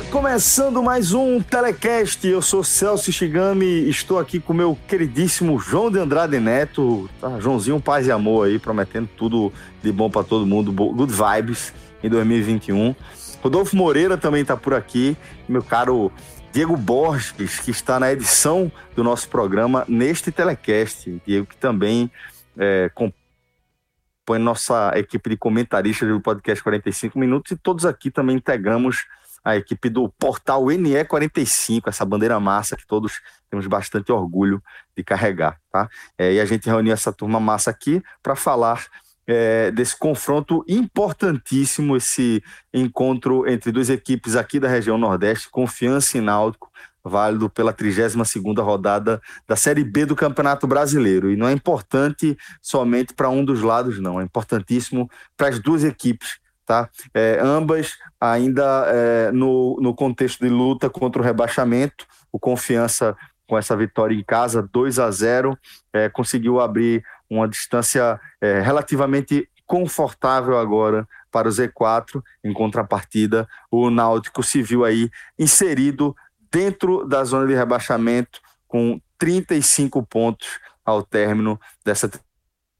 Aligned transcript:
Começando 0.00 0.82
mais 0.82 1.12
um 1.12 1.40
Telecast. 1.42 2.26
Eu 2.26 2.40
sou 2.40 2.62
Celso 2.62 3.12
Shigami, 3.12 3.88
estou 3.88 4.18
aqui 4.18 4.38
com 4.38 4.52
meu 4.52 4.78
queridíssimo 4.86 5.58
João 5.58 5.90
de 5.90 5.98
Andrade 5.98 6.38
Neto. 6.38 7.10
Tá, 7.20 7.40
Joãozinho, 7.40 7.80
paz 7.80 8.06
e 8.06 8.12
amor 8.12 8.46
aí, 8.46 8.58
prometendo 8.58 9.08
tudo 9.16 9.52
de 9.82 9.90
bom 9.90 10.08
para 10.08 10.22
todo 10.22 10.46
mundo, 10.46 10.72
good 10.72 11.12
vibes 11.12 11.72
em 12.02 12.08
2021. 12.08 12.94
Rodolfo 13.42 13.76
Moreira 13.76 14.16
também 14.16 14.42
está 14.42 14.56
por 14.56 14.74
aqui, 14.74 15.16
meu 15.48 15.62
caro 15.62 16.12
Diego 16.52 16.76
Borges, 16.76 17.58
que 17.60 17.70
está 17.70 17.98
na 17.98 18.12
edição 18.12 18.70
do 18.94 19.02
nosso 19.02 19.28
programa 19.28 19.84
neste 19.88 20.30
Telecast. 20.30 21.20
Diego 21.26 21.46
que 21.46 21.56
também 21.56 22.10
é, 22.56 22.90
compõe 22.94 24.38
nossa 24.38 24.92
equipe 24.96 25.30
de 25.30 25.36
comentaristas 25.36 26.08
do 26.08 26.20
podcast 26.20 26.62
45 26.62 27.18
Minutos 27.18 27.52
e 27.52 27.56
todos 27.56 27.84
aqui 27.84 28.10
também 28.10 28.36
integramos 28.36 29.06
a 29.48 29.56
equipe 29.56 29.88
do 29.88 30.10
portal 30.10 30.64
NE45, 30.64 31.84
essa 31.86 32.04
bandeira 32.04 32.38
massa 32.38 32.76
que 32.76 32.86
todos 32.86 33.14
temos 33.48 33.66
bastante 33.66 34.12
orgulho 34.12 34.62
de 34.94 35.02
carregar, 35.02 35.58
tá? 35.72 35.88
É, 36.18 36.34
e 36.34 36.40
a 36.40 36.44
gente 36.44 36.66
reuniu 36.66 36.92
essa 36.92 37.10
turma 37.10 37.40
massa 37.40 37.70
aqui 37.70 38.02
para 38.22 38.36
falar 38.36 38.86
é, 39.26 39.70
desse 39.70 39.96
confronto 39.96 40.62
importantíssimo, 40.68 41.96
esse 41.96 42.42
encontro 42.74 43.48
entre 43.48 43.72
duas 43.72 43.88
equipes 43.88 44.36
aqui 44.36 44.60
da 44.60 44.68
região 44.68 44.98
Nordeste, 44.98 45.48
Confiança 45.50 46.18
e 46.18 46.20
Náutico, 46.20 46.70
válido 47.02 47.48
pela 47.48 47.72
32ª 47.72 48.62
rodada 48.62 49.18
da 49.46 49.56
Série 49.56 49.82
B 49.82 50.04
do 50.04 50.14
Campeonato 50.14 50.66
Brasileiro. 50.66 51.30
E 51.30 51.36
não 51.36 51.48
é 51.48 51.52
importante 51.52 52.36
somente 52.60 53.14
para 53.14 53.30
um 53.30 53.42
dos 53.42 53.62
lados, 53.62 53.98
não. 53.98 54.20
É 54.20 54.24
importantíssimo 54.24 55.10
para 55.38 55.48
as 55.48 55.58
duas 55.58 55.84
equipes 55.84 56.38
tá? 56.68 56.90
É, 57.14 57.38
ambas 57.40 57.96
ainda 58.20 58.84
é, 58.88 59.32
no, 59.32 59.78
no 59.80 59.94
contexto 59.94 60.40
de 60.44 60.50
luta 60.50 60.90
contra 60.90 61.22
o 61.22 61.24
rebaixamento, 61.24 62.06
o 62.30 62.38
Confiança 62.38 63.16
com 63.46 63.56
essa 63.56 63.74
vitória 63.74 64.14
em 64.14 64.22
casa, 64.22 64.68
2 64.70 64.98
a 64.98 65.10
0 65.10 65.58
é, 65.94 66.10
conseguiu 66.10 66.60
abrir 66.60 67.02
uma 67.30 67.48
distância 67.48 68.20
é, 68.38 68.60
relativamente 68.60 69.48
confortável 69.64 70.58
agora 70.58 71.08
para 71.32 71.48
o 71.48 71.50
Z4, 71.50 72.22
em 72.44 72.52
contrapartida, 72.52 73.48
o 73.70 73.88
Náutico 73.88 74.42
se 74.42 74.62
viu 74.62 74.84
aí 74.84 75.10
inserido 75.38 76.14
dentro 76.52 77.06
da 77.06 77.24
zona 77.24 77.46
de 77.46 77.54
rebaixamento 77.54 78.40
com 78.66 79.00
35 79.18 80.02
pontos 80.02 80.60
ao 80.84 81.02
término 81.02 81.58
dessa 81.82 82.10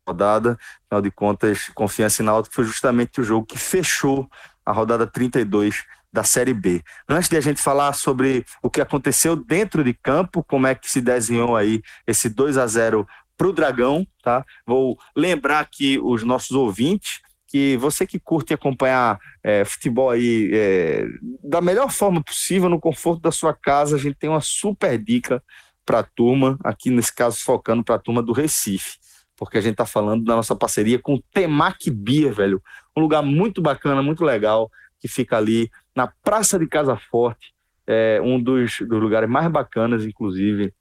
rodada. 0.08 0.58
Afinal 0.86 1.02
de 1.02 1.10
contas, 1.10 1.68
Confiança 1.74 2.22
e 2.22 2.24
Náutico 2.24 2.54
foi 2.54 2.64
justamente 2.64 3.20
o 3.20 3.24
jogo 3.24 3.46
que 3.46 3.58
fechou 3.58 4.28
a 4.64 4.72
rodada 4.72 5.06
32 5.06 5.84
da 6.12 6.24
Série 6.24 6.54
B. 6.54 6.82
Antes 7.08 7.28
de 7.28 7.36
a 7.36 7.40
gente 7.40 7.60
falar 7.60 7.92
sobre 7.92 8.44
o 8.62 8.70
que 8.70 8.80
aconteceu 8.80 9.36
dentro 9.36 9.84
de 9.84 9.92
campo, 9.92 10.42
como 10.42 10.66
é 10.66 10.74
que 10.74 10.90
se 10.90 11.00
desenhou 11.00 11.56
aí 11.56 11.82
esse 12.06 12.28
2 12.28 12.56
a 12.56 12.66
0 12.66 13.06
para 13.36 13.46
o 13.46 13.52
Dragão, 13.52 14.06
tá? 14.22 14.44
Vou 14.66 14.98
lembrar 15.14 15.60
aqui 15.60 15.98
os 16.02 16.24
nossos 16.24 16.52
ouvintes 16.52 17.20
que 17.46 17.76
você 17.78 18.06
que 18.06 18.18
curte 18.18 18.52
acompanhar 18.52 19.18
é, 19.42 19.64
futebol 19.64 20.10
aí 20.10 20.50
é, 20.52 21.06
da 21.42 21.62
melhor 21.62 21.90
forma 21.90 22.22
possível, 22.22 22.68
no 22.68 22.80
conforto 22.80 23.22
da 23.22 23.32
sua 23.32 23.54
casa, 23.54 23.96
a 23.96 23.98
gente 23.98 24.16
tem 24.16 24.28
uma 24.28 24.42
super 24.42 24.98
dica 24.98 25.42
para 25.86 26.00
a 26.00 26.02
turma, 26.02 26.58
aqui 26.62 26.90
nesse 26.90 27.14
caso 27.14 27.38
focando 27.42 27.82
para 27.82 27.94
a 27.94 27.98
turma 27.98 28.22
do 28.22 28.32
Recife 28.32 28.98
porque 29.38 29.56
a 29.56 29.60
gente 29.60 29.72
está 29.72 29.86
falando 29.86 30.24
da 30.24 30.34
nossa 30.34 30.56
parceria 30.56 30.98
com 30.98 31.14
o 31.14 31.22
Temac 31.32 31.90
Beer, 31.90 32.34
velho. 32.34 32.60
Um 32.96 33.00
lugar 33.00 33.22
muito 33.22 33.62
bacana, 33.62 34.02
muito 34.02 34.24
legal, 34.24 34.70
que 35.00 35.06
fica 35.06 35.36
ali 35.36 35.70
na 35.94 36.08
Praça 36.22 36.58
de 36.58 36.66
Casa 36.66 36.96
Forte, 36.96 37.54
é 37.86 38.20
um 38.22 38.42
dos, 38.42 38.78
dos 38.80 39.00
lugares 39.00 39.30
mais 39.30 39.50
bacanas, 39.50 40.04
inclusive, 40.04 40.74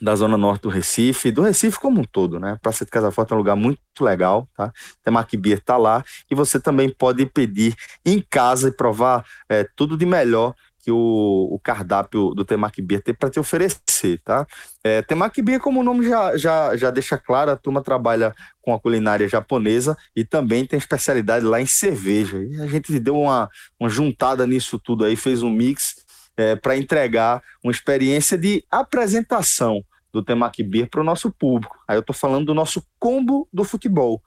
da 0.00 0.16
zona 0.16 0.36
norte 0.36 0.62
do 0.62 0.68
Recife, 0.68 1.30
do 1.30 1.42
Recife 1.42 1.78
como 1.78 2.00
um 2.00 2.04
todo, 2.04 2.40
né? 2.40 2.58
Praça 2.60 2.84
de 2.84 2.90
Casa 2.90 3.12
Forte 3.12 3.32
é 3.32 3.36
um 3.36 3.38
lugar 3.38 3.54
muito 3.54 3.80
legal, 4.00 4.48
tá? 4.56 4.72
Temac 5.04 5.36
Beer 5.36 5.58
está 5.58 5.76
lá 5.76 6.04
e 6.28 6.34
você 6.34 6.58
também 6.60 6.90
pode 6.90 7.24
pedir 7.24 7.74
em 8.04 8.20
casa 8.20 8.68
e 8.68 8.72
provar 8.72 9.24
é, 9.48 9.64
tudo 9.76 9.96
de 9.96 10.04
melhor 10.04 10.54
que 10.82 10.90
o, 10.90 11.48
o 11.50 11.60
cardápio 11.60 12.34
do 12.34 12.44
Temac 12.44 12.82
Beer 12.82 13.00
tem 13.00 13.14
para 13.14 13.30
te 13.30 13.38
oferecer, 13.38 14.20
tá? 14.24 14.44
É, 14.82 15.00
Temac 15.00 15.40
Beer, 15.40 15.60
como 15.60 15.80
o 15.80 15.84
nome 15.84 16.08
já, 16.08 16.36
já, 16.36 16.76
já 16.76 16.90
deixa 16.90 17.16
claro, 17.16 17.52
a 17.52 17.56
turma 17.56 17.80
trabalha 17.80 18.34
com 18.60 18.74
a 18.74 18.80
culinária 18.80 19.28
japonesa 19.28 19.96
e 20.14 20.24
também 20.24 20.66
tem 20.66 20.76
especialidade 20.76 21.46
lá 21.46 21.60
em 21.60 21.66
cerveja. 21.66 22.42
E 22.42 22.60
a 22.60 22.66
gente 22.66 22.98
deu 22.98 23.20
uma, 23.20 23.48
uma 23.78 23.88
juntada 23.88 24.44
nisso 24.44 24.76
tudo 24.76 25.04
aí, 25.04 25.14
fez 25.14 25.40
um 25.42 25.50
mix 25.50 26.04
é, 26.36 26.56
para 26.56 26.76
entregar 26.76 27.40
uma 27.62 27.70
experiência 27.70 28.36
de 28.36 28.64
apresentação 28.68 29.84
do 30.12 30.22
Temac 30.22 30.60
Beer 30.64 30.90
para 30.90 31.00
o 31.00 31.04
nosso 31.04 31.30
público. 31.30 31.78
Aí 31.86 31.96
eu 31.96 32.00
estou 32.00 32.14
falando 32.14 32.46
do 32.46 32.54
nosso 32.54 32.84
combo 32.98 33.48
do 33.52 33.62
futebol. 33.62 34.20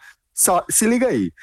Se 0.69 0.87
liga 0.87 1.07
aí. 1.07 1.33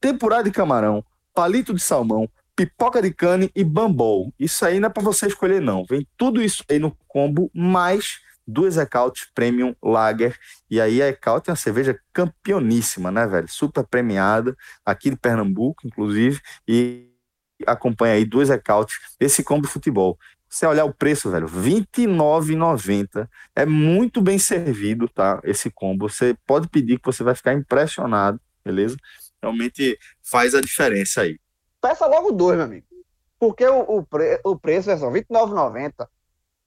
Temporada 0.00 0.44
de 0.44 0.50
camarão, 0.50 1.02
palito 1.34 1.74
de 1.74 1.82
salmão, 1.82 2.28
pipoca 2.58 3.00
de 3.00 3.14
cane 3.14 3.52
e 3.54 3.62
bambol. 3.62 4.34
Isso 4.36 4.64
aí 4.66 4.80
não 4.80 4.88
é 4.88 4.90
para 4.90 5.00
você 5.00 5.28
escolher, 5.28 5.60
não. 5.60 5.84
Vem 5.84 6.04
tudo 6.16 6.42
isso 6.42 6.64
aí 6.68 6.80
no 6.80 6.90
combo, 7.06 7.48
mais 7.54 8.18
duas 8.44 8.76
Ecautes 8.76 9.28
Premium 9.32 9.76
Lager. 9.80 10.36
E 10.68 10.80
aí 10.80 11.00
a 11.00 11.06
Ecaute 11.06 11.50
é 11.50 11.52
uma 11.52 11.56
cerveja 11.56 11.96
campeoníssima, 12.12 13.12
né, 13.12 13.28
velho? 13.28 13.46
Super 13.46 13.86
premiada, 13.86 14.56
aqui 14.84 15.08
de 15.08 15.16
Pernambuco, 15.16 15.86
inclusive. 15.86 16.40
E 16.66 17.06
acompanha 17.64 18.14
aí 18.14 18.24
duas 18.24 18.50
Ecautes, 18.50 18.98
esse 19.20 19.44
combo 19.44 19.68
futebol. 19.68 20.18
Você 20.50 20.66
olhar 20.66 20.84
o 20.84 20.92
preço, 20.92 21.30
velho, 21.30 21.46
R$ 21.46 21.60
29,90. 21.60 23.28
É 23.54 23.64
muito 23.64 24.20
bem 24.20 24.36
servido, 24.36 25.08
tá? 25.08 25.40
Esse 25.44 25.70
combo. 25.70 26.08
Você 26.08 26.36
pode 26.44 26.66
pedir 26.66 26.98
que 26.98 27.06
você 27.06 27.22
vai 27.22 27.36
ficar 27.36 27.52
impressionado, 27.52 28.40
beleza? 28.64 28.96
Realmente 29.40 29.96
faz 30.24 30.56
a 30.56 30.60
diferença 30.60 31.20
aí 31.20 31.38
peça 31.80 32.06
logo 32.06 32.32
dois, 32.32 32.56
meu 32.56 32.66
amigo. 32.66 32.86
Porque 33.38 33.66
o, 33.66 33.80
o, 33.80 34.02
pre, 34.02 34.40
o 34.44 34.56
preço 34.56 34.90
é 34.90 34.96
só 34.96 35.08
R$29,90. 35.08 36.08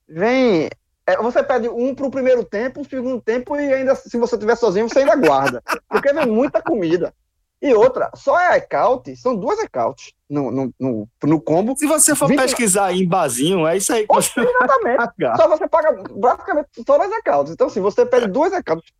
Vem. 0.07 0.69
É, 1.05 1.17
você 1.17 1.43
pede 1.43 1.67
um 1.67 1.93
para 1.93 2.05
o 2.05 2.11
primeiro 2.11 2.43
tempo, 2.43 2.79
um 2.79 2.83
segundo 2.83 3.21
tempo, 3.21 3.55
e 3.55 3.73
ainda, 3.73 3.95
se 3.95 4.17
você 4.17 4.35
estiver 4.35 4.55
sozinho, 4.55 4.87
você 4.87 4.99
ainda 4.99 5.15
guarda. 5.15 5.61
Porque 5.89 6.13
vem 6.13 6.27
muita 6.27 6.61
comida. 6.61 7.13
E 7.61 7.73
outra, 7.75 8.09
só 8.15 8.39
é 8.39 8.57
ecaute, 8.57 9.15
são 9.15 9.35
duas 9.35 9.59
ecautes 9.59 10.13
no, 10.27 10.49
no, 10.49 10.73
no, 10.79 11.09
no 11.23 11.39
combo. 11.39 11.75
Se 11.77 11.85
você 11.85 12.15
for 12.15 12.27
20... 12.27 12.39
pesquisar 12.39 12.91
em 12.91 13.07
basinho, 13.07 13.67
é 13.67 13.77
isso 13.77 13.93
aí 13.93 14.07
que 14.07 14.13
você 14.13 14.39
Exatamente. 14.39 15.13
Só 15.37 15.47
você 15.47 15.67
paga 15.67 15.93
praticamente 16.19 16.69
todas 16.83 17.11
as 17.11 17.19
ecautes. 17.19 17.53
Então, 17.53 17.69
se 17.69 17.73
assim, 17.73 17.81
você 17.81 18.03
pede 18.03 18.27
duas 18.27 18.51
ecautes 18.51 18.91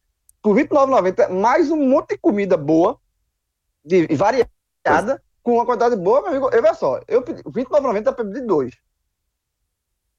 por 0.44 0.56
R$29,90, 0.56 1.30
mais 1.30 1.72
um 1.72 1.78
monte 1.78 2.10
de 2.10 2.18
comida 2.20 2.56
boa, 2.56 3.00
de, 3.84 4.08
variada, 4.16 5.22
com 5.42 5.54
uma 5.54 5.66
quantidade 5.66 5.96
boa, 5.96 6.22
meu 6.22 6.32
amigo, 6.32 6.50
eu 6.52 6.62
veja 6.62 6.74
só, 6.76 7.00
eu 7.08 7.22
pedi 7.22 7.42
29,90 7.44 8.04
para 8.04 8.26
pedir 8.26 8.46
dois. 8.46 8.76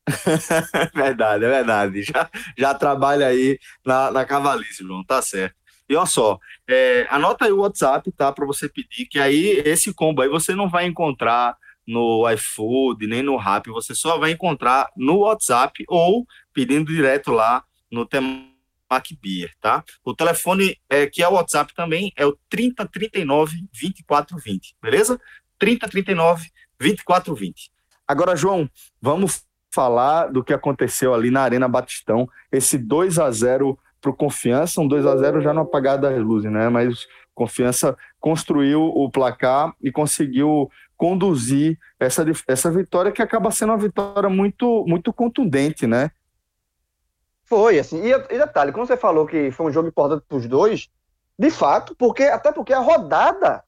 verdade, 0.95 1.45
é 1.45 1.49
verdade. 1.49 2.03
Já, 2.03 2.29
já 2.59 2.75
trabalha 2.75 3.27
aí 3.27 3.59
na, 3.85 4.11
na 4.11 4.25
cavalice, 4.25 4.83
João, 4.83 5.05
tá 5.05 5.23
certo. 5.23 5.55
E 5.89 5.95
olha 5.95 6.07
só, 6.07 6.39
é, 6.69 7.07
anota 7.11 7.45
aí 7.45 7.53
o 7.53 7.61
WhatsApp, 7.61 8.11
tá? 8.13 8.33
Para 8.33 8.47
você 8.47 8.69
pedir, 8.69 9.07
que 9.07 9.19
aí 9.19 9.63
esse 9.65 9.93
combo 9.93 10.23
aí 10.23 10.29
você 10.29 10.55
não 10.55 10.69
vai 10.69 10.87
encontrar 10.87 11.57
no 11.87 12.29
iFood, 12.31 13.07
nem 13.07 13.23
no 13.23 13.37
Rap, 13.37 13.69
você 13.69 13.95
só 13.95 14.19
vai 14.19 14.31
encontrar 14.31 14.89
no 14.97 15.19
WhatsApp 15.19 15.85
ou 15.89 16.27
pedindo 16.53 16.93
direto 16.93 17.33
lá 17.33 17.65
no 17.91 18.07
Temac 18.07 18.52
MacBeer, 18.93 19.50
tá? 19.61 19.83
O 20.05 20.15
telefone 20.15 20.79
é, 20.89 21.06
que 21.06 21.23
é 21.23 21.29
o 21.29 21.33
WhatsApp 21.33 21.75
também 21.75 22.12
é 22.17 22.27
o 22.27 22.37
3039 22.50 23.56
2420, 23.73 24.77
beleza? 24.81 25.19
3039 25.59 26.50
2420. 26.79 27.71
Agora, 28.06 28.37
João, 28.37 28.69
vamos 29.00 29.44
falar 29.73 30.27
do 30.27 30.44
que 30.44 30.53
aconteceu 30.53 31.15
ali 31.15 31.31
na 31.31 31.43
Arena 31.43 31.67
Batistão, 31.67 32.29
esse 32.50 32.77
2 32.77 33.19
a 33.19 33.31
0 33.31 33.79
para 34.00 34.11
o 34.11 34.15
Confiança, 34.15 34.81
um 34.81 34.89
2 34.89 35.06
a 35.06 35.17
0 35.17 35.41
já 35.41 35.55
no 35.55 35.61
apagar 35.61 35.99
das 35.99 36.19
luzes, 36.21 36.50
né? 36.50 36.69
Mas 36.69 37.06
Confiança 37.35 37.97
construiu 38.21 38.83
o 38.83 39.11
placar 39.11 39.73
e 39.81 39.91
conseguiu 39.91 40.71
conduzir 40.97 41.79
essa, 41.99 42.25
essa 42.47 42.71
vitória 42.71 43.11
que 43.11 43.23
acaba 43.23 43.50
sendo 43.50 43.71
uma 43.71 43.79
vitória 43.79 44.29
muito 44.29 44.85
muito 44.87 45.12
contundente, 45.12 45.87
né? 45.87 46.11
Foi, 47.53 47.79
assim, 47.79 48.01
e, 48.01 48.11
e 48.13 48.39
detalhe, 48.39 48.73
quando 48.73 48.87
você 48.87 48.97
falou 48.97 49.27
que 49.27 49.51
foi 49.51 49.67
um 49.67 49.71
jogo 49.71 49.87
importante 49.87 50.25
para 50.27 50.39
os 50.39 50.49
dois, 50.49 50.89
de 51.39 51.51
fato, 51.51 51.95
porque 51.97 52.23
até 52.23 52.51
porque 52.51 52.73
a 52.73 52.79
rodada, 52.79 53.63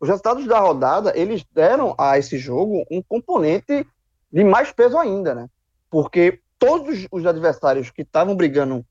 os 0.00 0.08
resultados 0.08 0.44
da 0.48 0.58
rodada, 0.58 1.16
eles 1.16 1.44
deram 1.52 1.94
a 1.96 2.18
esse 2.18 2.36
jogo 2.38 2.84
um 2.90 3.00
componente 3.00 3.86
de 4.32 4.42
mais 4.42 4.72
peso 4.72 4.98
ainda, 4.98 5.32
né? 5.32 5.48
Porque 5.88 6.40
todos 6.58 7.06
os 7.08 7.24
adversários 7.24 7.88
que 7.88 8.02
estavam 8.02 8.34
brigando, 8.34 8.84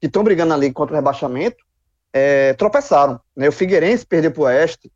que 0.00 0.08
estão 0.08 0.24
brigando 0.24 0.52
ali 0.52 0.72
contra 0.72 0.94
o 0.94 0.96
rebaixamento, 0.96 1.64
é, 2.12 2.54
tropeçaram. 2.54 3.20
Né? 3.36 3.48
O 3.48 3.52
Figueirense 3.52 4.04
perdeu 4.04 4.32
para 4.32 4.40
o 4.40 4.44
Oeste, 4.46 4.90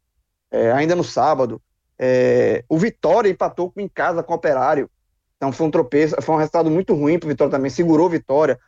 é, 0.51 0.73
ainda 0.73 0.97
no 0.97 1.05
sábado. 1.05 1.63
É, 1.97 2.65
o 2.69 2.77
Vitória 2.77 3.31
empatou 3.31 3.73
em 3.77 3.89
casa 3.89 4.21
com 4.21 4.33
o 4.33 4.37
Operário. 4.37 4.91
Então 5.37 5.53
foi 5.53 5.67
um 5.67 5.71
tropeço, 5.71 6.17
foi 6.23 6.35
um 6.35 6.39
resultado 6.39 6.71
muito 6.71 6.95
ruim 6.95 7.19
para 7.19 7.27
o 7.27 7.31
Vitória 7.31 7.51
também, 7.51 7.71
segurou 7.71 8.09
Vitória. 8.09 8.59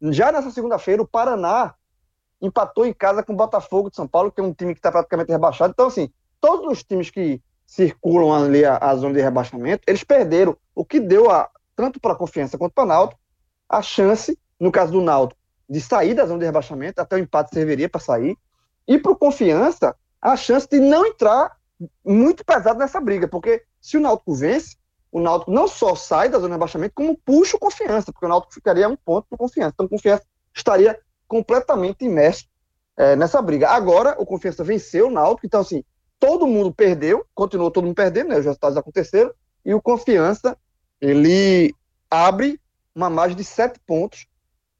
Já 0.00 0.32
nessa 0.32 0.50
segunda-feira, 0.50 1.02
o 1.02 1.06
Paraná 1.06 1.74
empatou 2.40 2.86
em 2.86 2.92
casa 2.92 3.22
com 3.22 3.32
o 3.32 3.36
Botafogo 3.36 3.90
de 3.90 3.96
São 3.96 4.06
Paulo, 4.06 4.30
que 4.30 4.40
é 4.40 4.44
um 4.44 4.52
time 4.52 4.74
que 4.74 4.78
está 4.78 4.90
praticamente 4.90 5.30
rebaixado. 5.30 5.72
Então, 5.72 5.86
assim, 5.86 6.10
todos 6.40 6.70
os 6.70 6.82
times 6.82 7.10
que 7.10 7.40
circulam 7.66 8.32
ali 8.32 8.64
a, 8.64 8.76
a, 8.76 8.94
zona 8.96 9.14
de 9.14 9.20
rebaixamento, 9.20 9.82
eles 9.86 10.04
perderam, 10.04 10.56
o 10.74 10.84
que 10.84 11.00
deu 11.00 11.30
a, 11.30 11.48
tanto 11.74 11.98
para 11.98 12.12
a 12.12 12.16
confiança 12.16 12.58
quanto 12.58 12.72
para 12.72 12.84
o 12.84 12.86
Náutico, 12.86 13.20
a 13.68 13.80
chance, 13.80 14.38
no 14.60 14.70
caso 14.70 14.92
do 14.92 15.00
Náutico, 15.00 15.40
de 15.68 15.80
sair 15.80 16.14
da 16.14 16.26
zona 16.26 16.40
de 16.40 16.44
rebaixamento, 16.44 17.00
até 17.00 17.16
o 17.16 17.18
empate 17.18 17.54
serviria 17.54 17.88
para 17.88 18.00
sair, 18.00 18.36
e 18.86 18.98
para 18.98 19.12
o 19.12 19.16
confiança, 19.16 19.96
a 20.20 20.36
chance 20.36 20.68
de 20.68 20.78
não 20.78 21.06
entrar 21.06 21.56
muito 22.04 22.44
pesado 22.44 22.78
nessa 22.78 23.00
briga, 23.00 23.26
porque 23.26 23.62
se 23.80 23.96
o 23.96 24.00
Náutico 24.00 24.34
vence, 24.34 24.76
o 25.14 25.20
Náutico 25.20 25.52
não 25.52 25.68
só 25.68 25.94
sai 25.94 26.28
da 26.28 26.38
zona 26.38 26.48
de 26.48 26.54
rebaixamento, 26.54 26.92
como 26.92 27.16
puxa 27.16 27.56
o 27.56 27.60
confiança, 27.60 28.12
porque 28.12 28.26
o 28.26 28.28
Náutico 28.28 28.52
ficaria 28.52 28.88
um 28.88 28.96
ponto 28.96 29.28
para 29.28 29.38
confiança. 29.38 29.70
Então, 29.72 29.86
o 29.86 29.88
confiança 29.88 30.24
estaria 30.52 30.98
completamente 31.28 32.04
imerso 32.04 32.46
é, 32.96 33.14
nessa 33.14 33.40
briga. 33.40 33.70
Agora, 33.70 34.16
o 34.18 34.26
confiança 34.26 34.64
venceu 34.64 35.06
o 35.06 35.10
Náutico, 35.12 35.46
então, 35.46 35.60
assim, 35.60 35.84
todo 36.18 36.48
mundo 36.48 36.74
perdeu, 36.74 37.24
continuou 37.32 37.70
todo 37.70 37.84
mundo 37.84 37.94
perdendo, 37.94 38.30
né? 38.30 38.38
Os 38.40 38.44
resultados 38.44 38.76
aconteceram, 38.76 39.32
e 39.64 39.72
o 39.72 39.80
confiança, 39.80 40.58
ele 41.00 41.72
abre 42.10 42.60
uma 42.92 43.08
margem 43.08 43.36
de 43.36 43.44
sete 43.44 43.78
pontos 43.86 44.26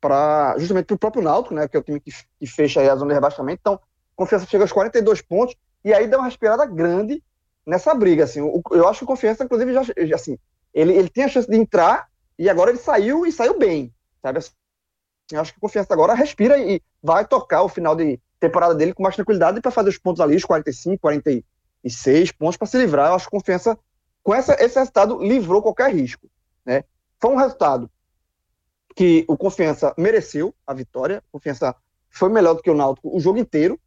para 0.01 0.59
justamente 0.59 0.87
para 0.87 0.97
o 0.97 0.99
próprio 0.99 1.23
Náutico, 1.23 1.55
né? 1.55 1.69
Que 1.69 1.77
é 1.77 1.81
o 1.81 1.85
time 1.85 2.01
que, 2.01 2.11
que 2.41 2.47
fecha 2.49 2.81
a 2.81 2.97
zona 2.97 3.11
de 3.11 3.15
rebaixamento. 3.15 3.61
Então, 3.61 3.79
confiança 4.17 4.47
chega 4.47 4.65
aos 4.65 4.73
42 4.73 5.23
pontos, 5.23 5.55
e 5.85 5.95
aí 5.95 6.09
dá 6.09 6.19
uma 6.19 6.27
respirada 6.27 6.67
grande 6.67 7.23
nessa 7.67 7.95
briga, 7.95 8.25
assim. 8.25 8.41
eu 8.71 8.89
acho 8.89 9.01
que 9.01 9.05
o 9.05 9.09
Confiança, 9.09 9.45
inclusive, 9.45 9.73
já, 9.73 9.83
já, 9.83 10.17
assim, 10.17 10.39
ele, 10.73 10.93
ele 10.93 11.09
tem 11.09 11.25
a 11.25 11.29
chance 11.29 11.49
de 11.49 11.57
entrar 11.57 12.09
e 12.39 12.49
agora 12.49 12.71
ele 12.71 12.79
saiu 12.79 13.25
e 13.25 13.33
saiu 13.33 13.59
bem, 13.59 13.95
sabe? 14.21 14.39
Assim, 14.39 14.51
eu 15.33 15.41
acho 15.41 15.53
que 15.53 15.59
o 15.59 15.61
Confiança 15.61 15.93
agora 15.95 16.15
respira 16.15 16.59
e 16.59 16.83
vai 17.03 17.27
tocar 17.27 17.63
o 17.63 17.69
final 17.69 17.95
de 17.97 18.21
temporada 18.39 18.75
dele 18.75 18.93
com 18.93 19.03
mais 19.03 19.15
tranquilidade 19.15 19.61
para 19.61 19.71
fazer 19.71 19.89
os 19.89 19.99
pontos 19.99 20.21
ali, 20.21 20.37
os 20.37 20.45
45, 20.45 21.01
46 21.01 22.33
pontos 22.33 22.57
para 22.57 22.67
se 22.67 22.77
livrar. 22.77 23.09
Eu 23.09 23.15
acho 23.15 23.29
que 23.29 23.37
o 23.37 23.41
Confiança, 23.41 23.79
com 24.23 24.35
essa, 24.35 24.55
esse 24.63 24.79
resultado, 24.79 25.23
livrou 25.23 25.63
qualquer 25.63 25.95
risco, 25.95 26.29
né? 26.65 26.85
Foi 27.21 27.31
um 27.31 27.37
resultado 27.37 27.91
que 28.95 29.25
o 29.27 29.37
Confiança 29.37 29.95
mereceu 29.97 30.55
a 30.67 30.75
vitória. 30.75 31.23
O 31.29 31.39
Confiança 31.39 31.75
foi 32.11 32.29
melhor 32.29 32.55
do 32.55 32.63
que 32.63 32.71
o 32.71 32.75
Náutico 32.75 33.15
o 33.15 33.21
jogo 33.21 33.39
inteiro. 33.39 33.81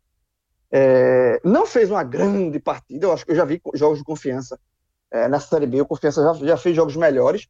É, 0.69 1.39
não 1.43 1.65
fez 1.65 1.89
uma 1.89 2.03
grande 2.03 2.59
partida, 2.59 3.05
eu 3.05 3.13
acho 3.13 3.25
que 3.25 3.31
eu 3.31 3.35
já 3.35 3.45
vi 3.45 3.61
jogos 3.73 3.99
de 3.99 4.03
confiança 4.03 4.59
é, 5.09 5.27
nessa 5.27 5.47
Série 5.47 5.67
B. 5.67 5.81
O 5.81 5.85
Confiança 5.85 6.21
já, 6.21 6.45
já 6.45 6.57
fez 6.57 6.75
jogos 6.75 6.95
melhores. 6.95 7.47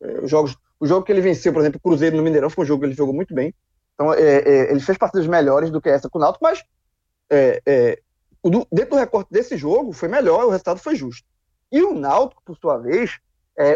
É, 0.00 0.20
os 0.20 0.30
jogos, 0.30 0.56
o 0.78 0.86
jogo 0.86 1.04
que 1.04 1.12
ele 1.12 1.20
venceu, 1.20 1.52
por 1.52 1.60
exemplo, 1.60 1.78
o 1.78 1.82
Cruzeiro 1.82 2.16
no 2.16 2.22
Mineirão, 2.22 2.50
foi 2.50 2.64
um 2.64 2.66
jogo 2.66 2.80
que 2.80 2.86
ele 2.86 2.94
jogou 2.94 3.14
muito 3.14 3.34
bem. 3.34 3.54
Então, 3.94 4.12
é, 4.12 4.38
é, 4.38 4.70
ele 4.70 4.80
fez 4.80 4.96
partidas 4.98 5.26
melhores 5.26 5.70
do 5.70 5.80
que 5.80 5.88
essa 5.88 6.08
com 6.08 6.18
o 6.18 6.20
Náutico, 6.20 6.44
mas 6.44 6.62
é, 7.30 7.98
dentro 8.70 8.90
do 8.90 8.96
recorte 8.96 9.32
desse 9.32 9.56
jogo 9.56 9.92
foi 9.92 10.08
melhor, 10.08 10.44
o 10.44 10.50
resultado 10.50 10.78
foi 10.78 10.94
justo. 10.94 11.26
E 11.72 11.82
o 11.82 11.94
Náutico, 11.94 12.42
por 12.44 12.56
sua 12.56 12.76
vez, 12.76 13.18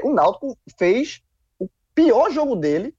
o 0.04 0.12
Náutico 0.12 0.56
fez 0.78 1.22
o 1.58 1.68
pior 1.94 2.30
jogo 2.30 2.54
dele 2.54 2.94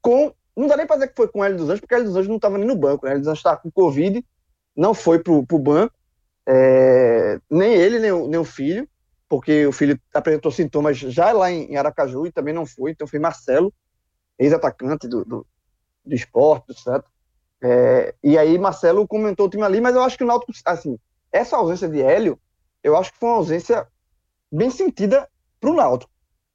com 0.00 0.32
não 0.60 0.68
dá 0.68 0.76
nem 0.76 0.86
pra 0.86 0.96
dizer 0.96 1.08
que 1.08 1.16
foi 1.16 1.26
com 1.28 1.40
o 1.40 1.44
Hélio 1.44 1.56
dos 1.56 1.68
Anjos, 1.68 1.80
porque 1.80 1.94
o 1.94 1.96
Hélio 1.96 2.08
dos 2.08 2.16
Anjos 2.16 2.28
não 2.28 2.36
estava 2.36 2.58
nem 2.58 2.66
no 2.66 2.76
banco. 2.76 3.06
O 3.06 3.08
Hélio 3.08 3.20
dos 3.20 3.28
Anjos 3.28 3.38
estava 3.38 3.56
com 3.56 3.70
Covid, 3.70 4.24
não 4.76 4.92
foi 4.92 5.18
pro, 5.18 5.44
pro 5.46 5.58
banco. 5.58 5.94
É, 6.46 7.40
nem 7.50 7.72
ele, 7.72 7.98
nem 7.98 8.12
o, 8.12 8.28
nem 8.28 8.38
o 8.38 8.44
filho, 8.44 8.88
porque 9.28 9.66
o 9.66 9.72
filho 9.72 9.98
apresentou 10.12 10.52
sintomas 10.52 10.98
já 10.98 11.32
lá 11.32 11.50
em, 11.50 11.72
em 11.72 11.76
Aracaju 11.76 12.26
e 12.26 12.32
também 12.32 12.52
não 12.52 12.66
foi. 12.66 12.90
Então 12.90 13.06
foi 13.06 13.18
Marcelo, 13.18 13.72
ex-atacante 14.38 15.08
do, 15.08 15.24
do, 15.24 15.46
do 16.04 16.14
esporte, 16.14 16.78
certo? 16.78 17.08
É, 17.62 18.14
e 18.22 18.36
aí 18.36 18.58
Marcelo 18.58 19.06
comentou 19.08 19.46
o 19.46 19.50
time 19.50 19.62
ali, 19.62 19.80
mas 19.80 19.94
eu 19.94 20.02
acho 20.02 20.16
que 20.16 20.24
o 20.24 20.26
Náutico, 20.26 20.52
assim, 20.64 20.98
essa 21.32 21.56
ausência 21.56 21.88
de 21.88 22.02
Hélio, 22.02 22.38
eu 22.82 22.96
acho 22.96 23.12
que 23.12 23.18
foi 23.18 23.28
uma 23.28 23.36
ausência 23.36 23.86
bem 24.52 24.70
sentida 24.70 25.28
pro 25.58 25.74
Náutico. 25.74 26.10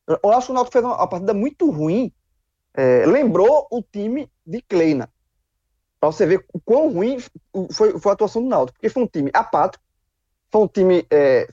Eu 0.07 0.31
acho 0.31 0.47
que 0.47 0.51
o 0.51 0.55
Náutico 0.55 0.73
fez 0.73 0.85
uma, 0.85 0.95
uma 0.95 1.07
partida 1.07 1.33
muito 1.33 1.69
ruim 1.71 2.11
é, 2.75 3.05
lembrou 3.05 3.67
o 3.71 3.81
time 3.81 4.29
de 4.45 4.61
Kleina. 4.61 5.09
Para 5.99 6.11
você 6.11 6.25
ver 6.25 6.45
o 6.53 6.59
quão 6.59 6.91
ruim 6.91 7.17
foi, 7.71 7.97
foi 7.97 8.11
a 8.11 8.13
atuação 8.13 8.41
do 8.41 8.49
Náutico, 8.49 8.77
porque 8.77 8.89
foi 8.89 9.03
um 9.03 9.07
time 9.07 9.31
apático, 9.33 9.83
foi 10.51 10.61
um 10.61 10.67
time. 10.67 11.07
É, 11.09 11.47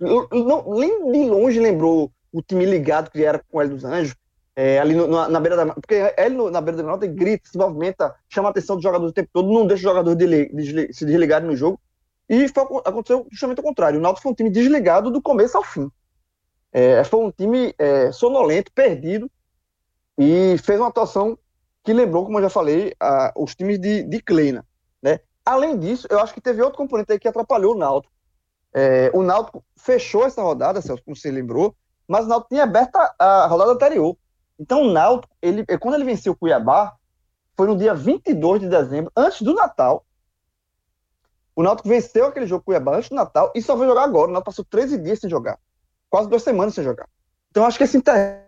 não, 0.00 0.74
nem 0.74 1.12
de 1.12 1.28
longe 1.28 1.60
lembrou 1.60 2.10
o 2.32 2.42
time 2.42 2.64
ligado 2.64 3.10
que 3.10 3.24
era 3.24 3.38
com 3.38 3.58
o 3.58 3.60
Hélio 3.60 3.74
dos 3.74 3.84
Anjos, 3.84 4.16
é, 4.56 4.78
ali 4.78 4.94
no, 4.94 5.08
na, 5.08 5.28
na, 5.28 5.40
beira 5.40 5.56
da. 5.56 5.74
Porque 5.74 5.94
ele 6.16 6.50
na 6.50 6.60
beira 6.60 6.82
da 6.82 6.88
nota 6.88 7.06
grita, 7.06 7.48
se 7.50 7.58
movimenta, 7.58 8.14
chama 8.28 8.48
a 8.48 8.50
atenção 8.50 8.76
dos 8.76 8.82
jogadores 8.82 9.10
o 9.10 9.14
tempo 9.14 9.30
todo, 9.32 9.52
não 9.52 9.66
deixa 9.66 9.80
os 9.80 9.82
jogadores 9.82 10.16
de, 10.16 10.48
de, 10.48 10.92
se 10.92 11.04
desligarem 11.04 11.48
no 11.48 11.56
jogo. 11.56 11.80
E 12.28 12.48
foi, 12.48 12.62
aconteceu 12.84 13.26
justamente 13.30 13.60
o 13.60 13.64
contrário. 13.64 13.98
O 13.98 14.02
Náutico 14.02 14.22
foi 14.22 14.32
um 14.32 14.34
time 14.34 14.50
desligado 14.50 15.10
do 15.10 15.20
começo 15.20 15.56
ao 15.56 15.64
fim. 15.64 15.90
É, 16.72 17.04
foi 17.04 17.20
um 17.20 17.30
time 17.30 17.74
é, 17.78 18.10
sonolento, 18.12 18.72
perdido, 18.72 19.30
e 20.18 20.56
fez 20.58 20.78
uma 20.78 20.88
atuação 20.88 21.38
que 21.82 21.92
lembrou, 21.92 22.24
como 22.24 22.38
eu 22.38 22.42
já 22.42 22.50
falei, 22.50 22.94
a, 22.98 23.32
os 23.36 23.54
times 23.54 23.78
de, 23.78 24.02
de 24.04 24.22
Kleina. 24.22 24.64
Né? 25.02 25.20
Além 25.44 25.78
disso, 25.78 26.06
eu 26.10 26.18
acho 26.18 26.32
que 26.32 26.40
teve 26.40 26.62
outro 26.62 26.78
componente 26.78 27.12
aí 27.12 27.18
que 27.18 27.28
atrapalhou 27.28 27.74
o 27.74 27.78
Náutico. 27.78 28.12
É, 28.72 29.10
o 29.14 29.22
Náutico 29.22 29.62
fechou 29.76 30.24
essa 30.24 30.42
rodada, 30.42 30.80
Celso, 30.80 31.04
como 31.04 31.14
você 31.14 31.30
lembrou, 31.30 31.76
mas 32.08 32.24
o 32.24 32.28
Náutico 32.28 32.48
tinha 32.48 32.64
aberto 32.64 32.96
a, 32.96 33.14
a 33.18 33.46
rodada 33.46 33.72
anterior. 33.72 34.16
Então 34.58 34.82
o 34.82 34.92
Náutico, 34.92 35.34
ele, 35.42 35.64
quando 35.78 35.94
ele 35.94 36.04
venceu 36.04 36.32
o 36.32 36.36
Cuiabá, 36.36 36.94
foi 37.56 37.66
no 37.66 37.76
dia 37.76 37.94
22 37.94 38.62
de 38.62 38.68
dezembro, 38.68 39.12
antes 39.16 39.42
do 39.42 39.54
Natal. 39.54 40.04
O 41.54 41.62
Náutico 41.62 41.88
venceu 41.88 42.26
aquele 42.26 42.46
jogo 42.46 42.64
Cuiabá 42.64 42.96
antes 42.96 43.10
do 43.10 43.14
Natal 43.14 43.52
e 43.54 43.62
só 43.62 43.76
vai 43.76 43.86
jogar 43.86 44.02
agora. 44.02 44.28
O 44.28 44.32
Náutico 44.32 44.50
passou 44.50 44.64
13 44.64 44.98
dias 44.98 45.20
sem 45.20 45.30
jogar. 45.30 45.58
Quase 46.08 46.28
duas 46.28 46.42
semanas 46.42 46.74
sem 46.74 46.82
jogar. 46.82 47.08
Então 47.50 47.64
acho 47.64 47.78
que 47.78 47.84
esse 47.84 47.96
inter 47.96 48.43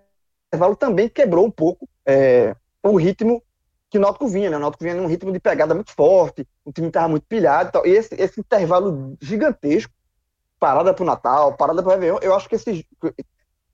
intervalo 0.57 0.75
também 0.75 1.09
quebrou 1.09 1.47
um 1.47 1.51
pouco 1.51 1.89
é, 2.07 2.57
o 2.83 2.97
ritmo 2.97 3.43
que 3.91 3.99
o 3.99 4.01
Náutico 4.01 4.27
vinha, 4.27 4.51
né? 4.51 4.57
O 4.57 4.61
Náutico 4.61 4.83
vinha 4.83 4.97
num 4.97 5.07
ritmo 5.07 5.31
de 5.31 5.39
pegada 5.39 5.75
muito 5.75 5.93
forte, 5.93 6.47
o 6.65 6.73
time 6.73 6.89
estava 6.89 7.09
muito 7.09 7.27
pilhado 7.27 7.69
e 7.69 7.73
tal. 7.73 7.87
E 7.87 7.91
esse, 7.91 8.15
esse 8.15 8.41
intervalo 8.41 9.17
gigantesco, 9.21 9.93
parada 10.59 10.93
para 10.93 11.03
o 11.03 11.07
Natal, 11.07 11.57
parada 11.57 11.83
para 11.83 11.91
o 11.91 11.93
Réveillon, 11.93 12.19
eu 12.23 12.35
acho 12.35 12.49
que 12.49 12.57
esse, 12.57 12.87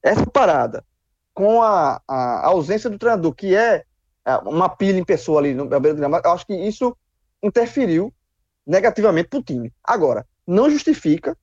essa 0.02 0.26
parada, 0.26 0.84
com 1.32 1.62
a, 1.62 2.02
a, 2.06 2.46
ausência 2.48 2.90
do 2.90 2.98
treinador, 2.98 3.32
que 3.32 3.54
é, 3.56 3.84
é 4.24 4.36
uma 4.38 4.68
pilha 4.68 4.98
em 4.98 5.04
pessoa 5.04 5.40
ali 5.40 5.54
no 5.54 5.66
beira 5.66 5.94
do 5.94 5.98
gramado, 5.98 6.26
eu 6.26 6.32
acho 6.32 6.46
que 6.46 6.54
isso 6.54 6.96
interferiu 7.42 8.12
negativamente 8.66 9.28
para 9.28 9.38
o 9.38 9.42
time. 9.42 9.72
Agora, 9.82 10.26
não 10.46 10.68
justifica, 10.68 11.36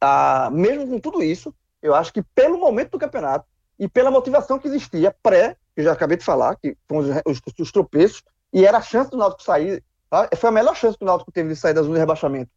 ah, 0.00 0.50
mesmo 0.52 0.86
com 0.86 1.00
tudo 1.00 1.22
isso, 1.22 1.52
eu 1.82 1.94
acho 1.94 2.12
que 2.12 2.22
pelo 2.22 2.58
momento 2.58 2.92
do 2.92 2.98
campeonato, 2.98 3.46
e 3.78 3.88
pela 3.88 4.10
motivação 4.10 4.58
que 4.58 4.68
existia 4.68 5.14
pré, 5.22 5.56
que 5.74 5.82
já 5.82 5.92
acabei 5.92 6.16
de 6.16 6.24
falar, 6.24 6.56
que 6.56 6.76
foram 6.88 7.22
os, 7.26 7.40
os, 7.46 7.52
os 7.58 7.72
tropeços, 7.72 8.22
e 8.52 8.64
era 8.64 8.78
a 8.78 8.82
chance 8.82 9.10
do 9.10 9.16
Náutico 9.16 9.42
sair, 9.42 9.82
tá? 10.08 10.28
foi 10.36 10.48
a 10.48 10.52
melhor 10.52 10.74
chance 10.74 10.96
que 10.96 11.04
o 11.04 11.06
Náutico 11.06 11.30
teve 11.30 11.50
de 11.50 11.56
sair 11.56 11.74
da 11.74 11.82
zona 11.82 11.94
de 11.94 12.00
rebaixamento 12.00 12.50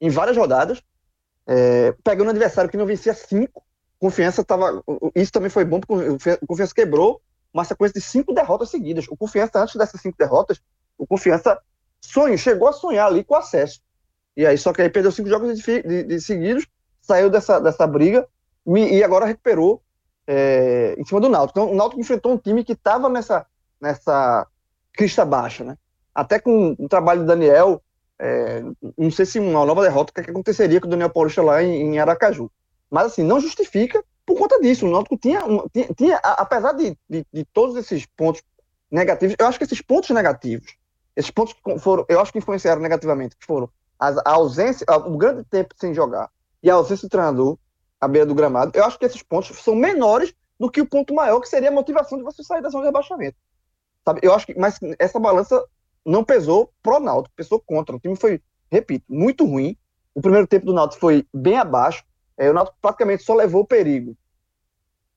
em 0.00 0.10
várias 0.10 0.36
rodadas, 0.36 0.82
é, 1.46 1.92
pegando 2.04 2.28
um 2.28 2.30
adversário 2.30 2.70
que 2.70 2.76
não 2.76 2.86
vencia 2.86 3.14
cinco, 3.14 3.64
confiança 3.98 4.42
estava, 4.42 4.82
isso 5.14 5.32
também 5.32 5.50
foi 5.50 5.64
bom, 5.64 5.80
porque 5.80 6.38
o 6.42 6.46
confiança 6.46 6.74
quebrou 6.74 7.20
uma 7.52 7.64
sequência 7.64 8.00
de 8.00 8.06
cinco 8.06 8.32
derrotas 8.32 8.70
seguidas. 8.70 9.06
O 9.08 9.16
Confiança, 9.16 9.60
antes 9.60 9.76
dessas 9.76 10.00
cinco 10.00 10.16
derrotas, 10.18 10.60
o 10.96 11.06
Confiança 11.06 11.58
sonho, 12.00 12.38
chegou 12.38 12.68
a 12.68 12.72
sonhar 12.72 13.08
ali 13.08 13.24
com 13.24 13.34
acesso. 13.34 13.80
E 14.36 14.46
aí, 14.46 14.56
só 14.56 14.72
que 14.72 14.82
aí 14.82 14.88
perdeu 14.88 15.10
cinco 15.10 15.28
jogos 15.28 15.58
de, 15.58 15.82
de, 15.82 16.04
de 16.04 16.20
seguidos, 16.20 16.66
saiu 17.00 17.28
dessa, 17.28 17.58
dessa 17.58 17.86
briga 17.86 18.28
e, 18.66 18.98
e 18.98 19.04
agora 19.04 19.26
recuperou 19.26 19.82
é, 20.28 20.94
em 20.98 21.04
cima 21.06 21.20
do 21.20 21.28
Náutico. 21.30 21.58
Então, 21.58 21.72
o 21.72 21.74
Náutico 21.74 22.00
enfrentou 22.02 22.32
um 22.32 22.36
time 22.36 22.62
que 22.62 22.72
estava 22.72 23.08
nessa, 23.08 23.46
nessa 23.80 24.46
crista 24.92 25.24
baixa, 25.24 25.64
né? 25.64 25.78
Até 26.14 26.38
com 26.38 26.76
o 26.78 26.88
trabalho 26.88 27.20
do 27.20 27.26
Daniel, 27.26 27.80
é, 28.18 28.62
não 28.96 29.10
sei 29.10 29.24
se 29.24 29.38
uma 29.38 29.64
nova 29.64 29.82
derrota, 29.82 30.12
é 30.16 30.22
que 30.22 30.30
aconteceria 30.30 30.80
com 30.80 30.86
o 30.86 30.90
Daniel 30.90 31.08
Paulista 31.08 31.40
lá 31.40 31.62
em, 31.62 31.94
em, 31.94 31.98
Aracaju. 31.98 32.50
Mas, 32.90 33.06
assim, 33.06 33.22
não 33.22 33.40
justifica 33.40 34.04
por 34.26 34.36
conta 34.36 34.60
disso. 34.60 34.86
O 34.86 34.90
Náutico 34.90 35.16
tinha, 35.16 35.40
tinha, 35.72 35.88
tinha 35.96 36.16
apesar 36.18 36.72
de, 36.72 36.96
de, 37.08 37.24
de, 37.32 37.44
todos 37.46 37.76
esses 37.76 38.04
pontos 38.04 38.42
negativos, 38.90 39.34
eu 39.38 39.46
acho 39.46 39.58
que 39.58 39.64
esses 39.64 39.80
pontos 39.80 40.10
negativos, 40.10 40.74
esses 41.16 41.30
pontos 41.30 41.54
que 41.54 41.78
foram, 41.78 42.04
eu 42.08 42.20
acho 42.20 42.32
que 42.32 42.38
influenciaram 42.38 42.82
negativamente, 42.82 43.36
que 43.36 43.46
foram 43.46 43.70
a 43.98 44.32
ausência, 44.32 44.86
o 45.06 45.16
grande 45.16 45.42
tempo 45.44 45.74
sem 45.76 45.92
jogar 45.92 46.30
e 46.62 46.70
a 46.70 46.74
ausência 46.74 47.06
do 47.06 47.10
treinador 47.10 47.58
à 48.00 48.08
beira 48.08 48.26
do 48.26 48.34
gramado, 48.34 48.72
eu 48.74 48.84
acho 48.84 48.98
que 48.98 49.06
esses 49.06 49.22
pontos 49.22 49.56
são 49.62 49.74
menores 49.74 50.34
do 50.58 50.70
que 50.70 50.80
o 50.80 50.86
ponto 50.86 51.14
maior, 51.14 51.40
que 51.40 51.48
seria 51.48 51.68
a 51.68 51.72
motivação 51.72 52.18
de 52.18 52.24
você 52.24 52.42
sair 52.42 52.62
da 52.62 52.68
zona 52.68 52.84
de 52.84 52.88
rebaixamento. 52.88 53.36
Sabe? 54.04 54.20
Eu 54.22 54.34
acho 54.34 54.46
que, 54.46 54.58
mas 54.58 54.78
essa 54.98 55.18
balança 55.18 55.64
não 56.04 56.24
pesou 56.24 56.72
pro 56.82 56.98
Náutico, 56.98 57.34
pesou 57.36 57.60
contra. 57.60 57.94
O 57.94 58.00
time 58.00 58.16
foi, 58.16 58.40
repito, 58.70 59.04
muito 59.08 59.44
ruim. 59.44 59.76
O 60.14 60.20
primeiro 60.20 60.46
tempo 60.46 60.66
do 60.66 60.72
Náutico 60.72 61.00
foi 61.00 61.26
bem 61.32 61.58
abaixo. 61.58 62.04
É, 62.36 62.50
o 62.50 62.54
Náutico 62.54 62.78
praticamente 62.80 63.22
só 63.22 63.34
levou 63.34 63.62
o 63.62 63.66
perigo 63.66 64.16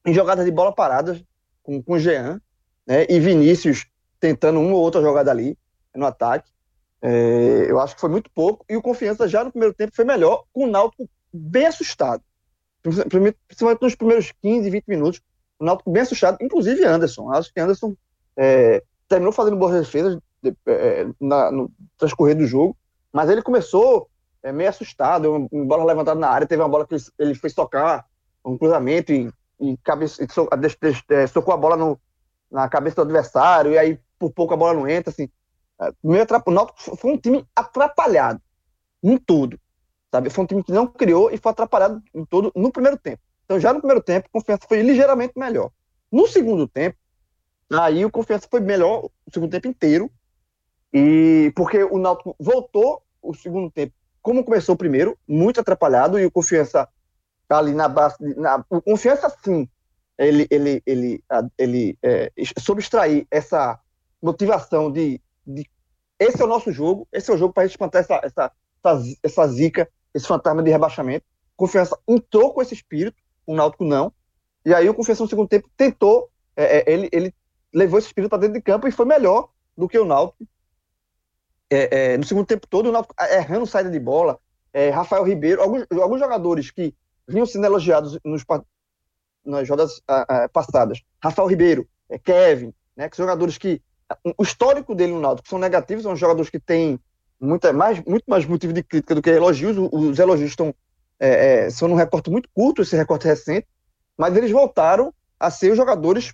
em 0.06 0.14
jogadas 0.14 0.46
de 0.46 0.52
bola 0.52 0.74
paradas 0.74 1.24
com, 1.64 1.82
com 1.82 1.98
Jean, 1.98 2.42
né? 2.86 3.06
E 3.08 3.20
Vinícius 3.20 3.86
tentando 4.20 4.60
uma 4.60 4.76
ou 4.76 4.82
outra 4.82 5.02
jogada 5.02 5.32
ali 5.32 5.58
no 5.96 6.06
ataque. 6.06 6.52
É, 7.02 7.66
eu 7.68 7.80
acho 7.80 7.96
que 7.96 8.02
foi 8.02 8.10
muito 8.10 8.30
pouco. 8.32 8.66
E 8.70 8.76
o 8.76 8.82
Confiança 8.82 9.28
já 9.28 9.44
no 9.44 9.52
primeiro 9.52 9.74
tempo 9.74 9.96
foi 9.96 10.06
melhor, 10.06 10.44
com 10.52 10.66
o 10.66 10.70
Náutico 10.70 11.10
bem 11.34 11.66
assustado. 11.66 12.24
Principalmente 12.82 13.82
nos 13.82 13.96
primeiros 13.96 14.32
15, 14.42 14.70
20 14.70 14.86
minutos. 14.88 15.22
O 15.60 15.66
Náutico 15.66 15.92
bem 15.92 16.02
assustado, 16.02 16.38
inclusive 16.42 16.84
Anderson. 16.84 17.32
Acho 17.32 17.54
que 17.54 17.60
Anderson 17.60 17.96
é, 18.36 18.84
terminou 19.08 19.32
fazendo 19.32 19.58
boas 19.58 19.80
defesas 19.80 20.18
de, 20.42 20.56
é, 20.66 21.08
na, 21.20 21.52
no 21.52 21.72
transcorrer 21.98 22.36
do 22.36 22.48
jogo, 22.48 22.76
mas 23.14 23.30
ele 23.30 23.42
começou 23.42 24.10
é, 24.42 24.52
meio 24.52 24.70
assustado, 24.70 25.30
uma, 25.30 25.48
uma, 25.52 25.66
bola 25.66 25.86
levantada 25.86 26.20
na 26.20 26.30
área, 26.30 26.48
teve 26.48 26.62
uma 26.62 26.70
bola 26.70 26.88
que 26.88 26.96
ele, 26.96 27.04
ele 27.20 27.36
foi 27.36 27.52
tocar, 27.52 28.06
um 28.44 28.58
cruzamento 28.58 29.14
e, 29.14 29.32
e, 29.60 29.78
cabeça, 29.84 30.24
e 30.24 30.32
so, 30.32 30.48
de, 30.58 31.14
é, 31.14 31.28
socou 31.28 31.54
a 31.54 31.58
bola 31.58 31.78
no, 31.78 32.00
na 32.50 32.68
cabeça 32.68 32.96
do 32.96 33.04
adversário, 33.04 33.72
e 33.74 33.78
aí 33.78 34.00
por 34.18 34.32
pouco 34.32 34.54
a 34.54 34.58
bola 34.58 34.74
não 34.74 34.88
entra, 34.88 35.12
assim, 35.12 35.30
é, 35.80 35.92
meio 36.04 36.26
o 36.46 36.52
Náutico 36.52 36.98
foi 36.98 37.12
um 37.12 37.18
time 37.18 37.46
atrapalhado 37.56 38.42
em 39.04 39.18
tudo, 39.18 39.60
sabe? 40.12 40.30
Foi 40.30 40.44
um 40.44 40.48
time 40.48 40.64
que 40.64 40.72
não 40.72 40.86
criou 40.86 41.32
e 41.32 41.38
foi 41.38 41.52
atrapalhado 41.52 42.04
em 42.14 42.26
todo 42.26 42.52
no 42.56 42.72
primeiro 42.72 42.98
tempo. 42.98 43.22
Então 43.46 43.60
já 43.60 43.74
no 43.74 43.80
primeiro 43.80 44.04
tempo, 44.04 44.28
a 44.28 44.32
confiança 44.32 44.64
foi 44.68 44.82
ligeiramente 44.82 45.34
melhor. 45.38 45.72
No 46.12 46.28
segundo 46.28 46.68
tempo, 46.68 46.98
aí 47.72 48.04
o 48.04 48.12
confiança 48.12 48.48
foi 48.50 48.60
melhor 48.60 49.06
o 49.06 49.32
segundo 49.34 49.52
tempo 49.52 49.68
inteiro, 49.68 50.12
e 50.94 51.54
porque 51.56 51.84
o 51.84 51.98
Náutico 51.98 52.36
voltou 52.38 53.02
o 53.22 53.34
segundo 53.34 53.72
tempo, 53.72 53.94
como 54.22 54.44
começou 54.44 54.76
o 54.76 54.78
primeiro, 54.78 55.18
muito 55.28 55.60
atrapalhado, 55.60 56.20
e 56.20 56.26
o 56.26 56.32
confiança 56.32 56.88
tá 57.48 57.58
ali 57.58 57.74
na 57.74 57.88
base. 57.88 58.18
Na, 58.36 58.64
o 58.70 58.82
confiança, 58.82 59.30
sim, 59.44 59.70
ele, 60.18 60.48
ele, 60.50 60.84
ele, 60.86 61.24
ele 61.58 61.98
é, 62.04 62.32
subtrair 62.60 63.26
essa 63.32 63.80
motivação 64.22 64.92
de, 64.92 65.22
de, 65.48 65.68
Esse 66.20 66.42
é 66.42 66.46
o 66.46 66.48
nosso 66.48 66.72
jogo, 66.72 67.08
esse 67.12 67.32
é 67.32 67.34
o 67.34 67.38
jogo 67.38 67.54
para 67.54 67.66
espantar 67.66 68.02
essa, 68.02 68.22
essa, 68.24 68.52
essa, 68.84 69.18
essa 69.24 69.48
zica, 69.48 69.90
esse 70.14 70.28
fantasma 70.28 70.64
de 70.64 70.70
rebaixamento. 70.70 71.26
Confiança 71.56 71.98
entrou 72.08 72.54
com 72.54 72.62
esse 72.62 72.74
espírito, 72.74 73.18
o 73.46 73.56
Náutico 73.56 73.86
não. 73.86 74.14
E 74.66 74.74
aí 74.74 74.90
o 74.90 74.94
Confiança 74.94 75.24
no 75.24 75.30
segundo 75.30 75.48
tempo 75.48 75.70
tentou, 75.76 76.30
é, 76.56 76.78
é 76.78 76.94
ele, 76.94 77.10
ele 77.12 77.36
levou 77.74 78.00
esse 78.00 78.08
espírito 78.08 78.30
para 78.30 78.40
dentro 78.40 78.56
de 78.56 78.62
campo 78.62 78.88
e 78.88 78.92
foi 78.92 79.06
melhor 79.06 79.50
do 79.78 79.88
que 79.88 79.98
o 79.98 80.06
Náutico 80.06 80.46
é, 81.72 82.14
é, 82.14 82.18
no 82.18 82.26
segundo 82.26 82.46
tempo 82.46 82.68
todo, 82.68 82.90
o 82.90 82.92
Náutico 82.92 83.16
errando 83.32 83.66
saída 83.66 83.90
de 83.90 84.00
bola, 84.00 84.38
é, 84.74 84.90
Rafael 84.90 85.24
Ribeiro, 85.24 85.62
alguns, 85.62 85.86
alguns 86.02 86.20
jogadores 86.20 86.70
que 86.70 86.94
vinham 87.26 87.46
sendo 87.46 87.66
elogiados 87.66 88.20
nos, 88.26 88.44
nas 89.46 89.70
rodadas 89.70 90.02
passadas, 90.52 91.02
Rafael 91.24 91.48
Ribeiro, 91.48 91.88
é, 92.10 92.20
Kevin, 92.20 92.74
né, 92.96 93.10
que 93.10 93.16
são 93.16 93.26
jogadores 93.26 93.58
que 93.58 93.82
o 94.38 94.44
histórico 94.44 94.94
dele 94.94 95.14
no 95.14 95.22
Náutico 95.22 95.48
são 95.48 95.58
negativos, 95.58 96.04
são 96.04 96.14
jogadores 96.14 96.50
que 96.50 96.60
têm 96.60 97.00
muita, 97.42 97.74
mais, 97.74 98.02
muito 98.06 98.24
mais 98.28 98.46
motivo 98.46 98.72
de 98.72 98.84
crítica 98.84 99.16
do 99.16 99.22
que 99.22 99.30
elogios, 99.30 99.76
os, 99.92 100.20
elogios 100.20 100.52
estão 100.52 100.74
é, 101.20 101.66
é, 101.66 101.70
são 101.70 101.88
num 101.88 101.96
recorte 101.96 102.30
muito 102.30 102.50
curto, 102.54 102.82
esse 102.82 102.96
recorte 102.96 103.28
recente, 103.28 103.68
mas 104.18 104.36
eles 104.36 104.52
voltaram 104.52 105.14
a 105.40 105.50
ser 105.52 105.72
os 105.72 105.78
jogadores 105.78 106.34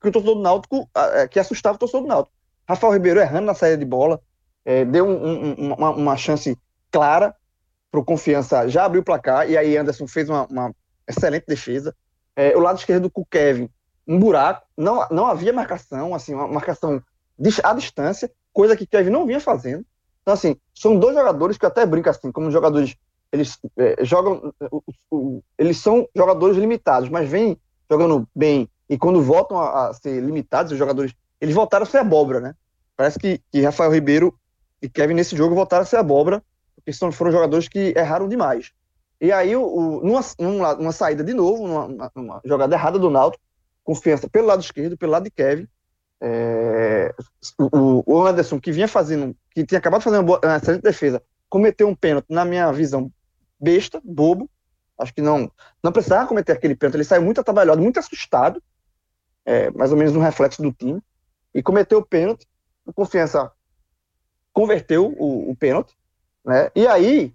que 0.00 0.08
o 0.08 0.12
torcedor 0.12 0.36
do 0.36 0.42
Náutico, 0.42 0.88
que 1.30 1.38
assustava 1.38 1.76
o 1.76 1.78
torcedor 1.78 2.02
do 2.02 2.08
Náutico. 2.08 2.36
Rafael 2.68 2.92
Ribeiro 2.92 3.20
errando 3.20 3.46
na 3.46 3.54
saída 3.54 3.78
de 3.78 3.84
bola, 3.84 4.20
é, 4.64 4.84
deu 4.84 5.06
um, 5.06 5.54
um, 5.58 5.72
uma, 5.74 5.90
uma, 5.90 6.16
chance 6.16 6.58
clara 6.90 7.34
para 7.90 8.00
o 8.00 8.04
Confiança 8.04 8.68
já 8.68 8.84
abrir 8.84 8.98
o 8.98 9.04
placar, 9.04 9.48
e 9.48 9.56
aí 9.56 9.76
Anderson 9.76 10.06
fez 10.06 10.28
uma, 10.28 10.46
uma 10.46 10.74
excelente 11.06 11.46
defesa. 11.46 11.94
É, 12.34 12.56
o 12.56 12.60
lado 12.60 12.78
esquerdo 12.78 13.10
com 13.10 13.20
o 13.20 13.26
Kevin, 13.26 13.68
um 14.06 14.18
buraco, 14.18 14.66
não, 14.76 15.06
não 15.10 15.26
havia 15.26 15.52
marcação, 15.52 16.14
assim, 16.14 16.34
uma 16.34 16.48
marcação 16.48 17.02
à 17.62 17.72
distância, 17.72 18.30
coisa 18.52 18.76
que 18.76 18.86
Kevin 18.86 19.10
não 19.10 19.26
vinha 19.26 19.40
fazendo. 19.40 19.84
Então, 20.24 20.32
assim, 20.32 20.56
são 20.74 20.98
dois 20.98 21.14
jogadores 21.14 21.58
que 21.58 21.66
até 21.66 21.84
brinco 21.84 22.08
assim, 22.08 22.32
como 22.32 22.50
jogadores, 22.50 22.96
eles 23.30 23.58
é, 23.76 24.02
jogam, 24.02 24.54
eles 25.58 25.76
são 25.76 26.08
jogadores 26.16 26.56
limitados, 26.56 27.10
mas 27.10 27.28
vêm 27.28 27.58
jogando 27.90 28.26
bem, 28.34 28.66
e 28.88 28.96
quando 28.96 29.20
voltam 29.20 29.58
a, 29.58 29.88
a, 29.88 29.92
ser 29.92 30.22
limitados, 30.22 30.72
os 30.72 30.78
jogadores, 30.78 31.14
eles 31.38 31.54
voltaram 31.54 31.82
a 31.82 31.86
ser 31.86 31.98
abóbora, 31.98 32.40
né? 32.40 32.54
Parece 32.96 33.18
que, 33.18 33.38
que 33.52 33.60
Rafael 33.60 33.92
Ribeiro 33.92 34.34
e 34.80 34.88
Kevin 34.88 35.12
nesse 35.12 35.36
jogo 35.36 35.54
voltaram 35.54 35.82
a 35.82 35.86
ser 35.86 35.96
abóbora, 35.96 36.42
porque 36.74 36.90
são, 36.90 37.12
foram 37.12 37.30
jogadores 37.30 37.68
que 37.68 37.92
erraram 37.94 38.26
demais. 38.26 38.72
E 39.20 39.30
aí, 39.30 39.54
o, 39.54 39.62
o 39.62 40.04
numa, 40.04 40.20
numa, 40.38 40.74
numa, 40.74 40.92
saída 40.92 41.22
de 41.22 41.34
novo, 41.34 41.66
numa, 41.66 42.10
numa, 42.14 42.40
jogada 42.46 42.74
errada 42.74 42.98
do 42.98 43.10
Náutico, 43.10 43.44
confiança 43.82 44.26
pelo 44.26 44.46
lado 44.46 44.62
esquerdo, 44.62 44.96
pelo 44.96 45.12
lado 45.12 45.24
de 45.24 45.30
Kevin, 45.30 45.68
é, 46.22 47.14
o, 47.58 48.02
o, 48.06 48.26
Anderson, 48.26 48.60
que 48.60 48.72
vinha 48.72 48.88
fazendo, 48.88 49.36
que 49.50 49.64
tinha 49.64 49.78
acabado 49.78 50.00
de 50.00 50.04
fazer 50.04 50.18
uma, 50.18 50.38
uma 50.42 50.56
excelente 50.56 50.82
defesa, 50.82 51.22
cometeu 51.48 51.88
um 51.88 51.94
pênalti, 51.94 52.26
na 52.28 52.44
minha 52.44 52.70
visão, 52.72 53.10
besta, 53.60 54.00
bobo, 54.04 54.48
acho 54.98 55.14
que 55.14 55.22
não, 55.22 55.50
não 55.82 55.92
precisava 55.92 56.26
cometer 56.26 56.52
aquele 56.52 56.74
pênalti, 56.74 56.96
ele 56.96 57.04
saiu 57.04 57.22
muito 57.22 57.40
atabalhado, 57.40 57.82
muito 57.82 57.98
assustado, 57.98 58.62
é, 59.44 59.70
mais 59.70 59.92
ou 59.92 59.98
menos 59.98 60.16
um 60.16 60.20
reflexo 60.20 60.62
do 60.62 60.72
time, 60.72 61.00
e 61.54 61.62
cometeu 61.62 61.98
o 61.98 62.06
pênalti, 62.06 62.46
o 62.86 62.92
Confiança 62.92 63.50
converteu 64.52 65.14
o, 65.18 65.50
o 65.50 65.56
pênalti, 65.56 65.96
né? 66.44 66.70
E 66.74 66.86
aí, 66.86 67.34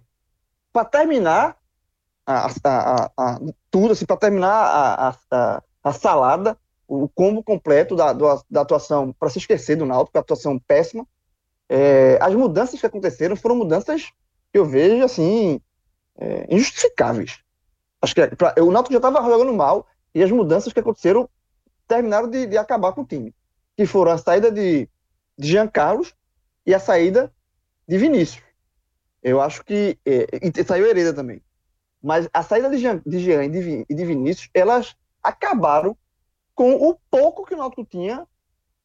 para 0.72 0.84
terminar 0.84 1.56
a, 2.26 2.46
a, 2.64 3.10
a, 3.16 3.40
tudo, 3.70 3.92
assim, 3.92 4.06
para 4.06 4.16
terminar 4.16 4.50
a, 4.50 5.16
a, 5.82 5.92
salada, 5.92 6.56
o 6.90 7.08
combo 7.08 7.40
completo 7.40 7.94
da, 7.94 8.12
da 8.12 8.62
atuação, 8.62 9.12
para 9.12 9.30
se 9.30 9.38
esquecer 9.38 9.76
do 9.76 9.86
Náutico, 9.86 10.18
a 10.18 10.20
atuação 10.20 10.58
péssima, 10.58 11.06
é, 11.68 12.18
as 12.20 12.34
mudanças 12.34 12.80
que 12.80 12.86
aconteceram 12.86 13.36
foram 13.36 13.54
mudanças 13.54 14.10
que 14.52 14.58
eu 14.58 14.64
vejo, 14.64 15.04
assim, 15.04 15.60
é, 16.18 16.52
injustificáveis. 16.52 17.38
Acho 18.02 18.12
que 18.12 18.20
é, 18.22 18.26
pra, 18.26 18.56
o 18.58 18.72
Náutico 18.72 18.92
já 18.92 18.98
estava 18.98 19.22
jogando 19.22 19.54
mal 19.54 19.86
e 20.12 20.20
as 20.20 20.32
mudanças 20.32 20.72
que 20.72 20.80
aconteceram 20.80 21.30
terminaram 21.86 22.28
de, 22.28 22.44
de, 22.46 22.58
acabar 22.58 22.92
com 22.92 23.02
o 23.02 23.06
time. 23.06 23.32
Que 23.76 23.86
foram 23.86 24.10
a 24.10 24.18
saída 24.18 24.50
de, 24.50 24.88
de 25.38 25.48
Jean 25.48 25.68
Carlos 25.68 26.12
e 26.66 26.74
a 26.74 26.80
saída 26.80 27.32
de 27.86 27.98
Vinícius. 27.98 28.42
Eu 29.22 29.40
acho 29.40 29.64
que. 29.64 29.96
É, 30.04 30.26
e 30.42 30.64
saiu 30.64 30.86
Hereda 30.86 31.14
também. 31.14 31.40
Mas 32.02 32.28
a 32.32 32.42
saída 32.42 32.68
de 32.68 32.78
Jean, 32.78 33.00
de 33.06 33.20
Jean 33.20 33.44
e, 33.44 33.48
de, 33.48 33.86
e 33.88 33.94
de 33.94 34.04
Vinícius, 34.04 34.50
elas 34.52 34.96
acabaram 35.22 35.96
com 36.54 36.74
o 36.74 36.96
pouco 37.10 37.44
que 37.44 37.54
o 37.54 37.56
Náutico 37.56 37.84
tinha 37.84 38.26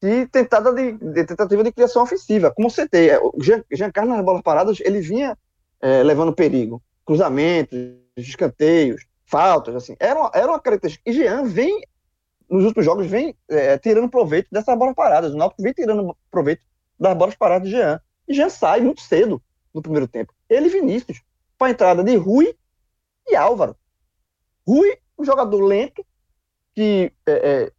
de, 0.00 0.26
tentada 0.26 0.72
de, 0.72 0.92
de, 0.92 1.24
tentativa 1.24 1.64
de 1.64 1.72
criação 1.72 2.02
ofensiva. 2.02 2.50
Como 2.50 2.70
você 2.70 2.88
tem, 2.88 3.08
é, 3.08 3.20
Jean, 3.38 3.64
Jean 3.72 3.90
Carlos 3.90 4.16
nas 4.16 4.24
bolas 4.24 4.42
paradas, 4.42 4.78
ele 4.80 5.00
vinha 5.00 5.36
é, 5.80 6.02
levando 6.02 6.32
perigo. 6.32 6.82
Cruzamentos, 7.04 7.78
escanteios, 8.16 9.04
faltas, 9.24 9.74
assim. 9.74 9.96
Era 9.98 10.18
uma, 10.18 10.30
era 10.34 10.48
uma 10.48 10.60
característica. 10.60 11.08
E 11.08 11.12
Jean 11.12 11.44
vem, 11.44 11.82
nos 12.48 12.64
últimos 12.64 12.84
jogos, 12.84 13.06
vem 13.06 13.36
é, 13.48 13.78
tirando 13.78 14.08
proveito 14.08 14.48
dessas 14.50 14.76
bolas 14.78 14.94
paradas. 14.94 15.32
O 15.32 15.36
Náutico 15.36 15.62
vem 15.62 15.72
tirando 15.72 16.16
proveito 16.30 16.62
das 16.98 17.16
bolas 17.16 17.34
paradas 17.34 17.68
de 17.68 17.76
Jean. 17.76 18.00
E 18.28 18.34
Jean 18.34 18.48
sai 18.48 18.80
muito 18.80 19.00
cedo 19.00 19.42
no 19.72 19.82
primeiro 19.82 20.08
tempo. 20.08 20.32
Ele 20.48 20.66
e 20.66 20.70
Vinícius. 20.70 21.22
Para 21.58 21.68
a 21.68 21.70
entrada 21.70 22.04
de 22.04 22.16
Rui 22.16 22.54
e 23.28 23.34
Álvaro. 23.34 23.76
Rui, 24.66 24.98
um 25.18 25.24
jogador 25.24 25.60
lento, 25.62 26.04
que 26.76 27.10
é, 27.26 27.32
é, 27.32 27.72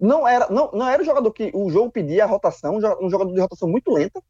não 0.00 0.26
era, 0.26 0.48
não, 0.50 0.70
não 0.72 0.88
era 0.88 1.00
o 1.00 1.06
jogador 1.06 1.30
que 1.32 1.52
o 1.54 1.70
jogo 1.70 1.90
pedia 1.90 2.24
a 2.24 2.26
rotação, 2.26 2.76
um 3.00 3.08
jogador 3.08 3.32
de 3.32 3.40
rotação 3.40 3.68
muito 3.68 3.92
lenta. 3.92 4.20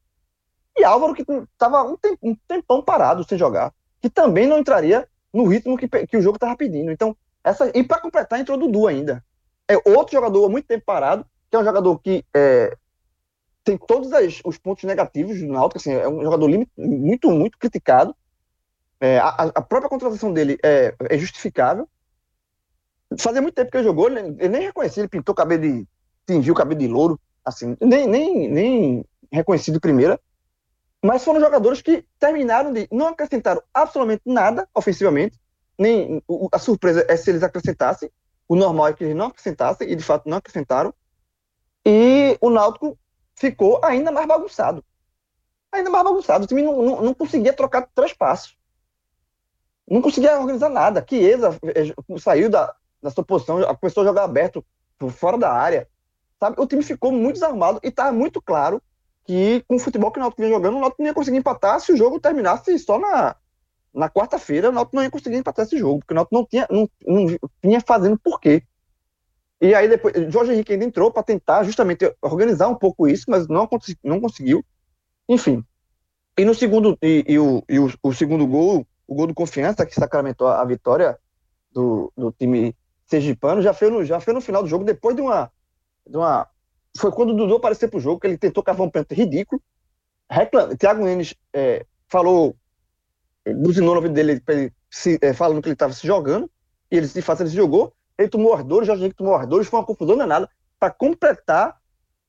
E 0.77 0.85
Álvaro, 0.85 1.15
que 1.15 1.23
estava 1.23 1.83
um, 1.83 1.97
temp, 1.97 2.19
um 2.23 2.37
tempão 2.47 2.83
parado 2.83 3.25
sem 3.25 3.37
jogar, 3.37 3.75
que 4.01 4.11
também 4.11 4.47
não 4.47 4.59
entraria 4.59 5.09
no 5.33 5.45
ritmo 5.47 5.77
que, 5.77 5.89
que 5.89 6.17
o 6.17 6.23
jogo 6.23 6.37
estava 6.37 6.57
pedindo. 6.57 6.93
Então, 6.93 7.17
essa, 7.43 7.73
e 7.75 7.83
para 7.83 8.01
completar, 8.01 8.39
entrou 8.39 8.59
Dudu 8.59 8.87
ainda. 8.87 9.25
É 9.67 9.77
outro 9.91 10.13
jogador 10.13 10.45
há 10.45 10.49
muito 10.49 10.67
tempo 10.67 10.85
parado, 10.85 11.27
que 11.51 11.57
é 11.57 11.59
um 11.59 11.65
jogador 11.65 11.99
que 11.99 12.25
é, 12.35 12.77
tem 13.65 13.77
todos 13.77 14.13
as, 14.13 14.41
os 14.45 14.59
pontos 14.59 14.85
negativos 14.85 15.41
do 15.41 15.47
Náutico, 15.47 15.79
assim, 15.79 15.93
é 15.93 16.09
um 16.09 16.23
jogador 16.23 16.49
muito, 16.77 17.31
muito 17.31 17.59
criticado. 17.59 18.15
É, 19.01 19.19
a, 19.19 19.29
a, 19.29 19.63
própria 19.63 19.89
contratação 19.89 20.33
dele 20.33 20.59
é, 20.63 20.95
é, 21.09 21.19
justificável. 21.19 21.89
Fazia 23.21 23.43
muito 23.43 23.55
tempo 23.55 23.71
que 23.71 23.77
ele 23.77 23.85
jogou, 23.85 24.09
ele, 24.09 24.21
ele 24.39 24.49
nem 24.49 24.63
reconhecia, 24.63 25.03
ele 25.03 25.09
pintou 25.09 25.33
o 25.33 25.37
cabelo 25.37 25.63
de. 25.63 25.87
tingiu 26.27 26.55
o 26.55 26.57
cabelo 26.57 26.79
de 26.79 26.87
louro, 26.87 27.21
assim, 27.45 27.77
nem, 27.81 28.07
nem, 28.07 28.49
nem 28.49 29.05
reconhecido 29.31 29.75
de 29.75 29.81
primeira. 29.81 30.21
Mas 31.03 31.25
foram 31.25 31.41
jogadores 31.41 31.81
que 31.83 32.05
terminaram 32.19 32.73
de. 32.73 32.89
não 32.91 33.09
acrescentaram 33.09 33.63
absolutamente 33.73 34.23
nada 34.27 34.69
ofensivamente. 34.75 35.39
Nem, 35.79 36.23
a 36.53 36.59
surpresa 36.59 37.05
é 37.09 37.17
se 37.17 37.31
eles 37.31 37.43
acrescentassem. 37.43 38.11
O 38.49 38.57
normal 38.57 38.89
é 38.89 38.93
que 38.95 39.05
eles 39.05 39.17
não 39.17 39.27
acrescentassem, 39.27 39.91
e 39.91 39.95
de 39.95 40.03
fato 40.03 40.29
não 40.29 40.39
acrescentaram. 40.39 40.93
E 41.85 42.37
o 42.41 42.51
Náutico 42.51 42.99
ficou 43.35 43.81
ainda 43.85 44.11
mais 44.11 44.27
bagunçado. 44.27 44.85
Ainda 45.73 45.91
mais 45.91 46.05
bagunçado. 46.05 46.45
O 46.45 46.47
time 46.47 46.63
não, 46.63 46.83
não, 46.83 47.03
não 47.03 47.15
conseguia 47.15 47.53
trocar 47.53 47.89
três 47.95 48.13
passos. 48.13 48.57
Não 49.89 50.03
conseguia 50.03 50.39
organizar 50.39 50.69
nada. 50.69 51.05
Chiesa 51.09 51.59
eh, 51.63 52.19
saiu 52.19 52.51
da, 52.51 52.75
da 53.03 53.11
sua 53.11 53.25
posição, 53.25 53.61
começou 53.77 54.03
a 54.03 54.07
jogar 54.07 54.25
aberto, 54.25 54.65
fora 55.11 55.39
da 55.39 55.53
área. 55.53 55.89
Sabe? 56.39 56.61
O 56.61 56.67
time 56.67 56.83
ficou 56.83 57.13
muito 57.13 57.35
desarmado 57.35 57.81
e 57.83 57.89
estava 57.89 58.13
muito 58.13 58.41
claro 58.41 58.83
que 59.25 59.63
com 59.69 59.77
o 59.77 59.79
futebol 59.79 60.11
que 60.11 60.19
o 60.19 60.23
Náutico 60.23 60.43
vinha 60.43 60.55
jogando, 60.55 60.77
o 60.77 60.81
Náutico 60.81 61.03
não 61.03 61.09
ia 61.09 61.15
conseguir 61.15 61.37
empatar 61.37 61.81
se 61.81 61.93
o 61.93 61.97
jogo 61.97 62.21
terminasse 62.21 62.79
só 62.79 62.99
na, 62.99 63.37
na 63.93 64.09
quarta-feira. 64.09 64.71
O 64.71 64.73
Náutico 64.73 64.97
não 64.97 65.03
ia 65.03 65.11
conseguir 65.11 65.37
empatar 65.37 65.67
esse 65.67 65.79
jogo, 65.79 65.99
porque 65.99 66.15
o 66.15 66.17
Náutico 66.17 66.35
não 66.35 66.47
tinha, 66.47 66.67
não, 66.71 66.89
não 67.07 67.39
tinha 67.61 67.81
fazendo 67.81 68.19
por 68.19 68.41
quê. 68.41 68.63
E 69.61 69.75
aí 69.75 69.89
depois, 69.89 70.15
Jorge 70.33 70.53
Henrique 70.53 70.73
ainda 70.73 70.85
entrou 70.85 71.11
para 71.11 71.23
tentar 71.23 71.65
justamente 71.65 72.11
organizar 72.23 72.69
um 72.69 72.77
pouco 72.77 73.09
isso, 73.09 73.25
mas 73.29 73.49
não, 73.49 73.69
não 74.05 74.21
conseguiu. 74.21 74.65
Enfim. 75.29 75.65
E 76.39 76.45
no 76.45 76.55
segundo, 76.55 76.97
e, 77.03 77.25
e, 77.27 77.39
o, 77.39 77.65
e 77.69 77.79
o, 77.81 77.93
o, 78.01 78.15
segundo 78.15 78.47
gol, 78.47 78.87
o 79.07 79.15
gol 79.15 79.27
do 79.27 79.35
confiança, 79.35 79.85
que 79.85 79.95
sacramentou 79.95 80.47
a 80.47 80.65
vitória 80.65 81.19
do, 81.73 82.13
do 82.17 82.31
time 82.31 82.75
sergipano, 83.09 83.63
já 83.63 83.73
foi, 83.73 83.91
no, 83.91 84.05
já 84.05 84.21
foi 84.21 84.33
no 84.33 84.41
final 84.41 84.63
do 84.63 84.69
jogo, 84.69 84.85
depois 84.85 85.17
de 85.17 85.23
uma. 85.23 85.51
De 86.07 86.17
uma 86.17 86.47
foi 86.97 87.13
quando 87.13 87.31
o 87.31 87.37
Dudu 87.37 87.57
apareceu 87.57 87.89
pro 87.89 88.01
jogo, 88.01 88.21
que 88.21 88.27
ele 88.27 88.39
tentou 88.39 88.63
cavar 88.63 88.87
um 88.87 88.91
pênalti 88.91 89.15
ridículo. 89.15 89.61
Reclam, 90.31 90.77
Thiago 90.77 91.05
Nunes 91.05 91.35
é, 91.53 91.87
falou, 92.09 92.57
buzinou 93.57 93.91
no 93.91 93.97
ouvido 93.97 94.15
dele, 94.15 94.43
ele 94.49 94.73
se, 94.91 95.19
é, 95.23 95.33
falando 95.33 95.63
que 95.63 95.69
ele 95.69 95.75
estava 95.75 95.93
se 95.93 96.07
jogando, 96.07 96.51
e 96.91 96.97
ele 96.97 97.07
de 97.07 97.23
fato 97.23 97.43
ele 97.43 97.51
se 97.51 97.57
jogou 97.57 97.95
ele 98.19 98.29
tomou 98.29 98.53
as 98.53 98.65
dores, 98.65 98.87
Jorge 98.87 99.03
Henrique 99.03 99.17
tomou 99.17 99.37
as 99.37 99.47
dores, 99.47 99.69
foi 99.69 99.79
uma 99.79 99.87
confusão 99.87 100.17
danada 100.17 100.51
para 100.79 100.91
completar 100.91 101.79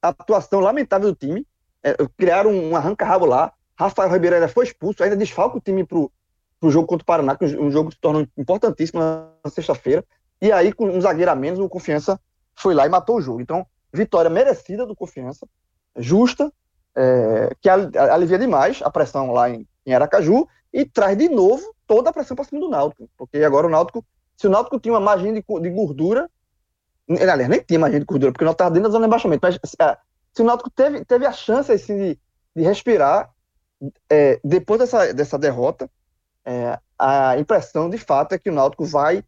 a 0.01 0.09
atuação 0.09 0.59
lamentável 0.59 1.11
do 1.11 1.15
time. 1.15 1.45
É, 1.81 1.95
criaram 2.15 2.51
um 2.51 2.75
arranca-rabo 2.75 3.25
lá. 3.25 3.51
Rafael 3.77 4.11
Ribeiro 4.11 4.35
ainda 4.35 4.47
foi 4.47 4.65
expulso, 4.65 5.03
ainda 5.03 5.15
desfalca 5.15 5.57
o 5.57 5.61
time 5.61 5.83
pro, 5.83 6.11
pro 6.59 6.69
jogo 6.69 6.85
contra 6.85 7.03
o 7.03 7.05
Paraná, 7.05 7.35
que 7.35 7.45
é 7.45 7.59
um 7.59 7.71
jogo 7.71 7.89
que 7.89 7.95
se 7.95 8.01
tornou 8.01 8.27
importantíssimo 8.37 8.99
na 8.99 9.49
sexta-feira. 9.49 10.05
E 10.41 10.51
aí, 10.51 10.71
com 10.71 10.85
um 10.89 11.01
zagueiro 11.01 11.31
a 11.31 11.35
menos, 11.35 11.59
o 11.59 11.69
Confiança 11.69 12.19
foi 12.55 12.73
lá 12.73 12.85
e 12.85 12.89
matou 12.89 13.17
o 13.17 13.21
jogo. 13.21 13.41
Então, 13.41 13.65
vitória 13.93 14.29
merecida 14.29 14.85
do 14.85 14.95
Confiança, 14.95 15.47
justa, 15.97 16.51
é, 16.95 17.55
que 17.61 17.69
alivia 17.69 18.37
demais 18.39 18.81
a 18.83 18.89
pressão 18.89 19.31
lá 19.31 19.49
em, 19.49 19.67
em 19.85 19.93
Aracaju 19.93 20.47
e 20.71 20.85
traz 20.85 21.17
de 21.17 21.29
novo 21.29 21.63
toda 21.85 22.09
a 22.09 22.13
pressão 22.13 22.35
para 22.35 22.45
cima 22.45 22.61
do 22.61 22.69
Náutico, 22.69 23.09
porque 23.17 23.37
agora 23.37 23.67
o 23.67 23.69
Náutico 23.69 24.05
se 24.39 24.47
o 24.47 24.49
Náutico 24.49 24.79
tinha 24.79 24.93
uma 24.93 25.01
margem 25.01 25.33
de, 25.33 25.41
de 25.41 25.69
gordura, 25.69 26.29
aliás, 27.09 27.49
nem 27.49 27.61
tinha 27.61 27.77
margem 27.77 27.99
de 27.99 28.05
gordura, 28.05 28.31
porque 28.31 28.45
o 28.45 28.45
Náutico 28.45 28.63
estava 28.63 28.71
dentro 28.71 28.87
da 28.87 28.93
zona 28.93 29.05
de 29.05 29.09
abaixamento, 29.09 29.41
mas 29.43 29.55
é, 29.77 29.97
se 30.31 30.41
o 30.41 30.45
Náutico 30.45 30.69
teve, 30.69 31.03
teve 31.03 31.25
a 31.25 31.33
chance 31.33 31.69
assim, 31.69 31.97
de, 31.97 32.19
de 32.55 32.63
respirar, 32.63 33.29
é, 34.09 34.39
depois 34.41 34.79
dessa, 34.79 35.13
dessa 35.13 35.37
derrota, 35.37 35.89
é, 36.45 36.79
a 36.97 37.37
impressão 37.37 37.89
de 37.89 37.97
fato 37.97 38.33
é 38.33 38.39
que 38.39 38.49
o 38.49 38.53
Náutico 38.53 38.85
vai 38.85 39.25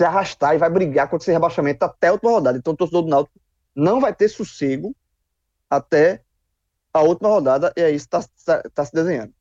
se 0.00 0.04
arrastar 0.04 0.54
e 0.54 0.58
vai 0.58 0.70
brigar 0.70 1.08
contra 1.08 1.24
esse 1.24 1.30
rebaixamento 1.30 1.84
até 1.84 2.08
a 2.08 2.12
última 2.12 2.30
rodada. 2.30 2.56
Então 2.56 2.72
o 2.72 2.76
torcedor 2.76 3.02
do 3.02 3.10
Náutico 3.10 3.38
não 3.76 4.00
vai 4.00 4.14
ter 4.14 4.28
sossego 4.28 4.96
até 5.68 6.22
a 6.92 7.02
última 7.02 7.28
rodada, 7.28 7.70
e 7.76 7.82
é 7.82 7.90
isso 7.90 8.08
que 8.08 8.16
está 8.16 8.62
tá 8.74 8.84
se 8.84 8.92
desenhando. 8.94 9.32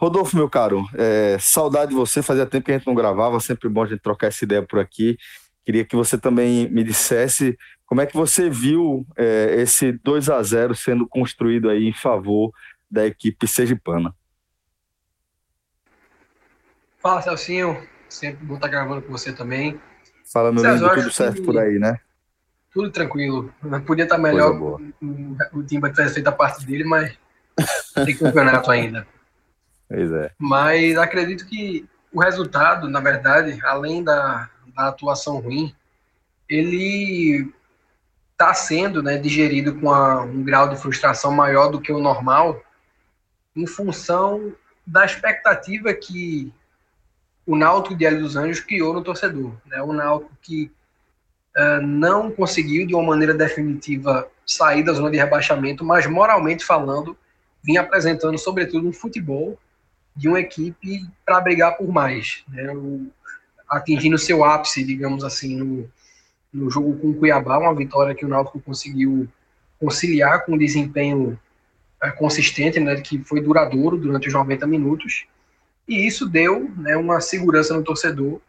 Rodolfo, 0.00 0.34
meu 0.34 0.48
caro, 0.48 0.84
é, 0.94 1.36
saudade 1.38 1.90
de 1.90 1.94
você, 1.94 2.22
fazia 2.22 2.46
tempo 2.46 2.64
que 2.64 2.72
a 2.72 2.78
gente 2.78 2.86
não 2.86 2.94
gravava, 2.94 3.38
sempre 3.38 3.68
bom 3.68 3.82
a 3.82 3.86
gente 3.86 4.00
trocar 4.00 4.28
essa 4.28 4.42
ideia 4.44 4.62
por 4.62 4.80
aqui. 4.80 5.18
Queria 5.64 5.84
que 5.84 5.94
você 5.94 6.16
também 6.16 6.68
me 6.70 6.82
dissesse 6.82 7.56
como 7.84 8.00
é 8.00 8.06
que 8.06 8.16
você 8.16 8.48
viu 8.48 9.06
é, 9.14 9.56
esse 9.60 9.92
2 9.92 10.30
a 10.30 10.42
0 10.42 10.74
sendo 10.74 11.06
construído 11.06 11.68
aí 11.68 11.86
em 11.86 11.92
favor 11.92 12.50
da 12.90 13.06
equipe 13.06 13.46
sergipana. 13.46 14.12
Fala, 16.98 17.20
Celcinho. 17.20 17.91
Sempre 18.12 18.44
bom 18.44 18.56
estar 18.56 18.68
gravando 18.68 19.00
com 19.00 19.10
você 19.10 19.32
também. 19.32 19.80
Fala, 20.30 20.52
meu 20.52 20.64
amigo, 20.64 20.94
tudo 20.94 21.10
certo 21.10 21.42
por 21.42 21.58
aí, 21.58 21.78
né? 21.78 21.98
Tudo 22.70 22.90
tranquilo. 22.90 23.52
Podia 23.86 24.04
estar 24.04 24.18
melhor 24.18 24.52
o, 24.60 25.62
time 25.66 25.90
tivesse 25.90 26.14
feito 26.14 26.28
a 26.28 26.32
parte 26.32 26.64
dele, 26.66 26.84
mas 26.84 27.16
tem 28.04 28.14
campeonato 28.14 28.70
ainda. 28.70 29.06
Pois 29.88 30.12
é. 30.12 30.30
Mas 30.38 30.96
acredito 30.98 31.46
que 31.46 31.88
o 32.12 32.20
resultado, 32.20 32.88
na 32.88 33.00
verdade, 33.00 33.58
além 33.64 34.04
da, 34.04 34.48
da 34.76 34.88
atuação 34.88 35.40
ruim, 35.40 35.74
ele 36.48 37.50
está 38.32 38.52
sendo 38.52 39.02
né, 39.02 39.16
digerido 39.16 39.80
com 39.80 39.90
a, 39.90 40.22
um 40.22 40.42
grau 40.42 40.68
de 40.68 40.76
frustração 40.76 41.32
maior 41.32 41.70
do 41.70 41.80
que 41.80 41.90
o 41.90 41.98
normal, 41.98 42.62
em 43.56 43.66
função 43.66 44.54
da 44.86 45.04
expectativa 45.06 45.94
que 45.94 46.52
o 47.46 47.56
Náutico 47.56 47.94
de 47.94 48.04
Hélio 48.04 48.20
dos 48.20 48.36
Anjos 48.36 48.60
criou 48.60 48.94
no 48.94 49.02
torcedor. 49.02 49.52
Né? 49.66 49.82
O 49.82 49.92
Náutico 49.92 50.32
que 50.40 50.70
uh, 51.56 51.82
não 51.82 52.30
conseguiu, 52.30 52.86
de 52.86 52.94
uma 52.94 53.02
maneira 53.02 53.34
definitiva, 53.34 54.28
sair 54.46 54.82
da 54.82 54.92
zona 54.92 55.10
de 55.10 55.16
rebaixamento, 55.16 55.84
mas 55.84 56.06
moralmente 56.06 56.64
falando, 56.64 57.16
vinha 57.62 57.80
apresentando, 57.80 58.38
sobretudo, 58.38 58.88
um 58.88 58.92
futebol 58.92 59.58
de 60.14 60.28
uma 60.28 60.40
equipe 60.40 61.06
para 61.24 61.40
brigar 61.40 61.76
por 61.76 61.88
mais, 61.88 62.44
né? 62.48 62.70
o, 62.72 63.10
atingindo 63.68 64.18
seu 64.18 64.44
ápice, 64.44 64.84
digamos 64.84 65.24
assim, 65.24 65.56
no, 65.56 65.90
no 66.52 66.70
jogo 66.70 66.98
com 66.98 67.10
o 67.10 67.14
Cuiabá, 67.14 67.58
uma 67.58 67.74
vitória 67.74 68.14
que 68.14 68.24
o 68.24 68.28
Náutico 68.28 68.60
conseguiu 68.60 69.26
conciliar 69.80 70.44
com 70.44 70.52
um 70.52 70.58
desempenho 70.58 71.38
é, 72.02 72.10
consistente, 72.10 72.78
né, 72.78 73.00
que 73.00 73.18
foi 73.24 73.40
duradouro 73.40 73.96
durante 73.96 74.28
os 74.28 74.34
90 74.34 74.66
minutos, 74.66 75.24
e 75.86 76.06
isso 76.06 76.28
deu 76.28 76.70
né, 76.76 76.96
uma 76.96 77.20
segurança 77.20 77.74
no 77.74 77.82
torcedor 77.82 78.40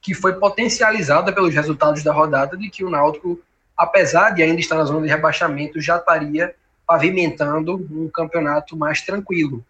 que 0.00 0.14
foi 0.14 0.34
potencializada 0.34 1.32
pelos 1.32 1.54
resultados 1.54 2.02
da 2.02 2.12
rodada 2.12 2.56
de 2.56 2.70
que 2.70 2.84
o 2.84 2.90
Náutico, 2.90 3.40
apesar 3.76 4.30
de 4.30 4.42
ainda 4.42 4.60
estar 4.60 4.76
na 4.76 4.84
zona 4.84 5.02
de 5.02 5.12
rebaixamento, 5.12 5.80
já 5.80 5.96
estaria 5.96 6.54
pavimentando 6.86 7.76
um 7.90 8.08
campeonato 8.08 8.76
mais 8.76 9.02
tranquilo, 9.02 9.64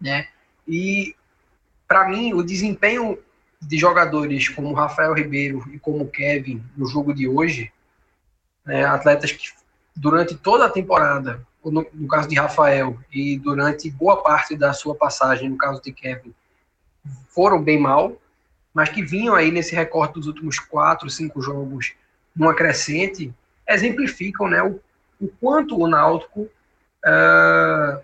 né? 0.00 0.28
E, 0.68 1.16
para 1.88 2.08
mim, 2.08 2.32
o 2.34 2.42
desempenho 2.42 3.18
de 3.60 3.78
jogadores 3.78 4.48
como 4.48 4.74
Rafael 4.74 5.14
Ribeiro 5.14 5.64
e 5.72 5.78
como 5.78 6.08
Kevin 6.08 6.62
no 6.76 6.86
jogo 6.86 7.14
de 7.14 7.26
hoje, 7.26 7.72
né, 8.64 8.84
atletas 8.84 9.32
que 9.32 9.48
durante 9.96 10.34
toda 10.34 10.66
a 10.66 10.70
temporada, 10.70 11.44
no, 11.70 11.86
no, 11.92 12.08
caso 12.08 12.28
de 12.28 12.36
Rafael, 12.36 12.98
e 13.12 13.38
durante 13.38 13.90
boa 13.90 14.22
parte 14.22 14.56
da 14.56 14.72
sua 14.72 14.94
passagem, 14.94 15.48
no 15.48 15.56
caso 15.56 15.80
de 15.82 15.92
Kevin, 15.92 16.34
foram 17.28 17.62
bem 17.62 17.78
mal, 17.78 18.16
mas 18.72 18.88
que 18.88 19.02
vinham 19.02 19.34
aí 19.34 19.50
nesse 19.50 19.74
recorte 19.74 20.14
dos 20.14 20.26
últimos 20.26 20.58
quatro, 20.58 21.08
cinco 21.08 21.40
jogos 21.40 21.92
numa 22.34 22.54
crescente, 22.54 23.32
exemplificam 23.68 24.48
né, 24.48 24.62
o, 24.62 24.80
o 25.20 25.28
quanto 25.40 25.78
o 25.78 25.86
Náutico 25.86 26.42
uh, 26.42 28.02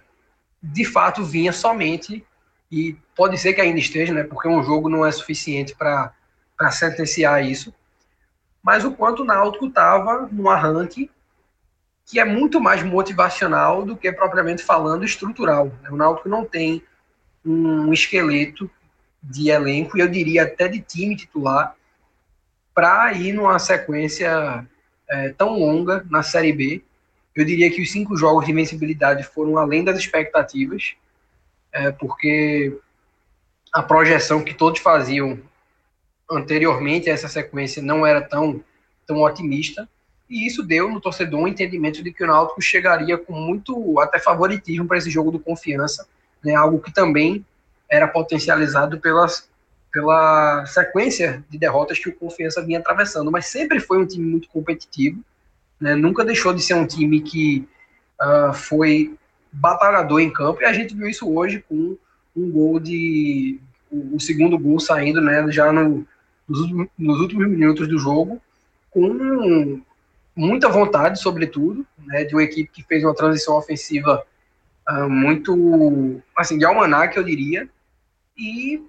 de 0.62 0.84
fato 0.84 1.24
vinha 1.24 1.52
somente 1.52 2.24
e 2.70 2.96
pode 3.16 3.36
ser 3.36 3.52
que 3.52 3.60
ainda 3.60 3.78
esteja, 3.78 4.14
né, 4.14 4.22
porque 4.22 4.48
um 4.48 4.62
jogo 4.62 4.88
não 4.88 5.04
é 5.04 5.10
suficiente 5.10 5.74
para 5.74 6.12
sentenciar 6.70 7.44
isso, 7.44 7.74
mas 8.62 8.84
o 8.84 8.92
quanto 8.92 9.22
o 9.22 9.24
Náutico 9.24 9.66
estava 9.66 10.28
num 10.30 10.48
arranque 10.48 11.10
que 12.10 12.18
é 12.18 12.24
muito 12.24 12.60
mais 12.60 12.82
motivacional 12.82 13.84
do 13.84 13.96
que 13.96 14.10
propriamente 14.10 14.64
falando 14.64 15.04
estrutural. 15.04 15.66
Né? 15.80 15.90
O 15.90 15.96
Náutico 15.96 16.28
não 16.28 16.44
tem 16.44 16.82
um 17.44 17.92
esqueleto 17.92 18.68
de 19.22 19.48
elenco, 19.48 19.96
e 19.96 20.00
eu 20.00 20.08
diria 20.08 20.42
até 20.42 20.66
de 20.66 20.80
time 20.80 21.14
titular, 21.14 21.76
para 22.74 23.12
ir 23.12 23.32
numa 23.32 23.58
sequência 23.58 24.66
é, 25.08 25.28
tão 25.30 25.58
longa 25.58 26.04
na 26.10 26.22
Série 26.22 26.52
B. 26.52 26.82
Eu 27.34 27.44
diria 27.44 27.70
que 27.70 27.80
os 27.80 27.92
cinco 27.92 28.16
jogos 28.16 28.44
de 28.44 28.50
invencibilidade 28.50 29.22
foram 29.22 29.56
além 29.56 29.84
das 29.84 29.98
expectativas, 29.98 30.94
é, 31.72 31.92
porque 31.92 32.76
a 33.72 33.82
projeção 33.82 34.42
que 34.42 34.54
todos 34.54 34.80
faziam 34.80 35.38
anteriormente 36.28 37.08
a 37.08 37.12
essa 37.12 37.28
sequência 37.28 37.80
não 37.80 38.04
era 38.04 38.20
tão, 38.20 38.64
tão 39.06 39.22
otimista, 39.22 39.88
e 40.30 40.46
isso 40.46 40.62
deu 40.62 40.88
no 40.88 41.00
torcedor 41.00 41.40
um 41.40 41.48
entendimento 41.48 42.02
de 42.04 42.12
que 42.12 42.22
o 42.22 42.26
Náutico 42.26 42.62
chegaria 42.62 43.18
com 43.18 43.32
muito 43.32 43.98
até 43.98 44.20
favoritismo 44.20 44.86
para 44.86 44.96
esse 44.96 45.10
jogo 45.10 45.32
do 45.32 45.40
confiança, 45.40 46.06
né, 46.42 46.54
algo 46.54 46.78
que 46.78 46.92
também 46.92 47.44
era 47.90 48.06
potencializado 48.06 49.00
pelas, 49.00 49.48
pela 49.92 50.64
sequência 50.66 51.44
de 51.50 51.58
derrotas 51.58 51.98
que 51.98 52.08
o 52.08 52.14
Confiança 52.14 52.62
vinha 52.62 52.78
atravessando, 52.78 53.30
mas 53.32 53.46
sempre 53.46 53.80
foi 53.80 53.98
um 53.98 54.06
time 54.06 54.24
muito 54.24 54.48
competitivo, 54.48 55.20
né, 55.80 55.96
nunca 55.96 56.24
deixou 56.24 56.54
de 56.54 56.62
ser 56.62 56.74
um 56.74 56.86
time 56.86 57.20
que 57.20 57.68
uh, 58.22 58.54
foi 58.54 59.16
batalhador 59.50 60.20
em 60.20 60.32
campo, 60.32 60.62
e 60.62 60.64
a 60.64 60.72
gente 60.72 60.94
viu 60.94 61.08
isso 61.08 61.28
hoje 61.28 61.64
com 61.68 61.96
um 62.36 62.50
gol 62.52 62.78
de. 62.78 63.58
o, 63.90 64.20
segundo 64.20 64.56
gol 64.56 64.78
saindo 64.78 65.20
né, 65.20 65.50
já 65.50 65.72
no, 65.72 66.06
nos, 66.48 66.88
nos 66.96 67.20
últimos 67.20 67.48
minutos 67.48 67.88
do 67.88 67.98
jogo, 67.98 68.40
com 68.92 69.82
muita 70.34 70.68
vontade, 70.68 71.20
sobretudo, 71.20 71.86
né, 71.98 72.24
de 72.24 72.34
uma 72.34 72.42
equipe 72.42 72.70
que 72.72 72.82
fez 72.82 73.04
uma 73.04 73.14
transição 73.14 73.56
ofensiva 73.56 74.24
uh, 74.88 75.08
muito, 75.08 76.22
assim, 76.36 76.58
de 76.58 76.64
almanac, 76.64 77.16
eu 77.16 77.24
diria, 77.24 77.68
e 78.36 78.82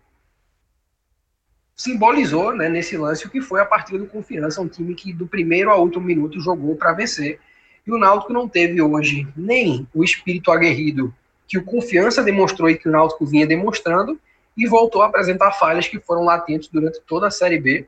simbolizou, 1.75 2.55
né, 2.55 2.69
nesse 2.69 2.95
lance, 2.95 3.25
o 3.25 3.29
que 3.29 3.41
foi 3.41 3.59
a 3.59 3.65
partida 3.65 3.97
do 3.97 4.07
Confiança, 4.07 4.61
um 4.61 4.67
time 4.67 4.93
que 4.93 5.11
do 5.11 5.27
primeiro 5.27 5.71
ao 5.71 5.81
último 5.81 6.05
minuto 6.05 6.39
jogou 6.39 6.75
para 6.75 6.93
vencer. 6.93 7.39
E 7.85 7.91
o 7.91 7.97
Náutico 7.97 8.31
não 8.31 8.47
teve 8.47 8.81
hoje 8.81 9.27
nem 9.35 9.87
o 9.93 10.03
espírito 10.03 10.51
aguerrido 10.51 11.13
que 11.47 11.57
o 11.57 11.65
Confiança 11.65 12.23
demonstrou 12.23 12.69
e 12.69 12.77
que 12.77 12.87
o 12.87 12.91
Náutico 12.91 13.25
vinha 13.25 13.45
demonstrando, 13.45 14.19
e 14.55 14.67
voltou 14.67 15.01
a 15.01 15.07
apresentar 15.07 15.51
falhas 15.53 15.87
que 15.87 15.99
foram 15.99 16.23
latentes 16.23 16.69
durante 16.69 17.01
toda 17.01 17.27
a 17.27 17.31
Série 17.31 17.59
B. 17.59 17.87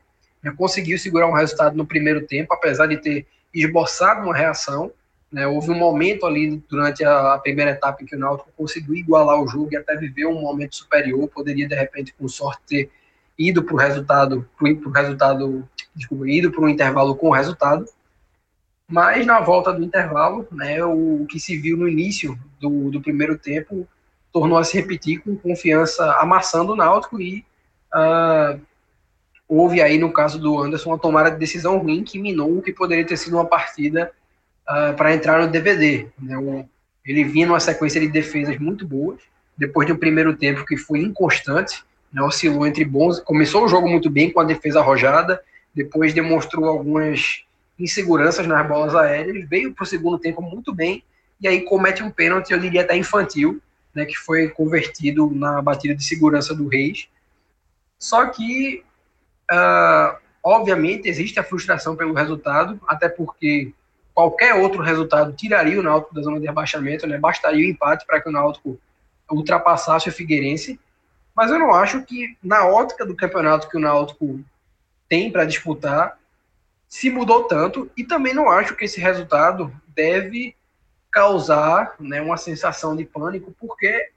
Conseguiu 0.58 0.98
segurar 0.98 1.28
um 1.28 1.34
resultado 1.34 1.76
no 1.76 1.86
primeiro 1.86 2.26
tempo, 2.26 2.54
apesar 2.54 2.88
de 2.88 2.98
ter 2.98 3.26
esboçado 3.54 4.22
uma 4.22 4.36
reação. 4.36 4.92
Né? 5.32 5.48
Houve 5.48 5.72
um 5.72 5.78
momento 5.78 6.26
ali 6.26 6.64
durante 6.70 7.04
a, 7.04 7.38
primeira 7.38 7.72
etapa 7.72 8.02
em 8.02 8.06
que 8.06 8.16
o 8.16 8.20
Náutico 8.20 8.52
conseguiu 8.56 8.96
igualar 8.96 9.42
o 9.42 9.48
jogo 9.48 9.70
e 9.72 9.78
até 9.78 9.96
viver 9.96 10.26
um 10.26 10.42
momento 10.42 10.76
superior. 10.76 11.28
Poderia, 11.28 11.68
de 11.68 11.76
repente, 11.76 12.14
com 12.14 12.28
sorte, 12.28 12.62
ter 12.68 12.92
ido 13.38 13.64
para 13.64 13.74
o 13.74 13.78
resultado, 13.78 14.50
pro, 14.58 14.92
resultado, 14.92 15.68
desculpa, 15.96 16.30
ido 16.30 16.52
para 16.52 16.62
um 16.62 16.70
intervalo 16.70 17.16
com 17.16 17.30
o 17.30 17.34
resultado. 17.34 17.86
Mas 18.88 19.26
na 19.26 19.40
volta 19.40 19.74
do 19.74 19.84
intervalo, 19.84 20.48
né, 20.52 20.84
o, 20.84 21.26
que 21.28 21.40
se 21.40 21.58
viu 21.58 21.78
no 21.78 21.88
início 21.88 22.38
do, 22.60 22.92
do 22.92 23.02
primeiro 23.02 23.38
tempo 23.38 23.88
tornou 24.32 24.58
a 24.58 24.64
se 24.64 24.80
repetir 24.80 25.20
com 25.20 25.36
confiança 25.36 26.12
amassando 26.20 26.74
o 26.74 26.76
Náutico 26.76 27.22
e 27.22 27.46
uh, 27.94 28.60
houve 29.58 29.82
aí, 29.82 29.98
no 29.98 30.12
caso 30.12 30.40
do 30.40 30.60
Anderson, 30.60 30.90
uma 30.90 31.00
tomada 31.00 31.32
de 31.32 31.38
decisão 31.38 31.78
ruim 31.78 32.04
que 32.04 32.20
minou 32.20 32.58
o 32.58 32.62
que 32.62 32.72
poderia 32.72 33.06
ter 33.06 33.18
sido 33.18 33.36
uma 33.36 33.46
partida 33.46 34.12
uh, 34.68 34.96
para 34.96 35.14
entrar 35.14 35.42
no 35.42 35.52
DVD. 35.52 36.08
Né? 36.20 36.38
O, 36.38 36.66
ele 37.06 37.24
vinha 37.24 37.48
numa 37.48 37.60
sequência 37.60 38.00
de 38.00 38.08
defesas 38.08 38.58
muito 38.58 38.88
boas, 38.88 39.20
depois 39.58 39.86
de 39.86 39.94
um 39.94 39.98
primeiro 39.98 40.36
tempo 40.36 40.66
que 40.66 40.78
foi 40.78 41.00
inconstante, 41.00 41.84
né? 42.12 42.22
oscilou 42.22 42.66
entre 42.66 42.84
bons. 42.84 43.20
Começou 43.20 43.66
o 43.66 43.68
jogo 43.68 43.88
muito 43.88 44.10
bem 44.10 44.32
com 44.32 44.40
a 44.40 44.44
defesa 44.44 44.80
arrojada, 44.80 45.42
depois 45.74 46.14
demonstrou 46.14 46.66
algumas 46.66 47.44
inseguranças 47.78 48.48
nas 48.48 48.68
bolas 48.68 48.96
aéreas, 48.96 49.48
veio 49.48 49.74
para 49.74 49.84
o 49.84 49.88
segundo 49.88 50.18
tempo 50.18 50.42
muito 50.42 50.74
bem, 50.74 51.04
e 51.42 51.48
aí 51.48 51.62
comete 51.62 52.04
um 52.04 52.10
pênalti, 52.10 52.52
eu 52.52 52.60
diria 52.60 52.82
até 52.82 52.96
infantil, 52.96 53.62
né, 53.94 54.06
que 54.06 54.16
foi 54.16 54.48
convertido 54.48 55.30
na 55.32 55.62
batida 55.62 55.94
de 55.94 56.04
segurança 56.04 56.56
do 56.56 56.68
Reis. 56.68 57.08
Só 58.00 58.28
que 58.28 58.84
Uh, 59.52 60.18
obviamente, 60.44 61.08
existe 61.08 61.40
a 61.40 61.44
frustração 61.44 61.96
pelo 61.96 62.14
resultado, 62.14 62.80
até 62.88 63.10
porque 63.10 63.74
qualquer 64.14 64.54
outro 64.56 64.82
resultado 64.82 65.34
tiraria 65.34 65.80
o 65.80 65.84
Náutico 65.84 66.14
da 66.14 66.22
zona 66.22 66.40
de 66.40 66.46
rebaixamento, 66.46 67.08
né? 67.08 67.18
Bastaria 67.18 67.66
o 67.66 67.70
empate 67.70 68.06
para 68.06 68.22
que 68.22 68.30
o 68.30 68.32
Náutico 68.32 68.80
ultrapassasse 69.32 70.10
o 70.10 70.14
Figueirense. 70.14 70.80
Mas 71.36 71.50
eu 71.50 71.58
não 71.58 71.74
acho 71.74 72.04
que, 72.04 72.38
na 72.44 72.66
ótica 72.66 73.06
do 73.06 73.16
campeonato 73.16 73.68
que 73.68 73.78
o 73.78 73.80
Náutico 73.80 74.40
tem 75.10 75.32
para 75.32 75.46
disputar, 75.46 76.18
se 76.88 77.10
mudou 77.10 77.46
tanto. 77.46 77.90
E 77.98 78.04
também 78.04 78.34
não 78.34 78.50
acho 78.50 78.76
que 78.76 78.86
esse 78.86 79.00
resultado 79.00 79.74
deve 79.88 80.56
causar 81.12 81.96
né, 82.00 82.22
uma 82.22 82.38
sensação 82.38 82.96
de 82.96 83.06
pânico, 83.06 83.54
porque 83.60 84.10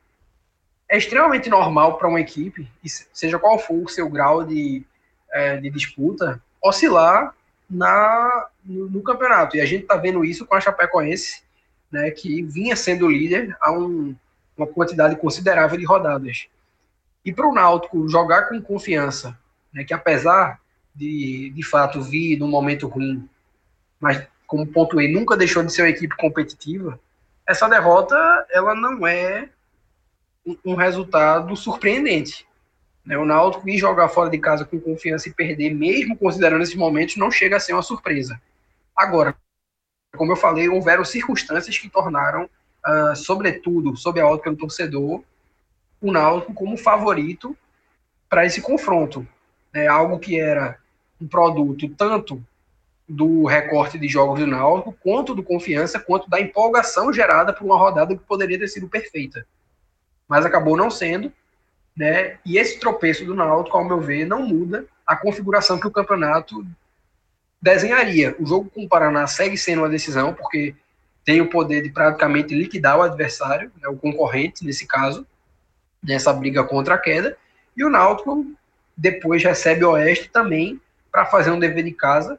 é 0.89 0.97
extremamente 0.97 1.51
normal 1.51 1.99
para 1.99 2.09
uma 2.09 2.21
equipe, 2.21 2.69
seja 3.13 3.39
qual 3.39 3.59
for 3.59 3.85
o 3.85 3.89
seu 3.89 4.09
grau 4.09 4.45
de 4.45 4.85
é, 5.37 5.57
de 5.59 5.69
disputa 5.69 6.43
oscilar 6.63 7.35
na, 7.69 8.49
no, 8.65 8.89
no, 8.89 9.03
campeonato. 9.03 9.57
E 9.57 9.61
a 9.61 9.67
gente 9.67 9.83
está 9.83 9.97
vendo 9.97 10.25
isso 10.25 10.47
com 10.47 10.55
a 10.55 10.61
Chapecoense, 10.61 11.43
né, 11.93 12.11
que 12.11 12.43
vinha 12.43 12.75
sendo 12.75 13.09
líder 13.09 13.55
há 13.61 13.71
um, 13.71 14.17
uma 14.57 14.67
quantidade 14.67 15.15
considerável 15.17 15.79
de 15.79 15.85
rodadas. 15.85 16.49
E 17.25 17.33
para 17.33 17.47
o 17.47 17.53
Náutico 17.53 18.09
jogar 18.09 18.49
com 18.49 18.61
confiança, 18.63 19.39
né, 19.73 19.85
que 19.85 19.93
apesar 19.93 20.59
de, 20.95 21.53
de 21.55 21.63
fato 21.63 22.01
vir 22.01 22.39
num 22.39 22.49
momento 22.49 22.89
ruim, 22.89 23.29
mas 24.01 24.27
como 24.47 24.67
pontuei, 24.67 25.13
nunca 25.13 25.37
deixou 25.37 25.63
de 25.63 25.73
ser 25.73 25.83
uma 25.83 25.91
equipe 25.91 26.17
competitiva, 26.17 26.99
essa 27.47 27.69
derrota 27.69 28.17
ela 28.51 28.75
não 28.75 29.07
é 29.07 29.49
um, 30.47 30.57
um 30.65 30.75
resultado 30.75 31.55
surpreendente. 31.57 32.47
Né? 33.07 33.17
O 33.17 33.25
Náutico 33.25 33.69
ir 33.69 33.79
jogar 33.79 34.09
fora 34.09 34.29
de 34.29 34.39
casa 34.39 34.65
com 34.65 34.81
confiança 34.81 35.29
e 35.29 35.33
perder, 35.33 35.73
mesmo 35.73 36.19
considerando 36.19 36.63
esses 36.63 36.75
momentos, 36.75 37.17
não 37.17 37.31
chega 37.31 37.57
a 37.57 37.61
ser 37.61 37.73
uma 37.73 37.83
surpresa. 37.83 38.41
Agora, 38.95 39.35
como 40.17 40.33
eu 40.33 40.37
falei, 40.37 40.69
houveram 40.69 41.05
circunstâncias 41.05 41.79
que 41.79 41.89
tornaram, 41.89 42.45
uh, 42.87 43.15
sobretudo, 43.15 43.97
sob 43.97 44.21
a 44.21 44.27
ótica 44.27 44.51
do 44.51 44.57
torcedor, 44.57 45.23
o 46.01 46.11
Náutico 46.11 46.53
como 46.53 46.77
favorito 46.77 47.57
para 48.29 48.45
esse 48.45 48.61
confronto. 48.61 49.27
É 49.73 49.87
algo 49.87 50.19
que 50.19 50.39
era 50.41 50.79
um 51.21 51.29
produto 51.29 51.89
tanto 51.91 52.43
do 53.09 53.45
recorte 53.45 53.99
de 53.99 54.09
jogos 54.09 54.41
do 54.41 54.47
Náutico, 54.47 54.97
quanto 55.01 55.35
do 55.35 55.43
confiança, 55.43 56.01
quanto 56.01 56.29
da 56.29 56.41
empolgação 56.41 57.13
gerada 57.13 57.53
por 57.53 57.65
uma 57.65 57.79
rodada 57.79 58.17
que 58.17 58.25
poderia 58.25 58.59
ter 58.59 58.69
sido 58.69 58.89
perfeita. 58.89 59.47
Mas 60.27 60.45
acabou 60.45 60.77
não 60.77 60.91
sendo, 60.91 61.33
né? 61.97 62.39
E 62.45 62.59
esse 62.59 62.79
tropeço 62.79 63.25
do 63.25 63.35
Náutico, 63.35 63.77
ao 63.77 63.85
meu 63.85 64.01
ver, 64.01 64.27
não 64.27 64.43
muda 64.43 64.85
a 65.07 65.17
configuração 65.17 65.81
que 65.81 65.87
o 65.87 65.91
campeonato 65.91 66.67
desenharia. 67.61 68.37
O 68.39 68.47
jogo 68.47 68.71
com 68.71 68.85
o 68.85 68.89
Paraná 68.89 69.27
segue 69.27 69.57
sendo 69.57 69.83
uma 69.83 69.89
decisão, 69.89 70.35
porque 70.35 70.75
tem 71.25 71.41
o 71.41 71.49
poder 71.49 71.83
de 71.83 71.91
praticamente 71.91 72.55
liquidar 72.55 72.99
o 72.99 73.03
adversário, 73.03 73.73
né, 73.81 73.89
o 73.89 73.97
concorrente, 73.97 74.65
nesse 74.65 74.87
caso, 74.87 75.27
nessa 76.03 76.33
briga 76.33 76.63
contra 76.63 76.95
a 76.95 76.99
queda. 76.99 77.37
E 77.77 77.83
o 77.83 77.91
Náutico 77.91 78.47
depois 78.97 79.43
recebe 79.43 79.85
o 79.85 79.91
Oeste 79.91 80.29
também 80.31 80.81
para 81.11 81.27
fazer 81.27 81.51
um 81.51 81.59
dever 81.59 81.83
de 81.83 81.93
casa 81.93 82.39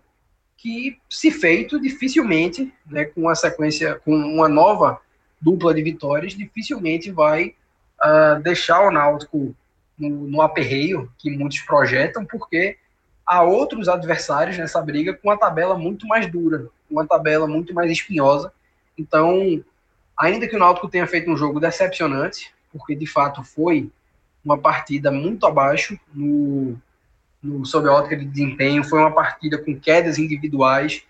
que, 0.55 0.97
se 1.09 1.31
feito, 1.31 1.79
dificilmente, 1.79 2.73
né, 2.85 3.05
com 3.05 3.21
uma 3.21 3.35
sequência, 3.35 3.95
com 4.05 4.15
uma 4.15 4.47
nova 4.47 5.01
dupla 5.41 5.73
de 5.73 5.81
vitórias, 5.81 6.33
dificilmente 6.33 7.11
vai 7.11 7.55
uh, 8.03 8.41
deixar 8.41 8.81
o 8.87 8.91
Náutico 8.91 9.55
no, 9.97 10.09
no 10.09 10.41
aperreio 10.41 11.11
que 11.17 11.29
muitos 11.29 11.59
projetam, 11.61 12.25
porque 12.25 12.77
há 13.25 13.43
outros 13.43 13.89
adversários 13.89 14.57
nessa 14.57 14.81
briga 14.81 15.13
com 15.13 15.29
uma 15.29 15.37
tabela 15.37 15.77
muito 15.77 16.07
mais 16.07 16.31
dura, 16.31 16.67
uma 16.89 17.05
tabela 17.05 17.47
muito 17.47 17.73
mais 17.73 17.91
espinhosa. 17.91 18.51
Então, 18.97 19.63
ainda 20.17 20.47
que 20.47 20.55
o 20.55 20.59
Náutico 20.59 20.89
tenha 20.89 21.07
feito 21.07 21.29
um 21.29 21.37
jogo 21.37 21.59
decepcionante, 21.59 22.53
porque 22.71 22.95
de 22.95 23.05
fato 23.05 23.43
foi 23.43 23.89
uma 24.43 24.57
partida 24.57 25.11
muito 25.11 25.45
abaixo 25.45 25.99
no, 26.13 26.77
no 27.43 27.65
sob 27.65 27.89
a 27.89 27.93
ótica 27.93 28.15
de 28.15 28.25
desempenho, 28.25 28.83
foi 28.83 28.99
uma 28.99 29.11
partida 29.11 29.57
com 29.57 29.77
quedas 29.77 30.17
individuais 30.17 31.03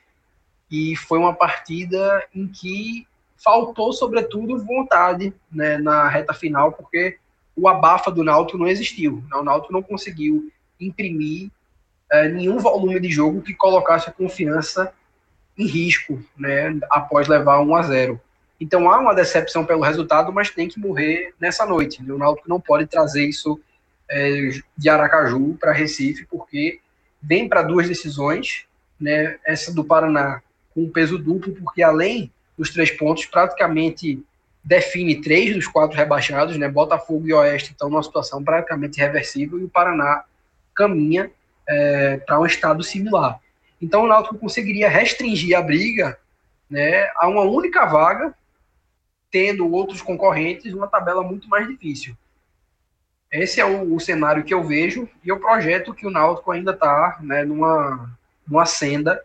e 0.71 0.95
foi 0.95 1.19
uma 1.19 1.33
partida 1.33 2.25
em 2.33 2.47
que 2.47 3.07
faltou, 3.37 3.93
sobretudo, 3.93 4.63
vontade 4.63 5.33
né, 5.51 5.77
na 5.77 6.07
reta 6.07 6.33
final, 6.33 6.71
porque 6.71 7.17
o 7.55 7.67
abafa 7.67 8.11
do 8.11 8.23
Náutico 8.23 8.57
não 8.57 8.67
existiu. 8.67 9.23
Né? 9.29 9.37
O 9.37 9.43
Náutico 9.43 9.73
não 9.73 9.81
conseguiu 9.81 10.51
imprimir 10.79 11.49
é, 12.11 12.29
nenhum 12.29 12.59
volume 12.59 12.99
de 12.99 13.09
jogo 13.09 13.41
que 13.41 13.53
colocasse 13.53 14.09
a 14.09 14.13
confiança 14.13 14.93
em 15.57 15.65
risco 15.65 16.23
né, 16.37 16.77
após 16.91 17.27
levar 17.27 17.59
1 17.59 17.75
a 17.75 17.81
0. 17.81 18.21
Então 18.59 18.89
há 18.89 18.99
uma 18.99 19.13
decepção 19.13 19.65
pelo 19.65 19.81
resultado, 19.81 20.31
mas 20.31 20.49
tem 20.49 20.67
que 20.67 20.79
morrer 20.79 21.33
nessa 21.39 21.65
noite. 21.65 22.01
Né? 22.03 22.13
O 22.13 22.17
Náutico 22.17 22.49
não 22.49 22.59
pode 22.59 22.87
trazer 22.87 23.25
isso 23.25 23.59
é, 24.09 24.49
de 24.77 24.89
Aracaju 24.89 25.57
para 25.59 25.73
Recife, 25.73 26.25
porque 26.25 26.79
vem 27.21 27.47
para 27.47 27.63
duas 27.63 27.87
decisões. 27.87 28.65
Né? 28.99 29.37
Essa 29.45 29.73
do 29.73 29.83
Paraná 29.83 30.41
com 30.73 30.89
peso 30.89 31.17
duplo, 31.17 31.53
porque 31.55 31.81
além 31.81 32.31
dos 32.57 32.71
três 32.71 32.91
pontos, 32.91 33.25
praticamente 33.25 34.23
define 34.63 35.21
três 35.21 35.55
dos 35.55 35.67
quatro 35.67 35.95
rebaixados, 35.95 36.57
né? 36.57 36.67
Botafogo 36.67 37.27
e 37.27 37.33
Oeste 37.33 37.71
estão 37.71 37.89
numa 37.89 38.03
situação 38.03 38.43
praticamente 38.43 38.99
reversível 38.99 39.59
e 39.59 39.63
o 39.63 39.69
Paraná 39.69 40.23
caminha 40.75 41.31
é, 41.67 42.17
para 42.17 42.39
um 42.39 42.45
estado 42.45 42.83
similar. 42.83 43.39
Então 43.81 44.03
o 44.03 44.07
Náutico 44.07 44.37
conseguiria 44.37 44.89
restringir 44.89 45.57
a 45.57 45.61
briga 45.61 46.17
né, 46.69 47.09
a 47.15 47.27
uma 47.27 47.43
única 47.43 47.85
vaga, 47.85 48.33
tendo 49.31 49.71
outros 49.71 50.01
concorrentes, 50.01 50.73
uma 50.73 50.87
tabela 50.87 51.23
muito 51.23 51.47
mais 51.47 51.67
difícil. 51.67 52.15
Esse 53.31 53.59
é 53.59 53.65
o, 53.65 53.93
o 53.93 53.99
cenário 53.99 54.43
que 54.43 54.53
eu 54.53 54.63
vejo 54.63 55.07
e 55.23 55.31
o 55.31 55.39
projeto 55.39 55.93
que 55.93 56.07
o 56.07 56.11
Náutico 56.11 56.51
ainda 56.51 56.71
está 56.71 57.17
né, 57.21 57.43
numa, 57.43 58.09
numa 58.47 58.65
senda 58.65 59.23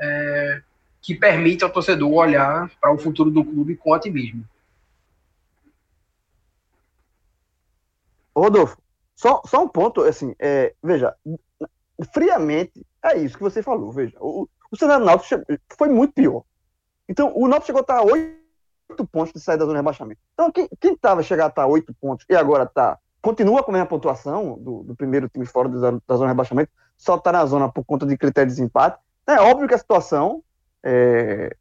é, 0.00 0.62
que 1.00 1.14
permite 1.14 1.64
ao 1.64 1.70
torcedor 1.70 2.12
olhar 2.12 2.70
para 2.80 2.92
o 2.92 2.98
futuro 2.98 3.30
do 3.30 3.44
clube 3.44 3.76
com 3.76 3.92
otimismo. 3.92 4.44
Rodolfo, 8.36 8.76
só, 9.16 9.42
só 9.44 9.64
um 9.64 9.68
ponto, 9.68 10.02
assim, 10.02 10.34
é, 10.38 10.74
veja, 10.82 11.14
friamente, 12.12 12.86
é 13.02 13.18
isso 13.18 13.36
que 13.36 13.42
você 13.42 13.62
falou, 13.62 13.90
veja, 13.90 14.16
o, 14.20 14.48
o 14.70 14.76
cenário 14.76 15.04
Náutico 15.04 15.42
foi 15.76 15.88
muito 15.88 16.14
pior. 16.14 16.44
Então, 17.08 17.32
o 17.34 17.48
Náutico 17.48 17.66
chegou 17.66 17.80
a 17.80 17.82
estar 17.82 17.98
a 17.98 18.02
oito 18.02 19.06
pontos 19.10 19.32
de 19.32 19.40
sair 19.40 19.56
da 19.56 19.64
zona 19.64 19.74
de 19.74 19.80
rebaixamento. 19.80 20.20
Então, 20.34 20.52
quem 20.52 20.92
estava 20.92 21.22
chegar 21.22 21.46
a 21.46 21.48
estar 21.48 21.62
a 21.62 21.66
oito 21.66 21.92
pontos 21.94 22.24
e 22.28 22.36
agora 22.36 22.64
está 22.64 22.98
continua 23.20 23.62
com 23.62 23.70
a 23.70 23.74
mesma 23.74 23.88
pontuação 23.88 24.56
do, 24.58 24.84
do 24.84 24.94
primeiro 24.94 25.28
time 25.28 25.44
fora 25.44 25.68
da, 25.68 25.90
da 25.90 26.14
zona 26.14 26.26
de 26.26 26.32
rebaixamento, 26.32 26.70
só 26.96 27.16
está 27.16 27.32
na 27.32 27.44
zona 27.44 27.70
por 27.70 27.84
conta 27.84 28.06
de 28.06 28.16
critério 28.16 28.48
de 28.48 28.54
desempate. 28.54 28.98
É 29.26 29.40
óbvio 29.40 29.68
que 29.68 29.74
a 29.74 29.78
situação 29.78 30.42
é, 30.82 31.56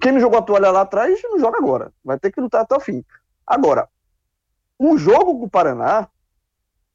quem 0.00 0.12
não 0.12 0.20
jogou 0.20 0.38
a 0.38 0.42
toalha 0.42 0.70
lá 0.70 0.82
atrás 0.82 1.20
não 1.24 1.38
joga 1.38 1.58
agora. 1.58 1.92
Vai 2.04 2.18
ter 2.18 2.32
que 2.32 2.40
lutar 2.40 2.62
até 2.62 2.76
o 2.76 2.80
fim. 2.80 3.04
Agora, 3.46 3.88
o 4.78 4.96
jogo 4.96 5.38
com 5.38 5.44
o 5.44 5.50
Paraná, 5.50 6.08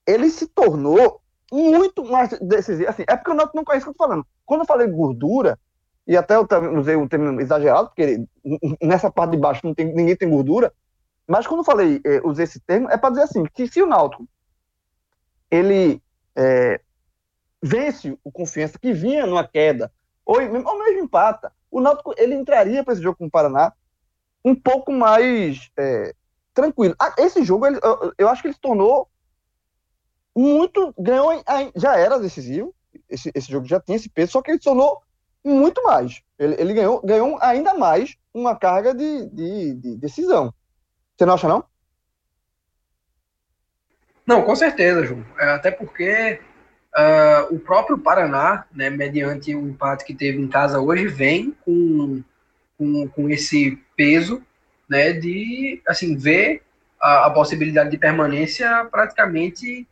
ele 0.06 0.30
se 0.30 0.48
tornou 0.48 1.22
muito 1.52 2.04
mais 2.04 2.30
decisivo. 2.40 2.90
Assim, 2.90 3.04
é 3.08 3.16
porque 3.16 3.32
eu 3.32 3.36
não, 3.36 3.50
não 3.54 3.64
conheço 3.64 3.90
o 3.90 3.94
que 3.94 3.96
eu 3.96 3.98
tô 3.98 4.04
falando. 4.06 4.26
Quando 4.46 4.62
eu 4.62 4.68
falei 4.68 4.88
gordura, 4.88 5.60
e 6.08 6.18
até 6.18 6.36
eu 6.36 6.48
usei 6.80 6.96
um 6.96 7.08
termo 7.08 7.40
exagerado, 7.40 7.90
porque 7.90 8.26
nessa 8.82 9.12
parte 9.12 9.32
de 9.32 9.38
baixo 9.38 9.62
não 9.64 9.76
tem, 9.76 9.94
ninguém 9.94 10.16
tem 10.16 10.30
gordura, 10.30 10.74
mas 11.28 11.46
quando 11.46 11.60
eu 11.60 11.64
falei, 11.66 12.02
é, 12.04 12.20
usei 12.24 12.46
esse 12.46 12.60
termo, 12.60 12.90
é 12.90 12.98
para 12.98 13.12
dizer 13.12 13.24
assim, 13.24 13.44
que 13.54 13.68
se 13.68 13.80
o 13.82 13.86
Náutico 13.86 14.28
ele 15.52 16.02
é, 16.36 16.82
vence 17.62 18.18
o 18.24 18.32
Confiança, 18.32 18.80
que 18.80 18.92
vinha 18.92 19.28
numa 19.28 19.48
queda, 19.48 19.92
ou, 20.30 20.36
ou 20.36 20.80
mesmo 20.80 21.04
empata, 21.04 21.52
o 21.72 21.82
Náutico 21.82 22.14
ele 22.16 22.36
entraria 22.36 22.84
para 22.84 22.94
esse 22.94 23.02
jogo 23.02 23.18
com 23.18 23.26
o 23.26 23.32
Paraná 23.32 23.74
um 24.46 24.54
pouco 24.54 24.92
mais 24.92 25.72
é, 25.76 26.14
tranquilo. 26.54 26.96
Ah, 27.00 27.16
esse 27.18 27.44
jogo, 27.44 27.66
ele, 27.66 27.80
eu, 27.82 28.14
eu, 28.16 28.30
acho 28.30 28.44
que 28.44 28.48
ele 28.48 28.54
se 28.54 28.62
tornou 28.62 29.10
muito. 30.36 30.94
Ganhou, 31.00 31.32
já 31.76 31.98
era 31.98 32.20
decisivo. 32.20 32.76
Esse, 33.10 33.32
esse 33.34 33.52
jogo 33.52 33.66
já 33.66 33.80
tinha 33.80 33.96
esse 33.96 34.08
peso, 34.08 34.34
só 34.34 34.42
que 34.44 34.52
ele 34.52 34.60
se 34.60 34.66
tornou 34.66 35.02
muito 35.44 35.82
mais. 35.82 36.22
Ele, 36.38 36.56
ele 36.60 36.74
ganhou, 36.76 37.02
ganhou 37.02 37.40
ainda 37.42 37.74
mais 37.74 38.16
uma 38.32 38.56
carga 38.56 38.94
de, 38.94 39.26
de, 39.32 39.74
de 39.74 39.96
decisão. 39.98 40.54
Você 41.18 41.26
não 41.26 41.34
acha, 41.34 41.48
não? 41.48 41.64
Não, 44.28 44.44
com 44.44 44.56
certeza, 44.56 45.04
João. 45.06 45.26
É, 45.40 45.50
até 45.50 45.72
porque 45.72 46.40
uh, 47.00 47.56
o 47.56 47.60
próprio 47.60 47.98
Paraná, 47.98 48.66
né, 48.74 48.90
mediante 48.90 49.56
o 49.56 49.68
empate 49.68 50.06
que 50.06 50.14
teve 50.14 50.40
em 50.40 50.48
casa 50.48 50.80
hoje, 50.80 51.08
vem 51.08 51.56
com, 51.66 52.22
com, 52.78 53.08
com 53.10 53.30
esse 53.30 53.82
peso 53.96 54.42
né, 54.90 55.14
de 55.14 55.82
assim 55.88 56.18
ver 56.18 56.62
a, 57.00 57.28
a 57.28 57.30
possibilidade 57.30 57.92
de 57.92 57.98
permanência 57.98 58.88
praticamente 58.92 59.88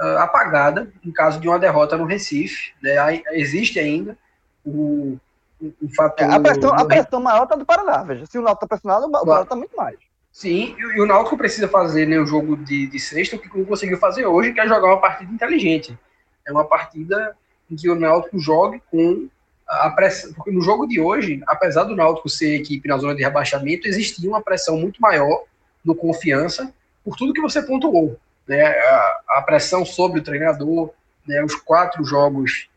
uh, 0.00 0.18
apagada 0.18 0.92
em 1.04 1.10
caso 1.10 1.40
de 1.40 1.48
uma 1.48 1.58
derrota 1.58 1.96
no 1.96 2.04
Recife. 2.04 2.72
Né, 2.82 2.98
aí, 2.98 3.22
existe 3.32 3.78
ainda 3.78 4.16
o, 4.64 5.18
o, 5.60 5.72
o 5.82 5.94
fator. 5.94 6.26
É, 6.26 6.34
a, 6.34 6.40
pressão, 6.40 6.72
a 6.72 6.84
pressão 6.84 7.20
maior 7.20 7.44
está 7.44 7.56
do 7.56 7.66
Paraná, 7.66 8.02
veja. 8.02 8.26
Se 8.26 8.38
o 8.38 8.42
Náutico 8.42 8.64
está 8.64 8.76
pressionado, 8.76 9.06
o 9.06 9.10
Paraná 9.10 9.42
está 9.42 9.56
muito 9.56 9.76
mais. 9.76 9.96
Sim, 10.30 10.74
e, 10.78 10.80
e, 10.80 11.00
o 11.00 11.04
Náutico 11.04 11.36
precisa 11.36 11.68
fazer 11.68 12.06
né, 12.06 12.18
o 12.18 12.24
jogo 12.24 12.56
de, 12.56 12.86
de 12.86 12.98
sexta, 12.98 13.36
o 13.36 13.38
que 13.38 13.54
não 13.56 13.66
conseguiu 13.66 13.98
fazer 13.98 14.24
hoje, 14.24 14.54
que 14.54 14.60
é 14.60 14.66
jogar 14.66 14.86
uma 14.86 15.00
partida 15.00 15.30
inteligente. 15.30 15.98
É 16.46 16.52
uma 16.52 16.64
partida 16.64 17.36
em 17.70 17.76
que 17.76 17.88
o 17.88 17.94
Náutico 17.94 18.38
jogue 18.38 18.82
com 18.90 19.28
a 19.66 19.90
pressão, 19.90 20.32
porque 20.34 20.50
no 20.50 20.60
jogo 20.60 20.86
de 20.86 21.00
hoje, 21.00 21.42
apesar 21.46 21.84
do 21.84 21.96
Náutico 21.96 22.28
ser 22.28 22.54
equipe 22.54 22.88
na 22.88 22.98
zona 22.98 23.14
de 23.14 23.22
rebaixamento, 23.22 23.88
existia 23.88 24.28
uma 24.28 24.42
pressão 24.42 24.76
muito 24.76 25.00
maior 25.00 25.44
no 25.84 25.94
confiança 25.94 26.72
por 27.04 27.16
tudo 27.16 27.32
que 27.32 27.40
você 27.40 27.62
pontuou, 27.62 28.18
né? 28.46 28.62
A, 28.66 29.20
a 29.38 29.42
pressão 29.42 29.84
sobre 29.84 30.20
o 30.20 30.22
treinador, 30.22 30.90
né? 31.26 31.42
Os 31.42 31.54
quatro 31.54 32.04
jogos 32.04 32.68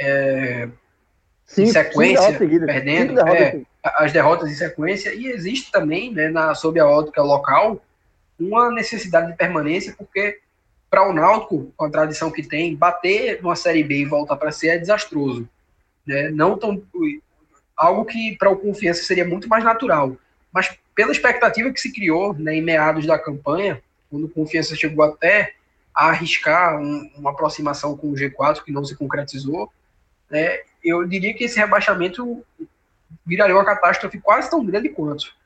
é, 0.00 0.68
em 1.56 1.66
sequência, 1.66 2.38
perdendo, 2.38 3.14
derrotas 3.14 3.40
é, 3.40 3.62
as 3.82 4.12
derrotas 4.12 4.50
em 4.50 4.54
sequência, 4.54 5.14
e 5.14 5.26
existe 5.28 5.70
também, 5.70 6.12
né, 6.12 6.28
na, 6.28 6.54
sob 6.54 6.78
a 6.78 6.86
ótica 6.86 7.22
local, 7.22 7.80
uma 8.38 8.70
necessidade 8.70 9.30
de 9.30 9.36
permanência, 9.36 9.94
porque 9.96 10.40
para 10.90 11.08
o 11.08 11.12
Náutico, 11.12 11.72
com 11.76 11.84
a 11.84 11.90
tradição 11.90 12.30
que 12.30 12.42
tem, 12.42 12.74
bater 12.74 13.42
numa 13.42 13.56
Série 13.56 13.84
B 13.84 13.98
e 13.98 14.04
voltar 14.04 14.36
para 14.36 14.52
C 14.52 14.68
é 14.68 14.78
desastroso 14.78 15.48
né? 16.08 16.30
Não 16.30 16.56
tão 16.56 16.82
algo 17.76 18.06
que 18.06 18.34
para 18.36 18.50
o 18.50 18.56
Confiança 18.56 19.04
seria 19.04 19.26
muito 19.26 19.46
mais 19.46 19.62
natural, 19.62 20.16
mas 20.50 20.74
pela 20.94 21.12
expectativa 21.12 21.70
que 21.70 21.80
se 21.80 21.92
criou 21.92 22.32
né, 22.34 22.56
em 22.56 22.62
meados 22.62 23.06
da 23.06 23.18
campanha, 23.18 23.80
quando 24.10 24.24
o 24.24 24.28
Confiança 24.28 24.74
chegou 24.74 25.04
até 25.04 25.52
a 25.94 26.08
arriscar 26.08 26.80
um, 26.80 27.10
uma 27.14 27.30
aproximação 27.30 27.96
com 27.96 28.08
o 28.08 28.14
G4 28.14 28.64
que 28.64 28.72
não 28.72 28.84
se 28.84 28.96
concretizou, 28.96 29.70
né, 30.30 30.60
eu 30.82 31.06
diria 31.06 31.34
que 31.34 31.44
esse 31.44 31.58
rebaixamento 31.58 32.44
viraria 33.24 33.54
uma 33.54 33.64
catástrofe 33.64 34.18
quase 34.18 34.48
tão 34.50 34.64
grande 34.64 34.88
quanto. 34.88 35.36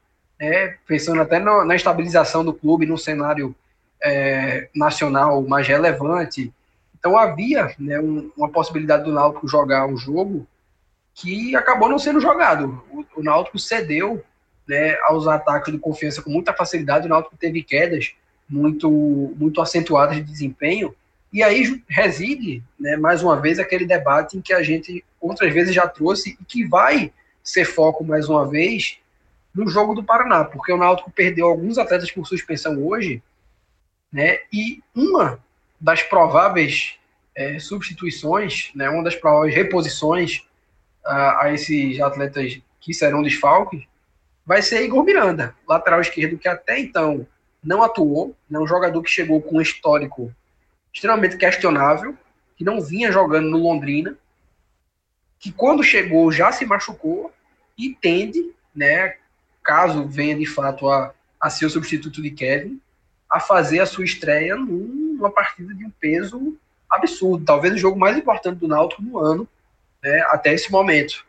Né, 0.40 0.76
pensando 0.86 1.20
até 1.20 1.38
no, 1.38 1.64
na 1.64 1.74
estabilização 1.74 2.44
do 2.44 2.54
clube 2.54 2.86
num 2.86 2.96
cenário 2.96 3.54
é, 4.02 4.68
nacional 4.74 5.42
mais 5.42 5.66
relevante. 5.66 6.52
Então 6.98 7.16
havia 7.16 7.74
né, 7.78 7.98
um, 7.98 8.30
uma 8.36 8.48
possibilidade 8.48 9.04
do 9.04 9.12
Náutico 9.12 9.48
jogar 9.48 9.86
um 9.86 9.96
jogo 9.96 10.46
que 11.14 11.54
acabou 11.56 11.88
não 11.88 11.98
sendo 11.98 12.20
jogado. 12.20 12.82
O, 12.90 13.20
o 13.20 13.22
Náutico 13.22 13.58
cedeu 13.58 14.22
né, 14.66 14.96
aos 15.04 15.26
ataques 15.26 15.72
de 15.72 15.78
confiança 15.78 16.22
com 16.22 16.30
muita 16.30 16.52
facilidade, 16.52 17.06
o 17.06 17.10
Náutico 17.10 17.36
teve 17.36 17.62
quedas 17.62 18.14
muito, 18.48 18.90
muito 19.36 19.60
acentuadas 19.60 20.16
de 20.16 20.22
desempenho, 20.22 20.94
e 21.32 21.42
aí 21.42 21.82
reside, 21.88 22.62
né, 22.78 22.96
mais 22.96 23.22
uma 23.22 23.40
vez, 23.40 23.58
aquele 23.58 23.86
debate 23.86 24.36
em 24.36 24.42
que 24.42 24.52
a 24.52 24.62
gente 24.62 25.02
outras 25.20 25.52
vezes 25.52 25.74
já 25.74 25.88
trouxe 25.88 26.36
e 26.40 26.44
que 26.44 26.66
vai 26.66 27.10
ser 27.42 27.64
foco 27.64 28.04
mais 28.04 28.28
uma 28.28 28.46
vez 28.46 28.98
no 29.54 29.68
jogo 29.68 29.94
do 29.94 30.04
Paraná, 30.04 30.44
porque 30.44 30.72
o 30.72 30.76
Náutico 30.76 31.10
perdeu 31.10 31.46
alguns 31.46 31.78
atletas 31.78 32.10
por 32.10 32.26
suspensão 32.26 32.84
hoje, 32.86 33.22
né, 34.12 34.40
e 34.52 34.82
uma 34.94 35.38
das 35.80 36.02
prováveis 36.02 36.96
é, 37.34 37.58
substituições, 37.58 38.70
né, 38.74 38.88
uma 38.90 39.02
das 39.02 39.16
prováveis 39.16 39.54
reposições 39.54 40.46
a, 41.04 41.44
a 41.44 41.52
esses 41.52 41.98
atletas 42.00 42.60
que 42.80 42.92
serão 42.92 43.22
desfalques 43.22 43.84
vai 44.44 44.60
ser 44.60 44.82
Igor 44.82 45.04
Miranda, 45.04 45.54
lateral 45.66 46.00
esquerdo 46.00 46.38
que 46.38 46.48
até 46.48 46.78
então 46.78 47.26
não 47.62 47.82
atuou, 47.82 48.36
é 48.50 48.58
um 48.58 48.66
jogador 48.66 49.02
que 49.02 49.10
chegou 49.10 49.40
com 49.40 49.56
um 49.56 49.60
histórico 49.60 50.34
extremamente 50.92 51.36
questionável, 51.36 52.16
que 52.56 52.64
não 52.64 52.80
vinha 52.80 53.10
jogando 53.10 53.48
no 53.48 53.58
Londrina, 53.58 54.16
que 55.38 55.50
quando 55.50 55.82
chegou 55.82 56.30
já 56.30 56.52
se 56.52 56.66
machucou 56.66 57.32
e 57.78 57.94
tende, 57.94 58.52
né, 58.74 59.16
caso 59.62 60.06
venha 60.06 60.36
de 60.36 60.46
fato 60.46 60.88
a, 60.88 61.14
a 61.40 61.48
ser 61.48 61.66
o 61.66 61.70
substituto 61.70 62.20
de 62.20 62.30
Kevin, 62.30 62.80
a 63.32 63.40
fazer 63.40 63.80
a 63.80 63.86
sua 63.86 64.04
estreia 64.04 64.54
numa 64.54 65.30
partida 65.30 65.74
de 65.74 65.86
um 65.86 65.90
peso 65.98 66.54
absurdo, 66.90 67.46
talvez 67.46 67.72
o 67.72 67.78
jogo 67.78 67.98
mais 67.98 68.14
importante 68.14 68.58
do 68.58 68.68
Náutico 68.68 69.00
no 69.00 69.16
ano, 69.18 69.48
né, 70.02 70.20
até 70.28 70.52
esse 70.52 70.70
momento. 70.70 71.24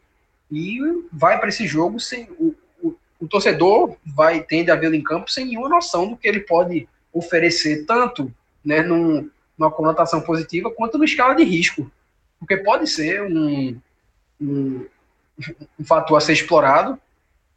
E 0.52 0.78
vai 1.14 1.40
para 1.40 1.48
esse 1.48 1.66
jogo 1.66 2.02
sem. 2.02 2.30
O, 2.38 2.54
o, 2.82 2.94
o, 3.22 3.28
torcedor 3.28 3.96
vai 4.06 4.42
tende 4.42 4.70
a 4.70 4.76
vê-lo 4.76 4.96
em 4.96 5.02
campo 5.02 5.32
sem 5.32 5.46
nenhuma 5.46 5.70
noção 5.70 6.10
do 6.10 6.18
que 6.18 6.28
ele 6.28 6.42
pode 6.42 6.90
oferecer, 7.14 7.86
tanto 7.86 8.30
né, 8.66 8.82
num, 8.82 9.30
numa 9.58 9.72
conotação 9.72 10.20
positiva, 10.20 10.70
quanto 10.70 10.98
na 10.98 11.06
escala 11.06 11.34
de 11.34 11.46
risco. 11.46 11.90
Porque 12.38 12.58
pode 12.58 12.86
ser 12.88 13.22
um, 13.24 13.80
um, 14.42 14.86
um 15.80 15.86
fator 15.86 16.18
a 16.18 16.22
ser 16.22 16.34
explorado, 16.34 17.00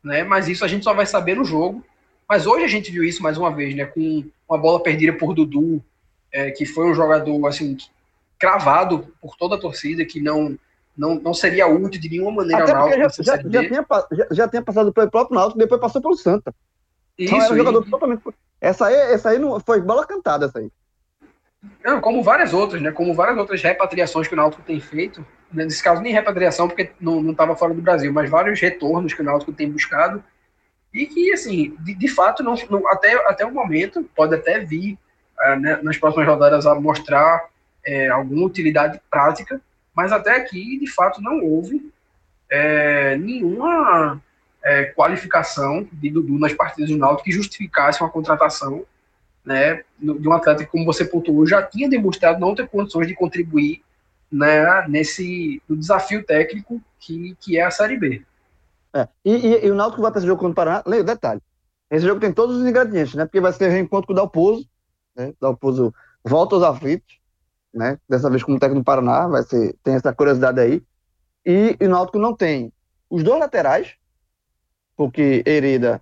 né, 0.04 0.22
mas 0.22 0.46
isso 0.46 0.64
a 0.64 0.68
gente 0.68 0.84
só 0.84 0.94
vai 0.94 1.04
saber 1.04 1.34
no 1.34 1.44
jogo. 1.44 1.84
Mas 2.28 2.46
hoje 2.46 2.64
a 2.64 2.68
gente 2.68 2.92
viu 2.92 3.02
isso 3.02 3.22
mais 3.22 3.36
uma 3.36 3.52
vez, 3.52 3.74
né, 3.74 3.84
com 3.84 4.24
uma 4.48 4.58
bola 4.58 4.82
perdida 4.82 5.12
por 5.12 5.34
Dudu, 5.34 5.82
é, 6.32 6.50
que 6.50 6.66
foi 6.66 6.90
um 6.90 6.94
jogador 6.94 7.46
assim 7.46 7.76
cravado 8.38 9.08
por 9.20 9.36
toda 9.36 9.56
a 9.56 9.60
torcida, 9.60 10.04
que 10.04 10.20
não 10.20 10.58
não, 10.96 11.16
não 11.16 11.34
seria 11.34 11.66
útil 11.66 12.00
de 12.00 12.08
nenhuma 12.08 12.32
maneira 12.32 12.62
Até 12.62 12.74
porque 12.74 12.96
já, 12.96 13.08
já, 13.08 13.36
já, 13.36 13.68
tinha, 13.68 13.86
já, 14.12 14.26
já 14.30 14.48
tinha 14.48 14.62
passado 14.62 14.92
pelo 14.92 15.10
próprio 15.10 15.38
Náutico, 15.38 15.58
depois 15.58 15.80
passou 15.80 16.00
pelo 16.00 16.16
Santa. 16.16 16.54
Isso, 17.18 17.34
então 17.34 17.44
era 17.44 17.54
um 17.54 17.56
jogador 17.56 17.86
e... 17.86 17.90
totalmente... 17.90 18.22
Essa 18.58 18.86
aí, 18.86 18.94
essa 18.94 19.30
aí 19.30 19.38
não, 19.38 19.60
foi 19.60 19.80
bola 19.80 20.06
cantada, 20.06 20.46
essa 20.46 20.58
aí. 20.58 20.70
Não, 21.84 22.00
como 22.00 22.22
várias 22.22 22.54
outras, 22.54 22.80
né? 22.80 22.90
Como 22.90 23.12
várias 23.14 23.36
outras 23.36 23.62
repatriações 23.62 24.26
que 24.26 24.34
o 24.34 24.36
Náutico 24.36 24.62
tem 24.62 24.80
feito. 24.80 25.24
Nesse 25.52 25.82
caso, 25.82 26.00
nem 26.00 26.12
repatriação, 26.12 26.66
porque 26.66 26.90
não 27.00 27.30
estava 27.30 27.54
fora 27.54 27.74
do 27.74 27.82
Brasil, 27.82 28.12
mas 28.12 28.30
vários 28.30 28.58
retornos 28.60 29.12
que 29.12 29.20
o 29.20 29.24
Náutico 29.24 29.52
tem 29.52 29.70
buscado. 29.70 30.22
E 30.96 31.06
que, 31.06 31.30
assim, 31.30 31.76
de, 31.80 31.94
de 31.94 32.08
fato, 32.08 32.42
não, 32.42 32.54
não, 32.70 32.88
até, 32.88 33.14
até 33.28 33.44
o 33.44 33.52
momento, 33.52 34.02
pode 34.16 34.34
até 34.34 34.60
vir 34.60 34.98
uh, 35.38 35.60
né, 35.60 35.78
nas 35.82 35.98
próximas 35.98 36.26
rodadas 36.26 36.64
a 36.64 36.74
mostrar 36.74 37.50
é, 37.84 38.08
alguma 38.08 38.46
utilidade 38.46 38.98
prática, 39.10 39.60
mas 39.94 40.10
até 40.10 40.34
aqui, 40.34 40.78
de 40.78 40.90
fato, 40.90 41.20
não 41.20 41.44
houve 41.44 41.92
é, 42.50 43.14
nenhuma 43.18 44.22
é, 44.64 44.86
qualificação 44.86 45.86
de 45.92 46.08
Dudu 46.08 46.38
nas 46.38 46.54
partidas 46.54 46.88
do 46.88 46.96
Náutico 46.96 47.24
que 47.24 47.32
justificasse 47.32 48.00
uma 48.00 48.08
contratação 48.08 48.82
né, 49.44 49.82
de 49.98 50.26
um 50.26 50.32
atleta 50.32 50.64
que, 50.64 50.70
como 50.70 50.86
você 50.86 51.04
pontuou, 51.04 51.46
já 51.46 51.62
tinha 51.62 51.90
demonstrado 51.90 52.40
não 52.40 52.54
ter 52.54 52.66
condições 52.68 53.06
de 53.06 53.14
contribuir 53.14 53.82
né, 54.32 54.88
nesse 54.88 55.60
no 55.68 55.76
desafio 55.76 56.24
técnico 56.24 56.80
que, 56.98 57.36
que 57.38 57.58
é 57.58 57.64
a 57.64 57.70
Série 57.70 57.98
B. 57.98 58.22
É, 58.96 59.08
e, 59.24 59.34
e, 59.34 59.66
e, 59.66 59.70
o 59.70 59.74
Náutico 59.74 60.00
vai 60.00 60.10
para 60.10 60.20
esse 60.20 60.26
jogo 60.26 60.40
contra 60.40 60.52
o 60.52 60.54
Paraná, 60.54 60.82
leia 60.86 61.02
o 61.02 61.04
detalhe, 61.04 61.42
esse 61.90 62.06
jogo 62.06 62.18
tem 62.18 62.32
todos 62.32 62.56
os 62.56 62.66
ingredientes, 62.66 63.14
né, 63.14 63.26
porque 63.26 63.40
vai 63.40 63.52
ser 63.52 63.68
reencontro 63.68 64.06
com 64.06 64.12
o 64.14 64.16
Dalpozo, 64.16 64.66
né, 65.14 65.34
Dalpozo 65.38 65.92
volta 66.24 66.54
aos 66.54 66.64
aflitos, 66.64 67.20
né, 67.74 67.98
dessa 68.08 68.30
vez 68.30 68.42
como 68.42 68.58
técnico 68.58 68.80
do 68.80 68.84
Paraná, 68.84 69.28
vai 69.28 69.42
ser, 69.42 69.76
tem 69.82 69.94
essa 69.94 70.14
curiosidade 70.14 70.60
aí, 70.60 70.82
e, 71.44 71.76
e 71.78 71.86
o 71.86 71.90
Náutico 71.90 72.18
não 72.18 72.34
tem 72.34 72.72
os 73.10 73.22
dois 73.22 73.38
laterais, 73.38 73.96
porque 74.96 75.42
Hereda 75.46 76.00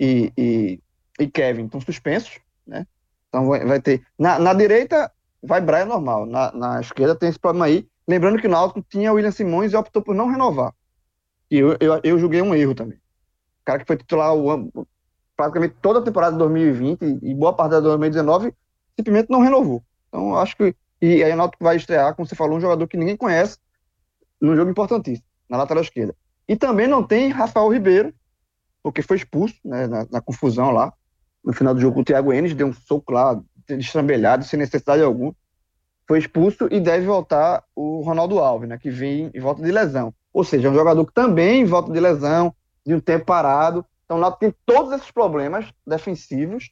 e, 0.00 0.32
e, 0.36 0.80
e 1.20 1.28
Kevin 1.28 1.66
estão 1.66 1.80
suspensos, 1.80 2.40
né? 2.66 2.86
Então 3.28 3.46
vai, 3.48 3.64
vai 3.64 3.80
ter. 3.80 4.04
Na, 4.18 4.38
na, 4.38 4.52
direita 4.52 5.10
vai 5.42 5.60
Brian 5.60 5.86
normal, 5.86 6.26
na, 6.26 6.52
na, 6.52 6.80
esquerda 6.80 7.14
tem 7.14 7.28
esse 7.28 7.38
problema 7.38 7.66
aí. 7.66 7.88
Lembrando 8.06 8.40
que 8.40 8.46
o 8.46 8.50
Náutico 8.50 8.84
tinha 8.90 9.12
William 9.12 9.30
Simões 9.30 9.72
e 9.72 9.76
optou 9.76 10.02
por 10.02 10.14
não 10.14 10.28
renovar. 10.28 10.74
E 11.52 11.58
eu, 11.58 11.76
eu, 11.80 12.00
eu 12.02 12.18
julguei 12.18 12.40
um 12.40 12.54
erro 12.54 12.74
também. 12.74 12.96
O 12.96 13.64
cara 13.66 13.78
que 13.78 13.84
foi 13.84 13.98
titular 13.98 14.34
o, 14.34 14.86
praticamente 15.36 15.74
toda 15.82 15.98
a 15.98 16.02
temporada 16.02 16.32
de 16.32 16.38
2020 16.38 17.18
e 17.22 17.34
boa 17.34 17.52
parte 17.52 17.72
da 17.72 17.80
2019 17.80 18.54
simplesmente 18.96 19.28
não 19.28 19.42
renovou. 19.42 19.84
Então 20.08 20.34
acho 20.34 20.56
que. 20.56 20.74
E 21.02 21.22
aí 21.22 21.30
o 21.30 21.36
Náutico 21.36 21.62
vai 21.62 21.76
estrear, 21.76 22.14
como 22.14 22.26
você 22.26 22.34
falou, 22.34 22.56
um 22.56 22.60
jogador 22.60 22.86
que 22.88 22.96
ninguém 22.96 23.18
conhece 23.18 23.58
num 24.40 24.56
jogo 24.56 24.70
importantíssimo, 24.70 25.26
na 25.46 25.58
lateral 25.58 25.82
esquerda. 25.82 26.16
E 26.48 26.56
também 26.56 26.86
não 26.86 27.02
tem 27.02 27.28
Rafael 27.28 27.68
Ribeiro, 27.68 28.14
porque 28.82 29.02
foi 29.02 29.18
expulso 29.18 29.56
né, 29.62 29.86
na, 29.86 30.06
na 30.10 30.20
confusão 30.22 30.70
lá 30.70 30.90
no 31.44 31.52
final 31.52 31.74
do 31.74 31.80
jogo 31.80 32.00
o 32.00 32.04
Thiago 32.04 32.32
Enes, 32.32 32.54
deu 32.54 32.68
um 32.68 32.72
soco 32.72 33.12
lá, 33.12 33.38
destrambelhado, 33.66 34.44
sem 34.44 34.58
necessidade 34.58 35.02
alguma. 35.02 35.34
Foi 36.08 36.18
expulso 36.18 36.66
e 36.70 36.80
deve 36.80 37.04
voltar 37.04 37.62
o 37.74 38.00
Ronaldo 38.00 38.38
Alves, 38.38 38.70
né, 38.70 38.78
que 38.78 38.90
vem 38.90 39.30
em 39.34 39.40
volta 39.40 39.62
de 39.62 39.70
lesão. 39.70 40.14
Ou 40.32 40.44
seja, 40.44 40.68
é 40.68 40.70
um 40.70 40.74
jogador 40.74 41.04
que 41.04 41.12
também 41.12 41.64
volta 41.64 41.92
de 41.92 42.00
lesão, 42.00 42.54
de 42.84 42.94
um 42.94 43.00
tempo 43.00 43.26
parado. 43.26 43.84
Então, 44.04 44.18
lá 44.18 44.30
tem 44.30 44.54
todos 44.64 44.92
esses 44.92 45.10
problemas 45.10 45.66
defensivos. 45.86 46.70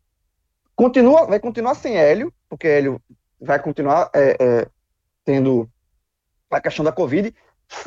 Continua, 0.75 1.27
vai 1.27 1.39
continuar 1.39 1.75
sem 1.75 1.97
Hélio, 1.97 2.33
porque 2.49 2.67
Hélio 2.67 3.01
vai 3.41 3.61
continuar 3.61 4.11
é, 4.15 4.37
é, 4.41 4.67
tendo 5.25 5.69
a 6.51 6.61
questão 6.61 6.85
da 6.85 6.93
Covid. 6.93 7.35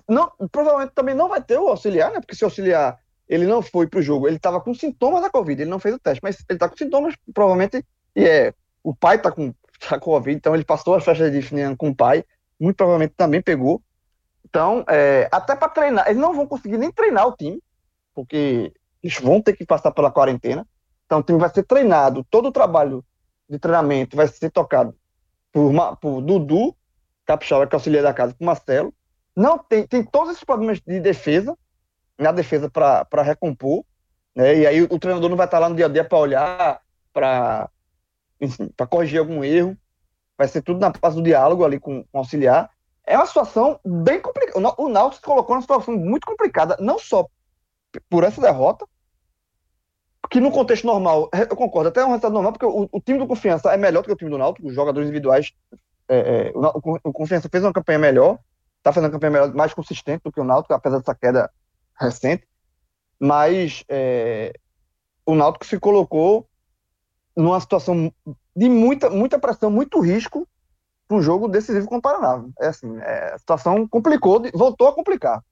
Não, 0.08 0.32
provavelmente 0.52 0.94
também 0.94 1.16
não 1.16 1.28
vai 1.28 1.42
ter 1.42 1.58
o 1.58 1.68
auxiliar, 1.68 2.12
né? 2.12 2.20
Porque 2.20 2.36
se 2.36 2.44
o 2.44 2.48
auxiliar 2.48 3.00
ele 3.28 3.46
não 3.46 3.62
foi 3.62 3.88
para 3.88 4.00
o 4.00 4.04
jogo, 4.04 4.28
ele 4.28 4.36
estava 4.36 4.60
com 4.62 4.74
sintomas 4.74 5.22
da 5.22 5.30
Covid, 5.30 5.62
ele 5.62 5.72
não 5.72 5.80
fez 5.80 5.96
o 5.96 6.00
teste, 6.00 6.20
mas 6.22 6.44
ele 6.48 6.56
está 6.56 6.70
com 6.70 6.78
sintomas, 6.78 7.16
provavelmente, 7.34 7.84
e 8.16 8.26
é, 8.26 8.54
o 8.84 8.94
pai 8.94 9.16
está 9.16 9.32
com, 9.32 9.54
tá 9.80 10.00
com 10.00 10.12
Covid, 10.12 10.36
então 10.36 10.54
ele 10.54 10.66
passou 10.66 10.96
a 10.96 11.02
festa 11.02 11.32
de 11.32 11.42
fim 11.42 11.76
com 11.76 11.90
o 11.90 11.96
pai, 11.96 12.24
muito 12.60 12.76
provavelmente 12.76 13.14
também 13.16 13.42
pegou. 13.42 13.82
Então, 14.54 14.86
é, 14.88 15.28
até 15.32 15.56
para 15.56 15.68
treinar, 15.68 16.06
eles 16.08 16.22
não 16.22 16.32
vão 16.32 16.46
conseguir 16.46 16.78
nem 16.78 16.92
treinar 16.92 17.28
o 17.28 17.36
time, 17.36 17.60
porque 18.14 18.72
eles 19.02 19.18
vão 19.20 19.42
ter 19.42 19.54
que 19.54 19.66
passar 19.66 19.92
pela 19.92 20.12
quarentena. 20.12 20.64
Então, 21.08 21.18
o 21.18 21.24
time 21.24 21.40
vai 21.40 21.50
ser 21.50 21.64
treinado, 21.64 22.24
todo 22.30 22.50
o 22.50 22.52
trabalho 22.52 23.04
de 23.50 23.58
treinamento 23.58 24.16
vai 24.16 24.28
ser 24.28 24.52
tocado 24.52 24.96
por, 25.52 25.72
uma, 25.72 25.96
por 25.96 26.22
Dudu, 26.22 26.76
Capixaba, 27.26 27.66
que 27.66 27.74
é 27.74 27.78
auxiliar 27.78 28.04
da 28.04 28.14
casa, 28.14 28.36
por 28.36 28.46
Marcelo. 28.46 28.94
Não 29.36 29.58
tem, 29.58 29.88
tem 29.88 30.04
todos 30.04 30.34
esses 30.34 30.44
problemas 30.44 30.80
de 30.80 31.00
defesa, 31.00 31.58
na 32.16 32.32
defesa 32.32 32.70
para 32.70 33.24
recompor, 33.24 33.84
né? 34.36 34.56
E 34.56 34.68
aí 34.68 34.84
o, 34.84 34.86
o, 34.86 35.00
treinador 35.00 35.32
não 35.32 35.38
vai 35.38 35.48
estar 35.48 35.58
lá 35.58 35.68
no 35.68 35.76
dia 35.76 35.88
a 35.88 35.90
dia 35.90 36.04
para 36.04 36.20
olhar, 36.20 36.80
para 37.12 37.70
corrigir 38.88 39.18
algum 39.18 39.44
erro. 39.44 39.76
Vai 40.38 40.48
ser 40.48 40.62
tudo 40.62 40.80
na 40.80 40.92
base 40.92 41.16
do 41.16 41.24
diálogo 41.24 41.66
ali 41.66 41.80
com, 41.80 42.04
com 42.04 42.18
o 42.18 42.20
auxiliar. 42.20 42.70
É 43.06 43.18
uma 43.18 43.26
situação 43.26 43.80
bem 43.84 44.22
complicada. 44.22 44.74
O 44.78 44.90
Náutico 44.90 45.22
se 45.22 45.22
colocou 45.22 45.56
numa 45.56 45.62
situação 45.62 45.96
muito 45.96 46.26
complicada, 46.26 46.78
não 46.80 46.98
só 46.98 47.28
por 48.10 48.24
essa 48.24 48.42
derrota, 48.42 48.88
que 50.30 50.40
no 50.40 50.52
contexto 50.52 50.88
normal, 50.88 51.30
eu 51.32 51.56
concordo, 51.56 51.90
até 51.90 52.00
é 52.00 52.06
um 52.06 52.08
resultado 52.08 52.34
normal, 52.34 52.54
porque 52.54 52.66
o, 52.66 52.90
o, 52.92 53.02
time 53.02 53.20
do 53.20 53.28
Confiança 53.28 53.72
é 53.72 53.78
melhor 53.78 54.02
do 54.02 54.08
que 54.08 54.14
o 54.14 54.16
time 54.16 54.32
do 54.32 54.38
Náutico, 54.38 54.68
os 54.68 54.74
jogadores 54.74 55.08
individuais, 55.08 55.54
é, 56.08 56.48
é, 56.48 56.52
o, 56.56 57.00
o, 57.04 57.14
Confiança 57.14 57.50
fez 57.50 57.64
uma 57.64 57.74
campanha 57.74 58.00
melhor, 58.00 58.40
está 58.78 58.92
fazendo 58.92 59.10
uma 59.10 59.12
campanha 59.12 59.32
melhor, 59.32 59.54
mais 59.54 59.74
consistente 59.74 60.24
do 60.24 60.32
que 60.32 60.40
o 60.40 60.44
Náutico, 60.44 60.74
apesar 60.74 60.98
dessa 60.98 61.14
queda 61.14 61.52
recente, 62.00 62.48
mas 63.20 63.84
é, 63.88 64.54
o 65.26 65.36
Náutico 65.36 65.66
se 65.66 65.80
colocou 65.80 66.48
numa 67.36 67.60
situação 67.60 68.12
de 68.56 68.70
muita, 68.70 69.10
muita 69.10 69.38
pressão, 69.38 69.70
muito 69.70 70.00
risco 70.00 70.48
para 71.14 71.18
um 71.18 71.22
jogo 71.22 71.48
decisivo 71.48 71.88
com 71.88 71.98
o 71.98 72.02
Paraná. 72.02 72.44
É 72.60 72.68
assim, 72.68 72.98
é, 73.00 73.34
a 73.34 73.38
situação 73.38 73.88
complicou, 73.88 74.42
voltou 74.54 74.88
a 74.88 74.94
complicar. 74.94 75.44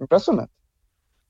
Impressionante. 0.00 0.50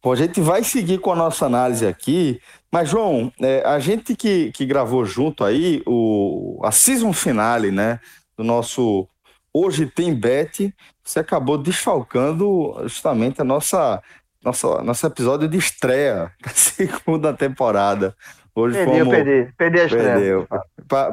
Bom, 0.02 0.12
a 0.12 0.16
gente 0.16 0.40
vai 0.40 0.62
seguir 0.62 0.98
com 0.98 1.10
a 1.10 1.16
nossa 1.16 1.46
análise 1.46 1.86
aqui, 1.86 2.40
mas 2.70 2.88
João, 2.88 3.32
é, 3.40 3.62
a 3.64 3.78
gente 3.78 4.14
que, 4.14 4.52
que 4.52 4.64
gravou 4.64 5.04
junto 5.04 5.42
aí 5.42 5.82
o, 5.86 6.60
a 6.62 6.70
season 6.70 7.12
finale, 7.12 7.72
né, 7.72 7.98
do 8.36 8.44
nosso 8.44 9.08
Hoje 9.52 9.86
Tem 9.86 10.14
Bet, 10.14 10.72
você 11.02 11.20
acabou 11.20 11.58
desfalcando 11.58 12.76
justamente 12.84 13.40
a 13.40 13.44
nossa 13.44 14.02
nosso, 14.44 14.82
nosso 14.82 15.04
episódio 15.04 15.48
de 15.48 15.58
estreia 15.58 16.30
da 16.44 16.50
segunda 16.50 17.34
temporada. 17.34 18.14
Hoje 18.58 18.74
perdi, 18.74 18.98
fomos... 18.98 19.14
perdi, 19.14 19.52
perdi 19.56 19.80
a 19.80 19.84
estreia. 19.84 20.12
Perdeu. 20.14 20.48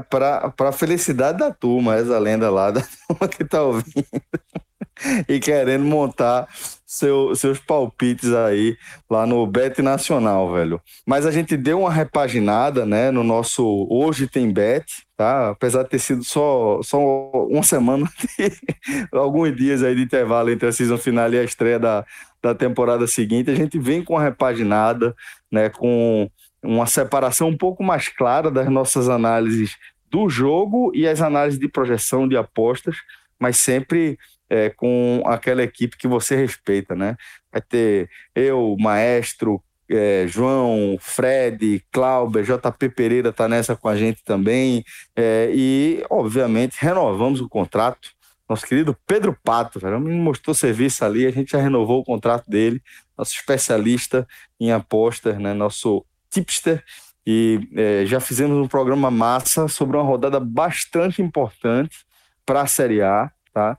Para 0.10 0.54
a 0.58 0.72
felicidade 0.72 1.38
da 1.38 1.52
turma, 1.52 1.96
essa 1.96 2.18
lenda 2.18 2.50
lá, 2.50 2.72
da 2.72 2.82
turma 2.82 3.28
que 3.28 3.44
está 3.44 3.62
ouvindo 3.62 4.06
e 5.28 5.40
querendo 5.40 5.86
montar 5.86 6.48
seu, 6.86 7.36
seus 7.36 7.60
palpites 7.60 8.34
aí 8.34 8.76
lá 9.10 9.28
no 9.28 9.46
Bet 9.46 9.80
Nacional, 9.82 10.52
velho. 10.54 10.82
Mas 11.06 11.26
a 11.26 11.32
gente 11.32 11.56
deu 11.56 11.82
uma 11.82 11.92
repaginada, 11.92 12.84
né, 12.84 13.12
no 13.12 13.24
nosso 13.24 13.86
Hoje 13.92 14.28
Tem 14.28 14.52
Bet, 14.52 15.06
tá? 15.16 15.50
Apesar 15.50 15.84
de 15.84 15.90
ter 15.90 16.00
sido 16.00 16.24
só, 16.24 16.80
só 16.82 17.00
uma 17.00 17.64
semana, 17.64 18.10
alguns 19.12 19.56
dias 19.56 19.84
aí 19.84 19.94
de 19.94 20.04
intervalo 20.04 20.50
entre 20.50 20.68
a 20.68 20.72
season 20.72 20.98
final 20.98 21.32
e 21.32 21.38
a 21.38 21.44
estreia 21.44 21.78
da, 21.78 22.06
da 22.42 22.56
temporada 22.56 23.06
seguinte, 23.06 23.52
a 23.52 23.56
gente 23.56 23.78
vem 23.78 24.04
com 24.04 24.18
a 24.18 24.24
repaginada, 24.24 25.14
né, 25.52 25.70
com 25.70 26.30
uma 26.66 26.86
separação 26.86 27.50
um 27.50 27.58
pouco 27.58 27.84
mais 27.84 28.10
clara 28.10 28.50
das 28.50 28.70
nossas 28.70 29.10
análises 29.10 29.78
do 30.10 30.30
jogo 30.30 30.92
e 30.94 31.08
as 31.08 31.22
análises 31.22 31.60
de 31.60 31.68
projeção 31.68 32.28
de 32.28 32.38
apostas, 32.38 32.98
mas 33.40 33.58
sempre 33.58 34.18
é, 34.50 34.70
com 34.70 35.24
aquela 35.26 35.64
equipe 35.64 35.98
que 35.98 36.08
você 36.08 36.36
respeita, 36.36 36.96
né? 36.96 37.16
Vai 37.52 37.62
ter 37.62 38.10
eu, 38.34 38.76
Maestro, 38.80 39.62
é, 39.90 40.26
João, 40.28 40.98
Fred, 41.00 41.84
Cláudio, 41.92 42.44
JP 42.44 42.90
Pereira 42.90 43.30
está 43.30 43.48
nessa 43.48 43.76
com 43.76 43.88
a 43.88 43.96
gente 43.96 44.24
também. 44.24 44.84
É, 45.16 45.52
e, 45.54 46.04
obviamente, 46.10 46.78
renovamos 46.80 47.42
o 47.42 47.50
contrato 47.50 48.16
nosso 48.48 48.66
querido 48.66 48.96
Pedro 49.08 49.36
Pato, 49.44 49.80
velho, 49.80 50.00
me 50.00 50.14
mostrou 50.14 50.54
serviço 50.54 51.04
ali, 51.04 51.26
a 51.26 51.32
gente 51.32 51.52
já 51.52 51.60
renovou 51.60 52.02
o 52.02 52.04
contrato 52.04 52.50
dele, 52.50 52.82
nosso 53.18 53.34
especialista 53.34 54.28
em 54.60 54.72
apostas, 54.72 55.38
né, 55.40 55.54
nosso 55.54 56.06
tipster, 56.36 56.84
e 57.26 57.60
é, 57.76 58.06
já 58.06 58.20
fizemos 58.20 58.58
um 58.58 58.68
programa 58.68 59.10
massa 59.10 59.68
sobre 59.68 59.98
uma 59.98 60.04
rodada 60.04 60.40
bastante 60.40 61.22
importante 61.22 62.06
para 62.46 62.62
a 62.62 62.68
Série 62.68 63.02
A, 63.02 63.32
tá? 63.54 63.78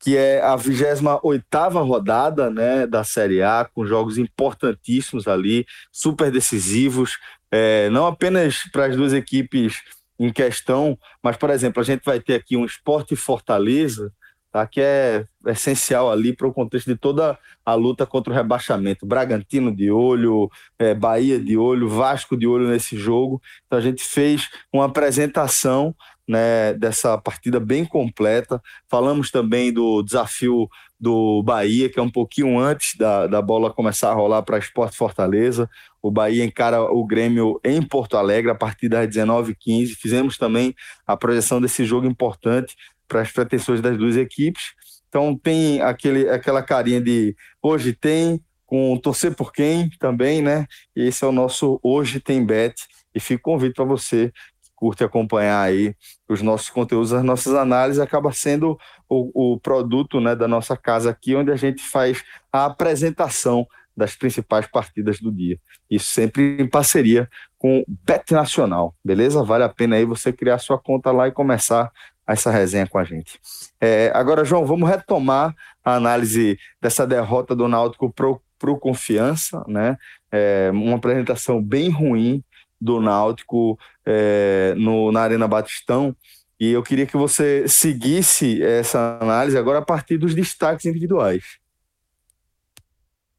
que 0.00 0.16
é 0.16 0.40
a 0.42 0.56
28 0.56 1.78
rodada 1.84 2.50
né, 2.50 2.86
da 2.86 3.04
Série 3.04 3.42
A, 3.42 3.68
com 3.72 3.86
jogos 3.86 4.18
importantíssimos 4.18 5.28
ali, 5.28 5.66
super 5.92 6.30
decisivos, 6.30 7.18
é, 7.50 7.88
não 7.90 8.06
apenas 8.06 8.62
para 8.72 8.86
as 8.86 8.96
duas 8.96 9.12
equipes 9.12 9.80
em 10.18 10.32
questão, 10.32 10.98
mas, 11.22 11.36
por 11.36 11.50
exemplo, 11.50 11.80
a 11.80 11.84
gente 11.84 12.02
vai 12.04 12.18
ter 12.20 12.34
aqui 12.34 12.56
um 12.56 12.64
Esporte 12.64 13.14
Fortaleza, 13.14 14.12
tá? 14.50 14.66
que 14.66 14.80
é 14.80 15.26
essencial 15.46 16.10
ali 16.10 16.32
para 16.32 16.46
o 16.46 16.52
contexto 16.52 16.86
de 16.86 16.96
toda 16.96 17.38
a 17.64 17.74
luta 17.74 18.06
contra 18.06 18.32
o 18.32 18.36
rebaixamento. 18.36 19.06
Bragantino 19.06 19.74
de 19.74 19.90
olho, 19.90 20.50
é, 20.78 20.94
Bahia 20.94 21.38
de 21.38 21.56
olho, 21.56 21.88
Vasco 21.88 22.36
de 22.36 22.46
olho 22.46 22.68
nesse 22.68 22.96
jogo. 22.96 23.40
Então 23.66 23.78
a 23.78 23.82
gente 23.82 24.02
fez 24.02 24.48
uma 24.72 24.86
apresentação 24.86 25.94
né, 26.28 26.74
dessa 26.74 27.16
partida 27.16 27.58
bem 27.58 27.84
completa. 27.84 28.62
Falamos 28.88 29.30
também 29.30 29.72
do 29.72 30.02
desafio 30.02 30.68
do 31.00 31.42
Bahia, 31.42 31.88
que 31.88 31.98
é 31.98 32.02
um 32.02 32.10
pouquinho 32.10 32.58
antes 32.58 32.96
da, 32.96 33.26
da 33.26 33.40
bola 33.40 33.72
começar 33.72 34.10
a 34.10 34.14
rolar 34.14 34.42
para 34.42 34.58
Esporte 34.58 34.96
Fortaleza. 34.96 35.70
O 36.02 36.10
Bahia 36.10 36.44
encara 36.44 36.82
o 36.82 37.04
Grêmio 37.06 37.60
em 37.64 37.80
Porto 37.80 38.16
Alegre 38.16 38.50
a 38.50 38.54
partir 38.54 38.88
das 38.88 39.08
19h15. 39.08 39.94
Fizemos 39.96 40.36
também 40.36 40.74
a 41.06 41.16
projeção 41.16 41.60
desse 41.60 41.84
jogo 41.84 42.06
importante 42.06 42.76
para 43.08 43.22
as 43.22 43.32
pretensões 43.32 43.80
das 43.80 43.96
duas 43.96 44.16
equipes. 44.16 44.74
Então 45.08 45.36
tem 45.36 45.80
aquele, 45.80 46.28
aquela 46.28 46.62
carinha 46.62 47.00
de 47.00 47.34
hoje 47.62 47.94
tem, 47.94 48.40
com 48.68 48.96
torcer 48.98 49.34
por 49.34 49.50
quem 49.50 49.88
também, 49.98 50.42
né? 50.42 50.66
E 50.94 51.06
esse 51.08 51.24
é 51.24 51.26
o 51.26 51.32
nosso 51.32 51.80
Hoje 51.82 52.20
Tem 52.20 52.44
Bet. 52.44 52.74
E 53.14 53.18
fica 53.18 53.40
o 53.40 53.54
convite 53.54 53.74
para 53.74 53.86
você 53.86 54.30
que 54.62 54.70
curte 54.76 55.02
acompanhar 55.02 55.62
aí 55.62 55.94
os 56.28 56.42
nossos 56.42 56.68
conteúdos, 56.68 57.14
as 57.14 57.24
nossas 57.24 57.54
análises, 57.54 57.98
acaba 57.98 58.30
sendo 58.30 58.78
o, 59.08 59.54
o 59.54 59.58
produto 59.58 60.20
né, 60.20 60.36
da 60.36 60.46
nossa 60.46 60.76
casa 60.76 61.08
aqui, 61.08 61.34
onde 61.34 61.50
a 61.50 61.56
gente 61.56 61.82
faz 61.82 62.22
a 62.52 62.66
apresentação 62.66 63.66
das 63.96 64.14
principais 64.14 64.66
partidas 64.66 65.18
do 65.18 65.32
dia. 65.32 65.58
Isso 65.90 66.12
sempre 66.12 66.60
em 66.60 66.68
parceria 66.68 67.28
com 67.58 67.80
o 67.80 67.84
Bet 67.88 68.32
Nacional, 68.32 68.94
beleza? 69.02 69.42
Vale 69.42 69.64
a 69.64 69.68
pena 69.68 69.96
aí 69.96 70.04
você 70.04 70.30
criar 70.30 70.58
sua 70.58 70.78
conta 70.78 71.10
lá 71.10 71.26
e 71.26 71.32
começar 71.32 71.90
essa 72.28 72.50
resenha 72.50 72.86
com 72.86 72.98
a 72.98 73.04
gente. 73.04 73.40
É, 73.80 74.12
agora, 74.14 74.44
João, 74.44 74.66
vamos 74.66 74.88
retomar 74.88 75.54
a 75.82 75.94
análise 75.94 76.58
dessa 76.80 77.06
derrota 77.06 77.56
do 77.56 77.66
Náutico 77.66 78.12
pro, 78.12 78.42
Confiança, 78.78 79.64
né? 79.66 79.96
É, 80.30 80.68
uma 80.72 80.96
apresentação 80.96 81.62
bem 81.62 81.88
ruim 81.88 82.44
do 82.78 83.00
Náutico 83.00 83.78
é, 84.04 84.74
no, 84.76 85.10
na 85.10 85.22
Arena 85.22 85.48
Batistão. 85.48 86.14
E 86.60 86.70
eu 86.70 86.82
queria 86.82 87.06
que 87.06 87.16
você 87.16 87.66
seguisse 87.66 88.62
essa 88.62 89.18
análise 89.20 89.56
agora 89.56 89.78
a 89.78 89.84
partir 89.84 90.18
dos 90.18 90.34
destaques 90.34 90.84
individuais. 90.84 91.58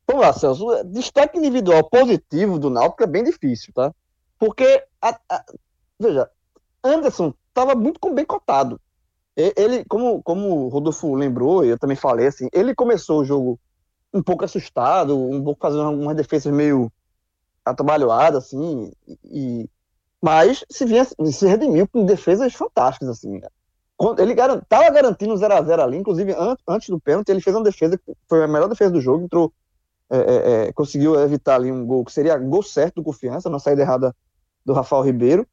Vamos 0.07 0.25
lá, 0.25 0.33
Celso. 0.33 0.65
Destaque 0.85 1.37
individual 1.37 1.87
positivo 1.87 2.57
do 2.57 2.69
Náutico 2.71 3.03
é 3.03 3.07
bem 3.07 3.23
difícil, 3.23 3.71
tá? 3.73 3.93
Porque, 4.39 4.83
a, 5.01 5.19
a, 5.29 5.43
veja, 5.99 6.27
Anderson 6.84 7.34
estava 7.49 7.75
muito 7.75 7.99
bem 8.13 8.25
cotado. 8.25 8.80
Ele, 9.36 9.86
como, 9.86 10.21
como 10.21 10.65
o 10.65 10.67
Rodolfo 10.67 11.13
lembrou, 11.15 11.63
eu 11.63 11.80
também 11.80 11.95
falei 11.95 12.27
assim, 12.27 12.49
ele 12.51 12.75
começou 12.75 13.21
o 13.21 13.25
jogo 13.25 13.59
um 14.13 14.21
pouco 14.21 14.43
assustado, 14.43 15.17
um 15.17 15.41
pouco 15.41 15.61
fazendo 15.61 15.84
algumas 15.84 16.15
defesas 16.15 16.51
meio 16.51 16.91
atabalhoadas, 17.63 18.45
assim, 18.45 18.91
e, 19.23 19.69
mas 20.21 20.65
se, 20.69 20.86
vinha, 20.86 21.05
se 21.05 21.47
redimiu 21.47 21.88
com 21.88 22.05
defesas 22.05 22.53
fantásticas, 22.53 23.09
assim. 23.09 23.39
Ele 24.17 24.34
estava 24.34 24.89
garantindo 24.89 25.36
0x0 25.36 25.80
ali, 25.80 25.97
inclusive 25.97 26.34
antes, 26.34 26.63
antes 26.67 26.89
do 26.89 26.99
pênalti, 26.99 27.30
ele 27.30 27.41
fez 27.41 27.55
uma 27.55 27.63
defesa 27.63 27.97
que 27.97 28.13
foi 28.27 28.43
a 28.43 28.47
melhor 28.47 28.67
defesa 28.67 28.91
do 28.91 29.01
jogo, 29.01 29.23
entrou, 29.23 29.53
é, 30.09 30.17
é, 30.17 30.67
é, 30.67 30.73
conseguiu 30.73 31.19
evitar 31.19 31.55
ali 31.55 31.71
um 31.71 31.86
gol 31.86 32.03
que 32.03 32.11
seria 32.11 32.38
gol 32.38 32.63
certo 32.63 32.95
do 32.95 33.03
confiança, 33.03 33.49
na 33.49 33.59
saída 33.59 33.82
errada 33.82 34.15
do 34.65 34.73
Rafael 34.73 35.03
Ribeiro, 35.03 35.47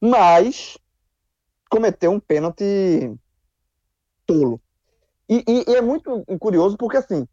mas 0.00 0.78
cometeu 1.70 2.10
um 2.10 2.20
pênalti 2.20 3.14
tolo. 4.26 4.60
E, 5.28 5.42
e, 5.48 5.70
e, 5.70 5.74
é 5.74 5.80
muito 5.80 6.24
curioso 6.38 6.76
porque, 6.76 6.98
assim, 6.98 7.26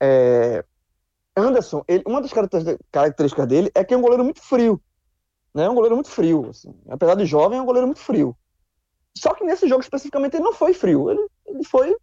é, 0.00 0.64
Anderson, 1.36 1.84
ele, 1.86 2.02
uma 2.06 2.20
das 2.20 2.32
características 2.90 3.46
dele 3.46 3.70
é 3.74 3.84
que 3.84 3.94
é 3.94 3.96
um 3.96 4.02
goleiro 4.02 4.24
muito 4.24 4.42
frio. 4.42 4.80
Né? 5.54 5.64
É 5.64 5.70
um 5.70 5.74
goleiro 5.74 5.94
muito 5.94 6.10
frio. 6.10 6.48
Assim. 6.50 6.74
Apesar 6.88 7.14
de 7.14 7.24
jovem, 7.24 7.58
é 7.58 7.62
um 7.62 7.66
goleiro 7.66 7.86
muito 7.86 8.00
frio. 8.00 8.36
Só 9.16 9.34
que 9.34 9.44
nesse 9.44 9.68
jogo 9.68 9.82
especificamente 9.82 10.34
ele 10.34 10.44
não 10.44 10.52
foi 10.52 10.74
frio. 10.74 11.10
Ele, 11.10 11.26
ele 11.46 11.64
foi 11.64 11.96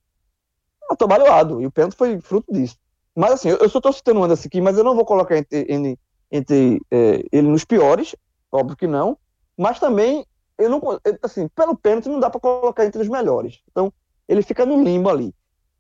atabalhoado. 0.90 1.62
E 1.62 1.66
o 1.66 1.72
pênalti 1.72 1.96
foi 1.96 2.20
fruto 2.22 2.52
disso. 2.52 2.78
Mas 3.16 3.32
assim, 3.32 3.50
eu, 3.50 3.58
eu 3.58 3.70
só 3.70 3.80
estou 3.80 3.94
citando 3.94 4.20
o 4.20 4.24
Anderson 4.24 4.48
aqui, 4.48 4.60
mas 4.60 4.78
eu 4.78 4.84
não 4.84 4.96
vou 4.96 5.06
colocar 5.06 5.38
entre, 5.38 5.66
entre, 5.70 6.00
entre 6.32 6.82
é, 6.92 7.24
ele 7.32 7.48
nos 7.48 7.64
piores, 7.64 8.16
óbvio 8.52 8.76
que 8.76 8.88
não. 8.88 9.18
Mas 9.58 9.80
também 9.80 10.26
eu 10.58 10.70
não, 10.70 10.82
assim, 11.22 11.48
pelo 11.50 11.76
pênalti 11.76 12.10
não 12.10 12.20
dá 12.20 12.30
para 12.30 12.40
colocar 12.40 12.86
entre 12.86 13.02
os 13.02 13.10
melhores. 13.10 13.62
Então, 13.70 13.92
ele 14.28 14.42
fica 14.42 14.66
no 14.66 14.84
limbo 14.84 15.10
ali. 15.10 15.34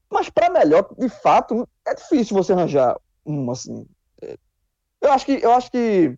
Mas 0.09 0.29
para 0.29 0.49
melhor, 0.49 0.87
de 0.97 1.09
fato, 1.09 1.67
é 1.85 1.95
difícil 1.95 2.35
você 2.35 2.53
arranjar 2.53 2.99
um 3.25 3.49
assim. 3.51 3.87
É, 4.21 4.37
eu 5.01 5.11
acho 5.11 5.25
que 5.25 5.31
eu 5.43 5.51
acho 5.51 5.71
que 5.71 6.17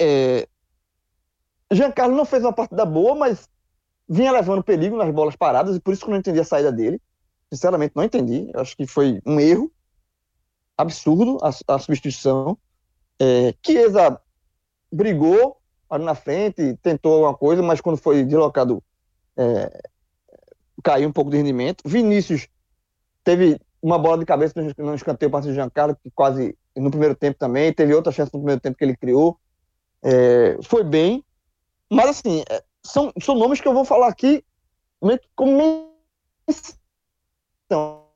é, 0.00 0.48
Giancarlo 1.70 2.16
não 2.16 2.24
fez 2.24 2.42
uma 2.42 2.52
partida 2.52 2.84
boa, 2.84 3.14
mas 3.14 3.48
vinha 4.08 4.32
levando 4.32 4.62
perigo 4.62 4.96
nas 4.96 5.12
bolas 5.12 5.36
paradas 5.36 5.76
e 5.76 5.80
por 5.80 5.92
isso 5.92 6.02
que 6.02 6.08
eu 6.08 6.12
não 6.12 6.18
entendi 6.18 6.40
a 6.40 6.44
saída 6.44 6.72
dele. 6.72 7.00
Sinceramente, 7.52 7.92
não 7.96 8.04
entendi. 8.04 8.50
Eu 8.52 8.60
acho 8.60 8.76
que 8.76 8.86
foi 8.86 9.20
um 9.26 9.40
erro 9.40 9.72
absurdo 10.76 11.38
a, 11.42 11.74
a 11.74 11.78
substituição. 11.78 12.56
É, 13.20 13.54
Chiesa 13.64 14.20
brigou, 14.92 15.57
ali 15.88 16.04
na 16.04 16.14
frente, 16.14 16.76
tentou 16.82 17.14
alguma 17.14 17.34
coisa, 17.34 17.62
mas 17.62 17.80
quando 17.80 17.96
foi 17.96 18.24
deslocado, 18.24 18.82
é, 19.36 19.80
caiu 20.82 21.08
um 21.08 21.12
pouco 21.12 21.30
de 21.30 21.36
rendimento. 21.36 21.82
Vinícius 21.86 22.48
teve 23.24 23.60
uma 23.80 23.98
bola 23.98 24.18
de 24.18 24.26
cabeça 24.26 24.54
no 24.76 24.94
escanteio 24.94 25.30
para 25.30 25.46
o 25.46 25.52
Giancarlo, 25.52 25.96
que 25.96 26.10
quase 26.10 26.56
no 26.76 26.90
primeiro 26.90 27.14
tempo 27.14 27.38
também, 27.38 27.72
teve 27.72 27.94
outra 27.94 28.12
chance 28.12 28.32
no 28.32 28.40
primeiro 28.40 28.60
tempo 28.60 28.76
que 28.76 28.84
ele 28.84 28.96
criou. 28.96 29.38
É, 30.02 30.58
foi 30.62 30.84
bem, 30.84 31.24
mas 31.90 32.10
assim, 32.10 32.42
é, 32.48 32.62
são, 32.82 33.12
são 33.20 33.34
nomes 33.34 33.60
que 33.60 33.66
eu 33.66 33.74
vou 33.74 33.84
falar 33.84 34.08
aqui 34.08 34.44
meio 35.02 35.18
que 35.18 35.28
como 35.34 35.92
menção 37.70 38.07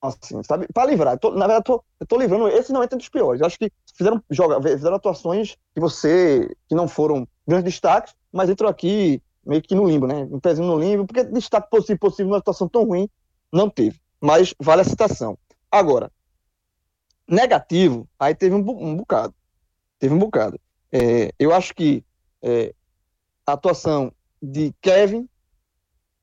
assim, 0.00 0.42
sabe? 0.42 0.66
Para 0.72 0.90
livrar. 0.90 1.18
Tô, 1.18 1.30
na 1.30 1.46
verdade, 1.46 1.64
tô, 1.64 1.84
eu 2.00 2.06
tô 2.06 2.16
livrando. 2.16 2.48
Esse 2.48 2.72
não 2.72 2.82
entra 2.82 2.96
dos 2.96 3.08
piores. 3.08 3.40
Eu 3.40 3.46
acho 3.46 3.58
que 3.58 3.70
fizeram, 3.96 4.22
joga, 4.30 4.60
fizeram 4.62 4.96
atuações 4.96 5.56
que 5.74 5.80
você. 5.80 6.54
que 6.68 6.74
não 6.74 6.88
foram 6.88 7.26
grandes 7.46 7.72
destaques, 7.74 8.14
mas 8.32 8.50
entrou 8.50 8.70
aqui 8.70 9.22
meio 9.44 9.62
que 9.62 9.74
no 9.74 9.88
limbo, 9.88 10.06
né? 10.06 10.26
Um 10.30 10.40
pezinho 10.40 10.66
no 10.66 10.78
limbo, 10.78 11.06
porque 11.06 11.24
destaque 11.24 11.70
possível, 11.70 11.98
possível 11.98 12.30
numa 12.30 12.38
situação 12.38 12.68
tão 12.68 12.84
ruim, 12.84 13.08
não 13.52 13.70
teve. 13.70 14.00
Mas 14.20 14.54
vale 14.60 14.82
a 14.82 14.84
citação. 14.84 15.38
Agora, 15.70 16.10
negativo, 17.28 18.08
aí 18.18 18.34
teve 18.34 18.54
um, 18.54 18.58
um 18.58 18.96
bocado. 18.96 19.34
Teve 19.98 20.14
um 20.14 20.18
bocado. 20.18 20.58
É, 20.92 21.32
eu 21.38 21.54
acho 21.54 21.74
que 21.74 22.04
é, 22.42 22.74
a 23.46 23.52
atuação 23.52 24.12
de 24.42 24.72
Kevin 24.80 25.28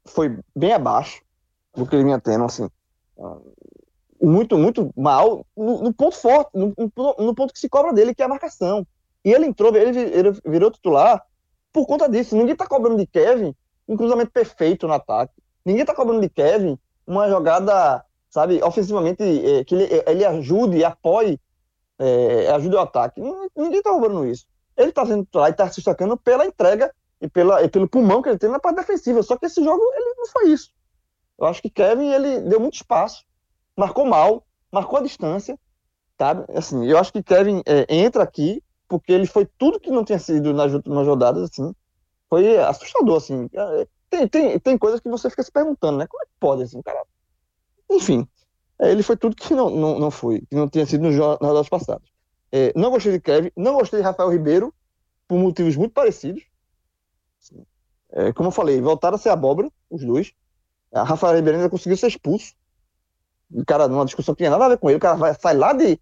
foi 0.05 0.37
bem 0.55 0.73
abaixo 0.73 1.21
do 1.73 1.87
que 1.87 1.95
ele 1.95 2.03
vinha 2.03 2.19
tendo, 2.19 2.43
assim 2.43 2.69
muito, 4.21 4.57
muito 4.57 4.91
mal 4.95 5.45
no, 5.55 5.83
no 5.83 5.93
ponto 5.93 6.15
forte, 6.15 6.51
no, 6.53 6.73
no, 6.77 7.35
ponto 7.35 7.53
que 7.53 7.59
se 7.59 7.69
cobra 7.69 7.93
dele, 7.93 8.15
que 8.15 8.21
é 8.21 8.25
a 8.25 8.29
marcação. 8.29 8.85
E 9.23 9.31
ele 9.31 9.45
entrou, 9.45 9.75
ele, 9.75 9.99
ele 9.99 10.31
virou 10.45 10.71
titular 10.71 11.25
por 11.71 11.85
conta 11.85 12.09
disso. 12.09 12.35
Ninguém 12.35 12.55
tá 12.55 12.65
cobrando 12.65 12.97
de 12.97 13.05
Kevin 13.05 13.55
um 13.87 13.97
cruzamento 13.97 14.31
perfeito 14.31 14.87
no 14.87 14.93
ataque. 14.93 15.33
Ninguém 15.65 15.85
tá 15.85 15.93
cobrando 15.93 16.21
de 16.21 16.29
Kevin 16.29 16.77
uma 17.05 17.29
jogada, 17.29 18.03
sabe, 18.29 18.61
ofensivamente, 18.63 19.23
é, 19.23 19.63
que 19.63 19.75
ele, 19.75 20.03
ele 20.07 20.25
ajude 20.25 20.77
e 20.77 20.85
apoie, 20.85 21.39
é, 21.99 22.49
ajude 22.51 22.75
o 22.75 22.79
ataque. 22.79 23.21
Ninguém 23.55 23.81
tá 23.81 23.91
cobrando 23.91 24.25
isso. 24.25 24.45
Ele 24.75 24.91
tá 24.91 25.05
sendo 25.05 25.25
titular 25.25 25.49
e 25.49 25.53
tá 25.53 25.69
se 25.69 25.75
destacando 25.77 26.17
pela 26.17 26.45
entrega 26.45 26.93
e, 27.21 27.27
pela, 27.27 27.61
e 27.63 27.69
pelo 27.69 27.87
pulmão 27.87 28.21
que 28.21 28.29
ele 28.29 28.37
tem 28.37 28.49
na 28.49 28.59
parte 28.59 28.77
defensiva. 28.77 29.21
Só 29.21 29.37
que 29.37 29.45
esse 29.45 29.63
jogo, 29.63 29.81
ele 29.95 30.15
não 30.17 30.27
foi 30.27 30.49
isso. 30.49 30.71
Eu 31.39 31.47
acho 31.47 31.61
que 31.61 31.69
Kevin, 31.69 32.07
ele 32.07 32.41
deu 32.41 32.59
muito 32.59 32.75
espaço 32.75 33.25
marcou 33.75 34.05
mal, 34.05 34.45
marcou 34.71 34.99
a 34.99 35.03
distância, 35.03 35.57
sabe? 36.17 36.45
Assim, 36.55 36.85
eu 36.85 36.97
acho 36.97 37.11
que 37.11 37.23
Kevin 37.23 37.61
é, 37.65 37.85
entra 37.89 38.23
aqui 38.23 38.63
porque 38.87 39.11
ele 39.11 39.25
foi 39.25 39.45
tudo 39.57 39.79
que 39.79 39.89
não 39.89 40.05
tinha 40.05 40.19
sido 40.19 40.53
nas 40.53 40.71
últimas 40.73 41.07
rodadas, 41.07 41.49
assim, 41.49 41.73
foi 42.29 42.57
assustador, 42.59 43.17
assim. 43.17 43.49
É, 43.53 43.87
tem, 44.09 44.27
tem, 44.27 44.59
tem 44.59 44.77
coisas 44.77 44.99
que 44.99 45.09
você 45.09 45.29
fica 45.29 45.43
se 45.43 45.51
perguntando, 45.51 45.97
né? 45.97 46.07
Como 46.07 46.21
é 46.21 46.25
que 46.25 46.31
pode, 46.39 46.63
assim, 46.63 46.81
cara? 46.81 47.03
Enfim, 47.89 48.27
é, 48.79 48.91
ele 48.91 49.01
foi 49.01 49.17
tudo 49.17 49.35
que 49.35 49.53
não, 49.55 49.69
não, 49.69 49.99
não 49.99 50.11
foi, 50.11 50.41
que 50.41 50.55
não 50.55 50.69
tinha 50.69 50.85
sido 50.85 51.03
nos, 51.03 51.15
nas 51.15 51.39
rodadas 51.39 51.69
passadas. 51.69 52.07
É, 52.51 52.71
não 52.75 52.91
gostei 52.91 53.13
de 53.13 53.19
Kevin, 53.19 53.51
não 53.57 53.73
gostei 53.73 53.99
de 53.99 54.05
Rafael 54.05 54.29
Ribeiro, 54.29 54.73
por 55.27 55.39
motivos 55.39 55.75
muito 55.75 55.93
parecidos. 55.93 56.43
É, 58.11 58.31
como 58.31 58.49
eu 58.49 58.51
falei, 58.51 58.79
voltaram 58.79 59.15
a 59.15 59.17
ser 59.17 59.29
abóbora, 59.29 59.71
os 59.89 60.05
dois. 60.05 60.33
A 60.93 61.03
Rafael 61.03 61.35
Ribeiro 61.35 61.57
ainda 61.57 61.69
conseguiu 61.69 61.97
ser 61.97 62.07
expulso 62.07 62.53
o 63.51 63.63
cara, 63.65 63.87
numa 63.87 64.05
discussão 64.05 64.33
que 64.33 64.39
tinha 64.39 64.49
nada 64.49 64.65
a 64.65 64.69
ver 64.69 64.77
com 64.77 64.89
ele, 64.89 64.97
o 64.97 65.01
cara 65.01 65.15
vai, 65.15 65.35
sai 65.39 65.55
lá 65.55 65.73
de, 65.73 65.99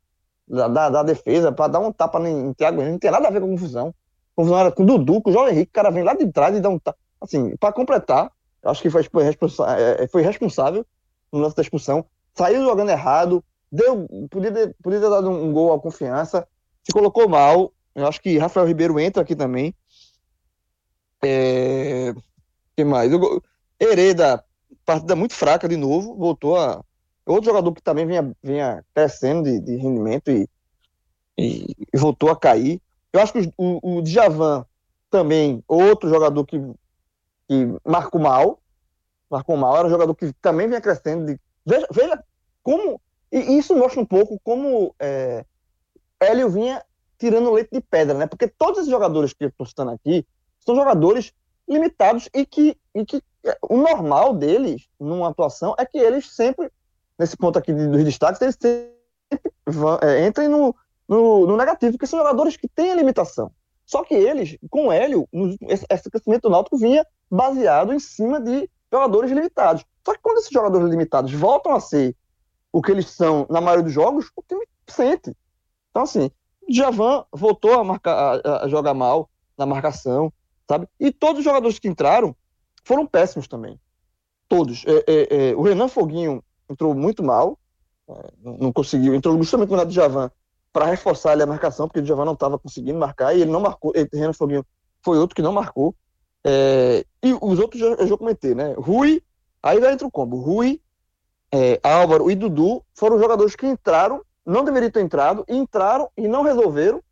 da, 0.48 0.70
da, 0.70 0.90
da 0.90 1.04
defesa 1.04 1.52
para 1.52 1.68
dar 1.68 1.80
um 1.80 1.92
tapa 1.92 2.18
em, 2.22 2.48
em 2.48 2.54
Thiago 2.54 2.80
Henrique, 2.80 2.92
não 2.94 3.00
tem 3.00 3.12
nada 3.12 3.28
a 3.28 3.32
ver 3.32 3.42
com 3.42 3.50
confusão. 3.50 3.94
Confusão 4.34 4.58
era 4.58 4.72
com 4.72 4.84
o 4.84 4.86
Dudu, 4.86 5.22
com 5.22 5.30
o 5.30 5.34
João 5.34 5.50
Henrique, 5.50 5.70
o 5.70 5.74
cara 5.74 5.90
vem 5.90 6.04
lá 6.04 6.14
de 6.14 6.32
trás 6.32 6.56
e 6.56 6.62
dá 6.62 6.70
um 6.70 6.80
tapa. 6.80 6.98
Assim, 7.20 7.56
para 7.58 7.74
completar, 7.74 8.32
Acho 8.64 8.82
que 8.82 8.90
foi, 8.90 9.24
responsa 9.24 9.66
é, 9.76 10.04
é, 10.04 10.08
foi 10.08 10.22
responsável 10.22 10.86
no 11.32 11.40
lance 11.40 11.56
da 11.56 11.64
expulsão. 11.64 12.06
Saiu 12.36 12.64
jogando 12.64 12.92
errado, 12.92 13.44
deu, 13.72 14.08
podia, 14.30 14.52
ter, 14.52 14.76
podia 14.82 15.00
ter 15.00 15.10
dado 15.10 15.30
um 15.30 15.52
gol 15.52 15.74
à 15.74 15.80
confiança, 15.80 16.48
se 16.84 16.92
colocou 16.92 17.28
mal. 17.28 17.74
Eu 17.96 18.08
acho 18.08 18.22
que 18.22 18.38
Rafael 18.38 18.68
Ribeiro 18.68 19.00
entra 19.00 19.24
aqui 19.24 19.36
também. 19.36 19.74
É... 21.24 22.14
que 22.76 22.84
mais? 22.84 23.12
Eu, 23.12 23.42
Hereda, 23.80 24.44
partida 24.94 25.16
muito 25.16 25.34
fraca 25.34 25.68
de 25.68 25.78
novo, 25.78 26.16
voltou 26.16 26.58
a. 26.58 26.84
Outro 27.26 27.46
jogador 27.46 27.72
que 27.74 27.82
também 27.82 28.06
vinha, 28.06 28.32
vinha 28.42 28.84
crescendo 28.94 29.44
de, 29.44 29.60
de 29.60 29.76
rendimento 29.76 30.32
e, 30.32 30.50
e, 31.38 31.76
e, 31.94 31.98
voltou 31.98 32.30
a 32.30 32.36
cair. 32.36 32.82
Eu 33.14 33.22
acho 33.22 33.32
que 33.32 33.54
o, 33.56 33.98
o 33.98 34.02
Djavan 34.02 34.66
também, 35.10 35.64
outro 35.68 36.10
jogador 36.10 36.44
que, 36.46 36.60
que 37.48 37.68
marcou 37.86 38.20
mal, 38.20 38.60
marcou 39.30 39.56
mal, 39.56 39.78
era 39.78 39.88
um 39.88 39.92
jogador 39.92 40.16
que 40.16 40.34
também 40.42 40.68
vinha 40.68 40.82
crescendo. 40.82 41.28
De, 41.28 41.40
veja, 41.66 41.88
veja 41.92 42.24
como. 42.64 43.00
E 43.32 43.58
isso 43.58 43.76
mostra 43.76 44.02
um 44.02 44.06
pouco 44.06 44.40
como 44.44 44.94
é, 45.00 45.46
Hélio 46.20 46.50
vinha 46.50 46.84
tirando 47.18 47.52
leite 47.52 47.70
de 47.72 47.82
pedra, 47.82 48.18
né? 48.18 48.28
Porque 48.28 48.48
todos 48.48 48.80
esses 48.80 48.90
jogadores 48.90 49.32
que 49.32 49.46
eu 49.46 49.50
estou 49.50 49.66
citando 49.66 49.92
aqui 49.92 50.26
são 50.60 50.76
jogadores 50.76 51.34
limitados 51.72 52.30
e 52.34 52.46
que, 52.46 52.78
e 52.94 53.06
que 53.06 53.24
o 53.68 53.78
normal 53.78 54.34
deles, 54.34 54.88
numa 55.00 55.30
atuação, 55.30 55.74
é 55.78 55.86
que 55.86 55.98
eles 55.98 56.36
sempre, 56.36 56.72
nesse 57.18 57.36
ponto 57.38 57.58
aqui 57.58 57.74
dos 57.74 58.04
destaques, 58.04 58.42
eles 58.42 58.58
sempre 58.60 59.52
vão, 59.66 59.98
é, 60.02 60.26
entrem 60.28 60.48
no, 60.48 60.76
no, 61.08 61.48
no, 61.48 61.58
negativo, 61.58 61.94
porque 61.94 62.08
são 62.08 62.20
jogadores 62.20 62.58
que 62.58 62.68
têm 62.68 62.92
a 62.92 62.96
limitação. 62.96 63.52
Só 63.86 64.04
que 64.04 64.14
eles, 64.14 64.58
com 64.70 64.88
o 64.88 64.92
Hélio, 64.92 65.28
esse, 65.68 65.86
esse 65.90 66.10
crescimento 66.10 66.44
do 66.44 66.50
Náutico 66.50 66.78
vinha 66.78 67.06
baseado 67.30 67.94
em 67.94 68.00
cima 68.00 68.40
de 68.40 68.70
jogadores 68.92 69.32
limitados. 69.32 69.86
Só 70.06 70.14
que 70.14 70.20
quando 70.22 70.38
esses 70.38 70.52
jogadores 70.52 70.90
limitados 70.90 71.32
voltam 71.34 71.74
a 71.74 71.80
ser 71.80 72.16
o 72.72 72.82
que 72.82 72.92
eles 72.92 73.10
são 73.10 73.46
na 73.50 73.60
maioria 73.60 73.84
dos 73.84 73.94
jogos, 73.94 74.32
o 74.36 74.44
time 74.48 74.66
sente. 74.88 75.36
Então, 75.90 76.04
assim, 76.04 76.32
Javan 76.70 77.26
voltou 77.32 77.74
a, 77.74 77.84
marcar, 77.84 78.40
a, 78.46 78.66
a 78.66 78.68
jogar 78.70 78.94
mal 78.94 79.30
na 79.58 79.66
marcação, 79.66 80.32
sabe? 80.72 80.88
E 80.98 81.12
todos 81.12 81.40
os 81.40 81.44
jogadores 81.44 81.78
que 81.80 81.88
entraram 81.90 82.34
foram 82.84 83.06
péssimos 83.06 83.48
também. 83.48 83.80
Todos. 84.48 84.86
É, 84.86 85.04
é, 85.08 85.50
é, 85.50 85.56
o 85.56 85.62
Renan 85.62 85.90
Foguinho 85.90 86.42
entrou 86.70 86.96
muito 86.96 87.22
mal, 87.22 87.60
é, 88.10 88.32
não 88.42 88.72
conseguiu, 88.72 89.14
entrou 89.14 89.38
justamente 89.38 89.70
no 89.70 89.76
lado 89.76 89.90
de 89.90 89.96
Javan 89.96 90.32
para 90.72 90.86
reforçar 90.86 91.32
ali 91.32 91.44
a 91.44 91.46
marcação, 91.46 91.88
porque 91.88 92.00
o 92.00 92.06
Javan 92.06 92.24
não 92.24 92.34
estava 92.34 92.58
conseguindo 92.58 92.98
marcar 92.98 93.36
e 93.36 93.42
ele 93.42 93.52
não 93.52 93.60
marcou. 93.60 93.92
Ele, 93.94 94.10
Renan 94.14 94.34
Foguinho 94.34 94.66
foi 95.04 95.18
outro 95.18 95.36
que 95.36 95.42
não 95.42 95.52
marcou. 95.52 95.94
É, 96.44 97.06
e 97.22 97.34
os 97.34 97.60
outros 97.60 97.82
eu 97.82 98.08
já 98.08 98.18
comentei, 98.18 98.56
né? 98.56 98.74
Rui, 98.78 99.22
aí 99.62 99.80
vai 99.80 99.92
entra 99.94 100.08
o 100.08 100.12
combo. 100.12 100.38
Rui, 100.38 100.82
é, 101.52 101.80
Álvaro 101.84 102.32
e 102.32 102.36
Dudu 102.36 102.82
foram 102.94 103.20
jogadores 103.20 103.56
que 103.58 103.68
entraram, 103.68 104.24
não 104.46 104.64
deveriam 104.64 104.90
ter 104.90 105.02
entrado, 105.02 105.44
entraram 105.50 106.10
e 106.18 106.28
não 106.30 106.44
resolveram, 106.44 107.04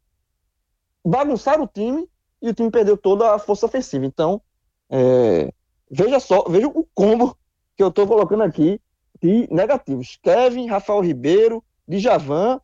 bagunçaram 1.05 1.65
o 1.65 1.67
time 1.67 2.09
e 2.41 2.49
o 2.49 2.53
time 2.53 2.71
perdeu 2.71 2.97
toda 2.97 3.33
a 3.33 3.39
força 3.39 3.65
ofensiva. 3.65 4.05
Então, 4.05 4.41
é, 4.89 5.51
veja 5.89 6.19
só, 6.19 6.43
veja 6.47 6.67
o 6.67 6.87
combo 6.93 7.37
que 7.75 7.83
eu 7.83 7.89
estou 7.89 8.07
colocando 8.07 8.43
aqui 8.43 8.79
de 9.21 9.47
negativos. 9.51 10.17
Kevin, 10.21 10.67
Rafael 10.67 11.01
Ribeiro, 11.01 11.63
Djavan 11.87 12.59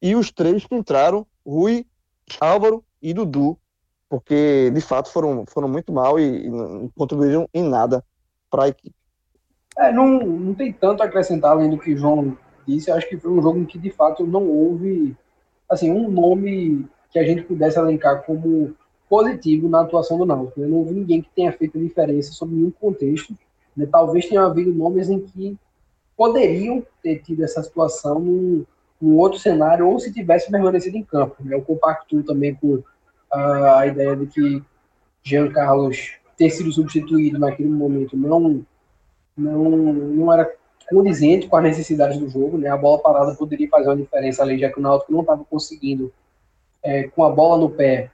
e 0.00 0.14
os 0.14 0.30
três 0.30 0.66
que 0.66 0.74
entraram, 0.74 1.26
Rui, 1.44 1.86
Álvaro 2.40 2.84
e 3.00 3.14
Dudu, 3.14 3.58
porque 4.08 4.70
de 4.70 4.80
fato 4.80 5.10
foram, 5.10 5.44
foram 5.46 5.68
muito 5.68 5.92
mal 5.92 6.18
e, 6.18 6.46
e 6.46 6.50
não 6.50 6.88
contribuíram 6.94 7.48
em 7.52 7.62
nada 7.62 8.04
para 8.50 8.64
a 8.64 8.68
equipe. 8.68 8.94
É, 9.78 9.92
não, 9.92 10.18
não 10.18 10.54
tem 10.54 10.72
tanto 10.72 11.02
a 11.02 11.06
acrescentar 11.06 11.52
além 11.52 11.70
do 11.70 11.78
que 11.78 11.92
o 11.92 11.98
João 11.98 12.36
disse. 12.66 12.90
Acho 12.90 13.08
que 13.08 13.18
foi 13.18 13.30
um 13.30 13.42
jogo 13.42 13.58
em 13.58 13.64
que 13.64 13.78
de 13.78 13.90
fato 13.90 14.26
não 14.26 14.48
houve 14.48 15.16
assim 15.68 15.90
um 15.90 16.10
nome 16.10 16.86
que 17.10 17.18
a 17.18 17.24
gente 17.24 17.42
pudesse 17.42 17.78
elencar 17.78 18.24
como 18.24 18.74
positivo 19.08 19.68
na 19.68 19.82
atuação 19.82 20.18
do 20.18 20.26
Náutico. 20.26 20.60
Né? 20.60 20.66
Não 20.66 20.78
houve 20.78 20.94
ninguém 20.94 21.22
que 21.22 21.30
tenha 21.34 21.52
feito 21.52 21.78
diferença 21.78 22.32
sobre 22.32 22.56
nenhum 22.56 22.70
contexto. 22.70 23.34
Né? 23.76 23.86
Talvez 23.90 24.26
tenha 24.26 24.44
havido 24.44 24.72
nomes 24.72 25.08
em 25.08 25.20
que 25.20 25.56
poderiam 26.16 26.82
ter 27.02 27.22
tido 27.22 27.44
essa 27.44 27.62
situação 27.62 28.18
num, 28.18 28.64
num 29.00 29.16
outro 29.16 29.38
cenário 29.38 29.88
ou 29.88 29.98
se 29.98 30.12
tivesse 30.12 30.50
permanecido 30.50 30.96
em 30.96 31.04
campo. 31.04 31.36
Né? 31.40 31.54
Eu 31.54 31.62
compactuo 31.62 32.22
também 32.22 32.54
com 32.54 32.74
uh, 32.74 32.84
a 33.76 33.86
ideia 33.86 34.16
de 34.16 34.26
que 34.26 34.62
Jean 35.22 35.50
Carlos 35.50 36.14
ter 36.36 36.50
sido 36.50 36.72
substituído 36.72 37.38
naquele 37.38 37.68
momento 37.68 38.16
não 38.16 38.64
não, 39.36 39.70
não 39.92 40.32
era 40.32 40.50
condizente 40.88 41.46
com 41.46 41.56
as 41.56 41.62
necessidades 41.64 42.18
do 42.18 42.28
jogo, 42.28 42.56
né? 42.56 42.68
A 42.68 42.76
bola 42.76 43.02
parada 43.02 43.34
poderia 43.34 43.68
fazer 43.68 43.88
uma 43.88 43.96
diferença 43.96 44.42
ali, 44.42 44.58
já 44.58 44.70
que 44.70 44.78
o 44.78 44.82
Náutico 44.82 45.12
não 45.12 45.20
estava 45.20 45.44
conseguindo, 45.44 46.12
é, 46.82 47.04
com 47.08 47.24
a 47.24 47.30
bola 47.30 47.58
no 47.58 47.68
pé, 47.68 48.10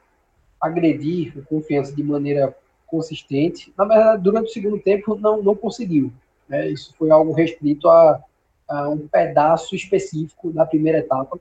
agredir 0.62 1.36
o 1.36 1.44
confiança 1.44 1.92
de 1.92 2.02
maneira 2.04 2.56
consistente. 2.86 3.72
Na 3.76 3.84
verdade, 3.84 4.22
durante 4.22 4.50
o 4.50 4.52
segundo 4.52 4.78
tempo, 4.78 5.16
não, 5.16 5.42
não 5.42 5.56
conseguiu. 5.56 6.12
Né? 6.48 6.68
Isso 6.68 6.94
foi 6.96 7.10
algo 7.10 7.32
restrito 7.32 7.88
a, 7.88 8.22
a, 8.68 8.88
um 8.88 9.08
pedaço 9.08 9.74
específico 9.74 10.52
da 10.52 10.64
primeira 10.64 10.98
etapa 10.98 11.40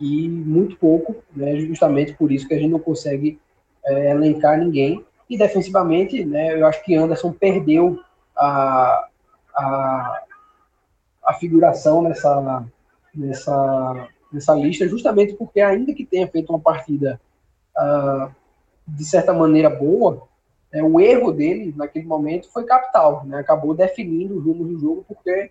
e 0.00 0.28
muito 0.28 0.76
pouco, 0.76 1.22
né? 1.34 1.56
justamente 1.60 2.14
por 2.14 2.32
isso 2.32 2.48
que 2.48 2.54
a 2.54 2.58
gente 2.58 2.70
não 2.70 2.80
consegue 2.80 3.38
é, 3.84 4.10
elencar 4.10 4.58
ninguém. 4.58 5.04
E 5.30 5.38
defensivamente, 5.38 6.24
né, 6.24 6.60
eu 6.60 6.66
acho 6.66 6.82
que 6.84 6.94
Anderson 6.94 7.32
perdeu 7.32 8.00
a, 8.36 9.08
a, 9.54 10.22
a 11.24 11.34
figuração 11.34 12.02
nessa, 12.02 12.66
nessa, 13.14 14.08
nessa 14.30 14.54
lista, 14.54 14.86
justamente 14.86 15.34
porque, 15.34 15.60
ainda 15.60 15.94
que 15.94 16.04
tenha 16.04 16.28
feito 16.28 16.50
uma 16.50 16.60
partida 16.60 17.18
uh, 17.76 18.30
de 18.86 19.04
certa 19.04 19.32
maneira 19.32 19.70
boa, 19.70 20.26
né, 20.72 20.82
o 20.82 21.00
erro 21.00 21.32
dele 21.32 21.72
naquele 21.76 22.06
momento 22.06 22.50
foi 22.50 22.64
capital, 22.64 23.24
né, 23.24 23.38
acabou 23.38 23.74
definindo 23.74 24.38
os 24.38 24.44
rumos 24.44 24.68
do 24.68 24.78
jogo, 24.78 25.04
porque 25.06 25.50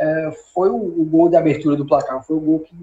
uh, 0.00 0.32
foi 0.52 0.70
o, 0.70 0.76
o, 0.76 1.04
gol 1.04 1.28
de 1.28 1.36
abertura 1.36 1.76
do 1.76 1.86
placar, 1.86 2.22
foi 2.24 2.36
o 2.36 2.40
gol 2.40 2.60
que 2.60 2.74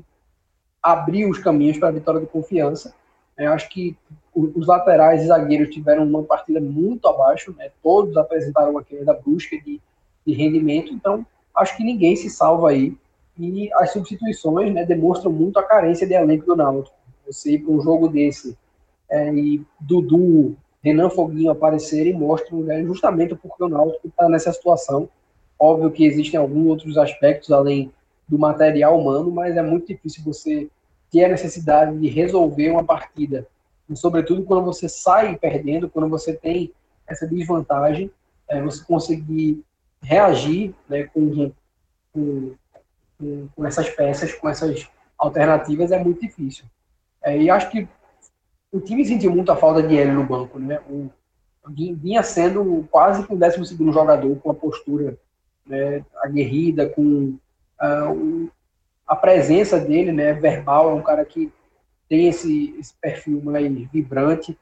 abriu 0.81 1.29
os 1.29 1.39
caminhos 1.39 1.77
para 1.77 1.89
a 1.89 1.91
vitória 1.91 2.21
de 2.21 2.27
confiança. 2.27 2.93
Eu 3.37 3.53
acho 3.53 3.69
que 3.69 3.97
os 4.35 4.67
laterais 4.67 5.23
e 5.23 5.27
zagueiros 5.27 5.73
tiveram 5.73 6.03
uma 6.03 6.23
partida 6.23 6.59
muito 6.59 7.07
abaixo, 7.07 7.55
né, 7.57 7.71
todos 7.81 8.15
apresentaram 8.17 8.71
uma 8.71 8.83
queda 8.83 9.13
brusca 9.13 9.57
de, 9.57 9.81
de 10.25 10.33
rendimento, 10.33 10.93
então 10.93 11.25
acho 11.55 11.75
que 11.75 11.83
ninguém 11.83 12.15
se 12.15 12.29
salva 12.29 12.69
aí. 12.69 12.97
E 13.37 13.71
as 13.75 13.93
substituições 13.93 14.73
né, 14.73 14.85
demonstram 14.85 15.31
muito 15.31 15.57
a 15.57 15.63
carência 15.63 16.05
de 16.05 16.13
elenco 16.13 16.45
do 16.45 16.57
Náutico. 16.57 16.95
Você 17.25 17.53
ir 17.53 17.59
para 17.59 17.71
um 17.71 17.81
jogo 17.81 18.09
desse 18.09 18.57
é, 19.09 19.33
e 19.33 19.65
Dudu, 19.79 20.55
Renan 20.83 21.09
Foguinho 21.09 21.51
aparecerem 21.51 22.13
mostram 22.13 22.61
né, 22.61 22.83
justamente 22.83 23.35
porque 23.35 23.63
o 23.63 23.69
Náutico 23.69 24.07
está 24.07 24.29
nessa 24.29 24.51
situação. 24.53 25.09
Óbvio 25.57 25.91
que 25.91 26.05
existem 26.05 26.39
alguns 26.39 26.67
outros 26.67 26.97
aspectos 26.97 27.51
além 27.51 27.91
do 28.27 28.37
material 28.37 28.99
humano, 28.99 29.31
mas 29.31 29.57
é 29.57 29.61
muito 29.61 29.87
difícil 29.87 30.23
você 30.23 30.69
ter 31.11 31.25
a 31.25 31.29
necessidade 31.29 31.97
de 31.97 32.07
resolver 32.07 32.69
uma 32.69 32.83
partida. 32.83 33.47
E, 33.89 33.95
sobretudo 33.95 34.43
quando 34.43 34.63
você 34.63 34.87
sai 34.87 35.35
perdendo, 35.37 35.89
quando 35.89 36.07
você 36.07 36.33
tem 36.33 36.71
essa 37.07 37.27
desvantagem, 37.27 38.11
é, 38.47 38.61
você 38.61 38.83
conseguir 38.83 39.63
reagir 40.01 40.73
né, 40.87 41.03
com, 41.03 41.51
com, 42.13 42.55
com, 43.55 43.65
essas 43.65 43.89
peças, 43.89 44.33
com 44.33 44.47
essas 44.47 44.87
alternativas, 45.17 45.91
é 45.91 46.01
muito 46.01 46.21
difícil. 46.21 46.65
É, 47.21 47.37
e 47.37 47.49
acho 47.49 47.69
que 47.69 47.87
o 48.71 48.79
time 48.79 49.05
sentiu 49.05 49.31
muito 49.31 49.51
a 49.51 49.55
falta 49.55 49.81
de 49.81 49.97
Hélio 49.97 50.13
no 50.13 50.23
banco, 50.23 50.59
né? 50.59 50.79
O, 50.89 51.09
vinha 51.67 52.23
sendo 52.23 52.87
quase 52.89 53.25
que 53.25 53.33
o 53.33 53.37
12 53.37 53.65
segundo 53.65 53.91
jogador 53.91 54.35
com 54.37 54.51
a 54.51 54.55
postura 54.55 55.17
né, 55.65 56.03
aguerrida, 56.23 56.89
com 56.89 57.37
uh, 57.81 58.49
a 59.05 59.15
presença 59.15 59.79
dele, 59.79 60.11
né, 60.11 60.33
verbal, 60.33 60.89
é 60.89 60.93
um 60.93 61.01
cara 61.01 61.23
que 61.23 61.51
tem 62.07 62.27
esse, 62.27 62.75
esse 62.79 62.93
perfil 62.95 63.41
mais 63.43 63.71
vibrante, 63.91 64.57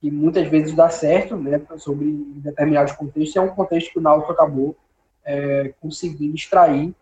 que 0.00 0.10
muitas 0.10 0.48
vezes 0.48 0.74
dá 0.74 0.88
certo, 0.88 1.36
né, 1.36 1.60
sobre 1.76 2.10
determinados 2.36 2.92
contextos, 2.92 3.36
é 3.36 3.40
um 3.40 3.48
contexto 3.48 3.92
que 3.92 3.98
o 3.98 4.02
Náutico 4.02 4.32
acabou 4.32 4.76
é, 5.24 5.72
conseguindo 5.80 6.34
extrair 6.34 6.94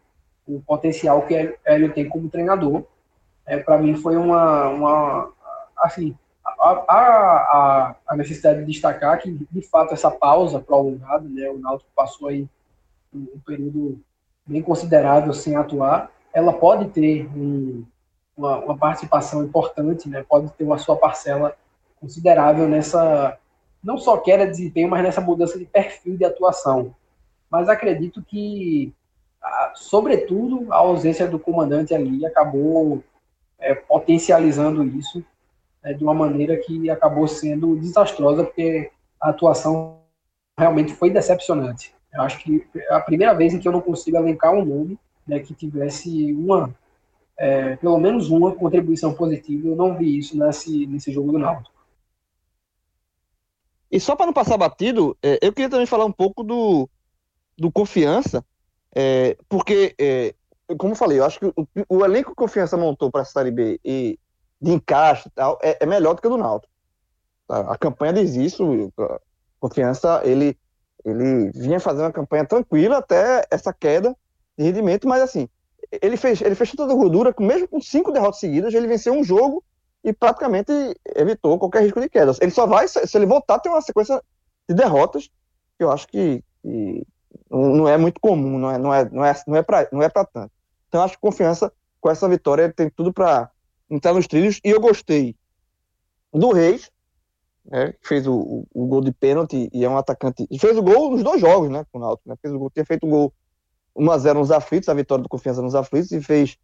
o 0.46 0.60
potencial 0.60 1.22
que 1.26 1.56
ele 1.66 1.88
tem 1.90 2.08
como 2.08 2.28
treinador. 2.28 2.84
É, 3.46 3.58
Para 3.58 3.78
mim 3.78 3.96
foi 3.96 4.16
uma, 4.16 4.68
uma 4.68 5.32
assim, 5.76 6.16
há, 6.58 7.96
a 8.06 8.16
necessidade 8.16 8.60
de 8.60 8.66
destacar 8.66 9.20
que, 9.20 9.30
de 9.50 9.62
fato, 9.62 9.94
essa 9.94 10.10
pausa 10.10 10.60
prolongada, 10.60 11.28
né, 11.28 11.48
o 11.50 11.58
Náutico 11.58 11.90
passou 11.94 12.28
aí 12.28 12.48
um, 13.14 13.26
um 13.34 13.40
período 13.44 14.00
bem 14.46 14.62
considerável 14.62 15.32
sem 15.32 15.56
atuar, 15.56 16.10
ela 16.32 16.52
pode 16.52 16.88
ter 16.90 17.26
um, 17.36 17.84
uma, 18.36 18.58
uma, 18.58 18.76
participação 18.76 19.44
importante, 19.44 20.08
né, 20.08 20.24
pode 20.28 20.50
ter 20.52 20.64
uma 20.64 20.78
sua 20.78 20.96
parcela 20.96 21.56
considerável 22.00 22.68
nessa 22.68 23.38
não 23.82 23.98
só 23.98 24.16
queda 24.16 24.44
de 24.44 24.50
desempenho, 24.50 24.90
mas 24.90 25.02
nessa 25.02 25.20
mudança 25.20 25.56
de 25.56 25.64
perfil 25.64 26.16
de 26.16 26.24
atuação. 26.24 26.92
Mas 27.48 27.68
acredito 27.68 28.20
que, 28.20 28.92
sobretudo, 29.74 30.72
a 30.72 30.76
ausência 30.78 31.28
do 31.28 31.38
comandante 31.38 31.94
ali 31.94 32.26
acabou 32.26 33.02
é, 33.60 33.76
potencializando 33.76 34.82
isso 34.84 35.24
é, 35.86 35.94
de 35.94 36.02
uma 36.02 36.12
maneira 36.12 36.56
que 36.56 36.90
acabou 36.90 37.28
sendo 37.28 37.76
desastrosa, 37.76 38.42
porque 38.42 38.90
a 39.20 39.30
atuação 39.30 40.00
realmente 40.58 40.92
foi 40.92 41.10
decepcionante. 41.10 41.94
Eu 42.12 42.22
acho 42.22 42.38
que 42.40 42.66
é 42.74 42.94
a 42.94 43.00
primeira 43.00 43.32
vez 43.32 43.54
em 43.54 43.60
que 43.60 43.68
eu 43.68 43.72
não 43.72 43.80
consigo 43.80 44.16
elencar 44.16 44.52
um 44.52 44.64
nome 44.64 44.98
né, 45.24 45.38
que 45.38 45.54
tivesse 45.54 46.32
uma, 46.32 46.74
é, 47.38 47.76
pelo 47.76 47.98
menos 47.98 48.30
uma 48.30 48.52
contribuição 48.52 49.14
positiva. 49.14 49.68
Eu 49.68 49.76
não 49.76 49.96
vi 49.96 50.18
isso 50.18 50.36
nesse, 50.36 50.86
nesse 50.88 51.12
jogo 51.12 51.30
do 51.30 51.38
Náutico. 51.38 51.76
E 53.88 54.00
só 54.00 54.16
para 54.16 54.26
não 54.26 54.32
passar 54.32 54.58
batido, 54.58 55.16
é, 55.22 55.38
eu 55.40 55.52
queria 55.52 55.70
também 55.70 55.86
falar 55.86 56.04
um 56.04 56.12
pouco 56.12 56.42
do, 56.42 56.88
do 57.56 57.70
confiança, 57.70 58.44
é, 58.92 59.36
porque, 59.48 59.94
é, 60.00 60.34
como 60.76 60.92
eu 60.92 60.96
falei, 60.96 61.20
eu 61.20 61.24
acho 61.24 61.38
que 61.38 61.46
o, 61.46 61.68
o 61.88 62.04
elenco 62.04 62.30
que 62.30 62.36
confiança 62.36 62.76
montou 62.76 63.08
para 63.08 63.22
a 63.22 63.24
Série 63.24 63.52
B 63.52 63.78
e 63.84 64.18
de 64.60 64.72
encaixe 64.72 65.28
tal 65.34 65.58
é, 65.62 65.78
é 65.80 65.86
melhor 65.86 66.14
do 66.14 66.20
que 66.20 66.26
o 66.26 66.30
do 66.30 66.38
Náutico. 66.38 66.72
A, 67.48 67.74
a 67.74 67.78
campanha 67.78 68.12
diz 68.12 68.34
isso, 68.34 68.92
confiança, 69.60 70.20
ele, 70.24 70.58
ele 71.04 71.50
vinha 71.52 71.80
fazendo 71.80 72.06
uma 72.06 72.12
campanha 72.12 72.44
tranquila 72.44 72.98
até 72.98 73.46
essa 73.50 73.72
queda 73.72 74.16
de 74.56 74.64
rendimento, 74.64 75.06
mas 75.06 75.22
assim, 75.22 75.48
ele 76.02 76.16
fez, 76.16 76.40
ele 76.40 76.54
fez 76.54 76.72
toda 76.72 76.92
a 76.92 76.96
gordura, 76.96 77.34
mesmo 77.38 77.68
com 77.68 77.80
cinco 77.80 78.10
derrotas 78.10 78.40
seguidas, 78.40 78.74
ele 78.74 78.88
venceu 78.88 79.12
um 79.12 79.22
jogo 79.22 79.62
e 80.02 80.12
praticamente 80.12 80.72
evitou 81.14 81.58
qualquer 81.58 81.82
risco 81.82 82.00
de 82.00 82.08
queda. 82.08 82.32
Ele 82.40 82.50
só 82.50 82.66
vai, 82.66 82.86
se 82.88 83.16
ele 83.16 83.26
voltar, 83.26 83.58
tem 83.58 83.70
uma 83.70 83.80
sequência 83.80 84.22
de 84.68 84.74
derrotas 84.74 85.28
que 85.76 85.84
eu 85.84 85.90
acho 85.90 86.06
que, 86.08 86.42
que 86.62 87.06
não 87.50 87.88
é 87.88 87.96
muito 87.96 88.20
comum, 88.20 88.58
não 88.58 88.70
é, 88.70 88.78
não 88.78 88.94
é, 88.94 89.10
não 89.12 89.24
é, 89.24 89.42
não 89.46 89.56
é 89.56 89.62
para 89.62 89.82
é 89.82 90.08
tanto. 90.08 90.50
Então, 90.88 91.02
acho 91.02 91.14
que 91.14 91.20
confiança 91.20 91.72
com 92.00 92.10
essa 92.10 92.28
vitória 92.28 92.62
ele 92.62 92.72
tem 92.72 92.88
tudo 92.88 93.12
para 93.12 93.50
entrar 93.90 94.14
nos 94.14 94.26
trilhos. 94.26 94.60
E 94.64 94.70
eu 94.70 94.80
gostei 94.80 95.36
do 96.32 96.52
Reis, 96.52 96.90
né, 97.64 97.92
que 97.92 98.06
fez 98.08 98.26
o, 98.26 98.34
o, 98.34 98.66
o, 98.72 98.86
gol 98.86 99.00
de 99.00 99.12
pênalti 99.12 99.68
e 99.72 99.84
é 99.84 99.88
um 99.88 99.96
atacante. 99.96 100.46
Fez 100.58 100.76
o 100.76 100.82
gol 100.82 101.10
nos 101.10 101.22
dois 101.22 101.40
jogos, 101.40 101.70
né, 101.70 101.84
com 101.90 101.98
o 101.98 102.00
Náutico. 102.00 102.28
Né, 102.28 102.36
fez 102.40 102.54
o 102.54 102.58
gol, 102.58 102.70
tinha 102.70 102.84
feito 102.84 103.06
o 103.06 103.10
gol 103.10 103.32
1x0 103.96 104.34
nos 104.34 104.50
aflitos, 104.50 104.88
a 104.88 104.94
vitória 104.94 105.22
do 105.22 105.28
Confiança 105.28 105.62
nos 105.62 105.74
aflitos, 105.74 106.12
e 106.12 106.20
fez 106.20 106.56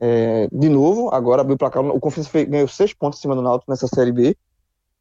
é, 0.00 0.48
de 0.50 0.68
novo, 0.68 1.10
agora 1.14 1.42
abriu 1.42 1.56
para 1.56 1.70
cá. 1.70 1.80
O 1.80 2.00
Confiança 2.00 2.28
fez, 2.28 2.48
ganhou 2.48 2.66
seis 2.66 2.92
pontos 2.92 3.18
em 3.18 3.22
cima 3.22 3.36
do 3.36 3.42
Náutico 3.42 3.70
nessa 3.70 3.86
Série 3.86 4.10
B. 4.10 4.36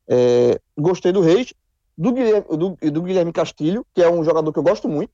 É, 0.08 0.60
gostei 0.78 1.12
do 1.12 1.22
Reis, 1.22 1.54
do 1.98 2.12
Guilherme, 2.12 2.46
do, 2.58 2.78
do, 2.92 3.02
Guilherme 3.02 3.34
Castilho, 3.34 3.86
que 3.94 4.02
é 4.04 4.10
um 4.10 4.24
jogador 4.24 4.52
que 4.54 4.60
eu 4.60 4.64
gosto 4.64 4.88
muito, 4.88 5.12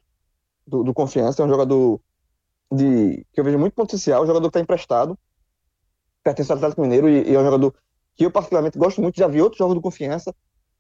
do, 0.66 0.84
do 0.84 0.94
Confiança, 0.94 1.42
é 1.42 1.46
um 1.46 1.50
jogador 1.50 2.02
de, 2.72 3.26
que 3.32 3.40
eu 3.40 3.44
vejo 3.44 3.58
muito 3.58 3.74
potencial, 3.74 4.24
um 4.24 4.28
jogador 4.28 4.48
que 4.48 4.50
está 4.50 4.60
emprestado, 4.60 5.18
pertence 6.28 6.52
ao 6.52 6.58
Atlético 6.58 6.82
Mineiro, 6.82 7.08
e, 7.08 7.30
e, 7.30 7.34
é 7.34 7.40
um 7.40 7.44
jogador 7.46 7.74
que 8.16 8.26
eu 8.26 8.32
particularmente 8.32 8.78
gosto 8.78 9.02
muito, 9.02 9.18
já 9.18 9.28
vi 9.28 9.42
outros 9.42 9.58
jogos 9.58 9.76
do 9.76 9.82
Confiança, 9.82 10.36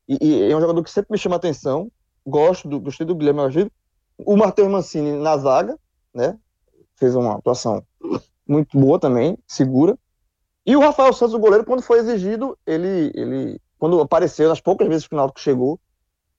e, 0.07 0.17
e, 0.21 0.51
é 0.51 0.55
um 0.55 0.59
jogador 0.59 0.83
que 0.83 0.91
sempre 0.91 1.13
me 1.13 1.17
chama 1.17 1.37
atenção, 1.37 1.89
gosto 2.25 2.67
do, 2.67 2.79
gostei 2.81 3.05
do 3.05 3.15
Guilherme 3.15 3.41
Castilho. 3.41 3.71
O 4.17 4.35
Matheus 4.35 4.67
Mancini 4.67 5.13
na 5.13 5.37
zaga, 5.37 5.77
né, 6.13 6.37
fez 6.97 7.15
uma 7.15 7.35
atuação 7.35 7.81
muito 8.45 8.77
boa 8.77 8.99
também, 8.99 9.37
segura. 9.47 9.97
E 10.65 10.75
o 10.75 10.81
Rafael 10.81 11.13
Santos, 11.13 11.33
o 11.33 11.39
goleiro, 11.39 11.63
quando 11.63 11.81
foi 11.81 11.99
exigido, 11.99 12.57
ele, 12.65 13.11
ele 13.15 13.61
quando 13.79 14.01
apareceu, 14.01 14.49
nas 14.49 14.59
poucas 14.59 14.87
vezes 14.87 15.07
que 15.07 15.13
o 15.13 15.17
Náutico 15.17 15.39
chegou, 15.39 15.79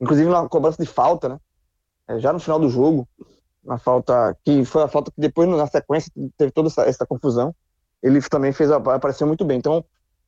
inclusive 0.01 0.29
na 0.29 0.47
cobrança 0.49 0.83
de 0.83 0.89
falta, 0.89 1.29
né? 1.31 1.41
É, 2.09 2.19
já 2.19 2.33
no 2.33 2.41
final 2.41 2.59
do 2.59 2.69
jogo, 2.69 3.09
na 3.65 3.79
falta 3.79 4.37
que 4.45 4.65
foi 4.65 4.83
a 4.83 4.89
falta 4.89 5.11
que 5.11 5.21
depois 5.21 5.49
na 5.49 5.67
sequência 5.67 6.11
teve 6.37 6.51
toda 6.53 6.69
essa, 6.69 6.83
essa 6.83 7.07
confusão, 7.07 7.55
ele 8.03 8.21
também 8.23 8.53
fez 8.53 8.71
apareceu 8.71 9.27
muito 9.27 9.45
bem. 9.45 9.59
Então 9.59 9.85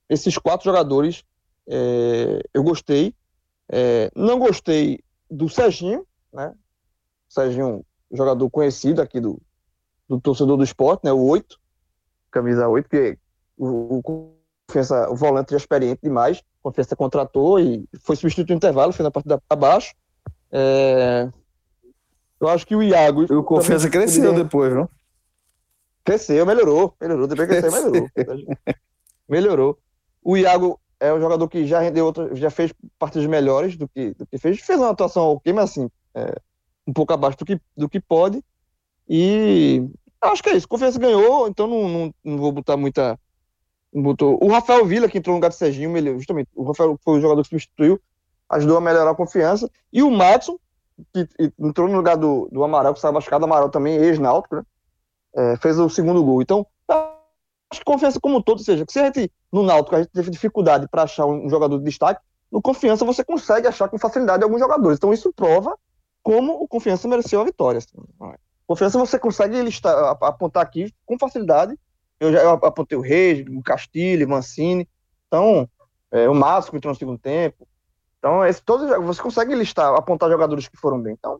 esses 0.08 0.36
quatro 0.36 0.64
jogadores 0.64 1.24
é, 1.68 2.40
eu 2.52 2.62
gostei, 2.62 3.14
é, 3.68 4.10
não 4.14 4.38
gostei 4.38 5.00
do 5.30 5.48
Serginho, 5.48 6.04
né? 6.32 6.52
Serginho, 7.28 7.84
jogador 8.10 8.50
conhecido 8.50 9.00
aqui 9.00 9.20
do, 9.20 9.40
do 10.08 10.20
torcedor 10.20 10.56
do 10.56 10.64
esporte, 10.64 11.04
né? 11.04 11.12
O 11.12 11.22
oito 11.26 11.60
camisa 12.30 12.68
8, 12.68 12.88
porque 12.88 13.18
o, 13.58 13.98
o 13.98 14.02
Confiança, 14.02 15.10
o 15.10 15.16
volante 15.16 15.50
já 15.50 15.56
experiente 15.56 16.00
demais, 16.02 16.42
Confiança 16.62 16.94
contratou 16.94 17.58
e 17.58 17.84
foi 18.02 18.16
substituído 18.16 18.52
no 18.52 18.56
intervalo, 18.56 18.92
fez 18.92 19.06
a 19.06 19.10
partida 19.10 19.40
para 19.48 19.56
baixo. 19.56 19.94
É... 20.52 21.28
Eu 22.40 22.48
acho 22.48 22.66
que 22.66 22.74
o 22.74 22.82
Iago. 22.82 23.24
E 23.30 23.34
o 23.34 23.42
Confiança 23.42 23.90
cresceu 23.90 24.32
depois, 24.34 24.72
viu? 24.72 24.88
Cresceu, 26.04 26.46
melhorou. 26.46 26.94
Melhorou, 27.00 27.26
depois 27.26 27.48
cresceu, 27.48 27.90
melhorou. 27.90 28.08
melhorou. 29.28 29.78
O 30.22 30.36
Iago 30.36 30.80
é 30.98 31.12
um 31.12 31.20
jogador 31.20 31.48
que 31.48 31.66
já 31.66 31.80
rendeu 31.80 32.06
outro, 32.06 32.34
já 32.36 32.50
fez 32.50 32.72
partidas 32.98 33.28
melhores 33.28 33.76
do 33.76 33.88
que, 33.88 34.14
do 34.14 34.26
que 34.26 34.38
fez. 34.38 34.60
Fez 34.60 34.78
uma 34.78 34.90
atuação 34.90 35.32
ok, 35.32 35.52
mas 35.52 35.70
assim, 35.70 35.90
é, 36.14 36.34
um 36.86 36.92
pouco 36.92 37.12
abaixo 37.12 37.38
do 37.38 37.44
que, 37.44 37.60
do 37.76 37.88
que 37.88 38.00
pode. 38.00 38.42
E 39.08 39.88
Acho 40.20 40.42
que 40.42 40.50
é 40.50 40.56
isso. 40.56 40.68
Confiança 40.68 40.98
ganhou, 40.98 41.48
então 41.48 41.66
não, 41.66 41.88
não, 41.88 42.14
não 42.22 42.38
vou 42.38 42.52
botar 42.52 42.76
muita. 42.76 43.18
Botou. 43.92 44.38
O 44.42 44.48
Rafael 44.48 44.84
Vila, 44.84 45.08
que 45.08 45.18
entrou 45.18 45.32
no 45.32 45.38
lugar 45.38 45.48
do 45.48 45.54
Serginho, 45.54 45.96
ele, 45.96 46.14
justamente, 46.16 46.48
o 46.54 46.62
Rafael 46.62 46.98
foi 47.02 47.18
o 47.18 47.20
jogador 47.20 47.42
que 47.42 47.48
substituiu, 47.48 48.00
ajudou 48.50 48.76
a 48.76 48.80
melhorar 48.80 49.10
a 49.10 49.14
confiança. 49.14 49.68
E 49.92 50.02
o 50.02 50.10
Madison, 50.10 50.58
que 51.12 51.26
entrou 51.58 51.88
no 51.88 51.96
lugar 51.96 52.16
do, 52.16 52.48
do 52.52 52.62
Amaral, 52.62 52.92
que 52.92 52.98
estava 52.98 53.14
machucado, 53.14 53.46
Amaral 53.46 53.70
também, 53.70 53.96
ex-náutico, 53.96 54.56
né? 54.56 54.62
É, 55.34 55.56
fez 55.56 55.78
o 55.78 55.88
segundo 55.88 56.22
gol. 56.24 56.42
Então, 56.42 56.66
acho 56.88 57.80
que 57.80 57.84
confiança 57.84 58.18
como 58.20 58.38
um 58.38 58.42
todo, 58.42 58.58
ou 58.58 58.64
seja, 58.64 58.84
que 58.84 58.92
se 58.92 58.98
a 58.98 59.04
gente, 59.06 59.32
no 59.52 59.62
Náutico, 59.62 59.94
a 59.94 60.02
gente 60.02 60.10
teve 60.12 60.30
dificuldade 60.30 60.88
para 60.88 61.04
achar 61.04 61.26
um 61.26 61.48
jogador 61.48 61.78
de 61.78 61.84
destaque, 61.84 62.20
no 62.50 62.60
confiança 62.60 63.04
você 63.04 63.22
consegue 63.22 63.68
achar 63.68 63.88
com 63.88 63.98
facilidade 63.98 64.42
alguns 64.42 64.58
jogadores. 64.58 64.98
Então, 64.98 65.12
isso 65.12 65.32
prova 65.32 65.78
como 66.22 66.54
o 66.54 66.66
confiança 66.66 67.06
mereceu 67.06 67.40
a 67.40 67.44
vitória. 67.44 67.78
Assim. 67.78 67.96
Confiança 68.66 68.98
você 68.98 69.18
consegue 69.18 69.60
listar, 69.62 70.16
apontar 70.20 70.62
aqui 70.62 70.92
com 71.06 71.18
facilidade. 71.18 71.78
Eu 72.18 72.32
já 72.32 72.42
eu 72.42 72.50
apontei 72.50 72.98
o 72.98 73.00
Reis, 73.00 73.46
o 73.48 73.62
Castilho, 73.62 74.28
Mancini. 74.28 74.88
Então, 75.28 75.68
é, 76.10 76.28
o 76.28 76.34
Márcio 76.34 76.72
que 76.72 76.76
entrou 76.76 76.92
no 76.92 76.98
segundo 76.98 77.18
tempo. 77.18 77.66
Então, 78.18 78.44
esse, 78.44 78.62
todos, 78.62 78.88
você 79.04 79.22
consegue 79.22 79.54
listar, 79.54 79.94
apontar 79.94 80.28
jogadores 80.28 80.68
que 80.68 80.76
foram 80.76 81.00
bem. 81.00 81.14
Então, 81.18 81.38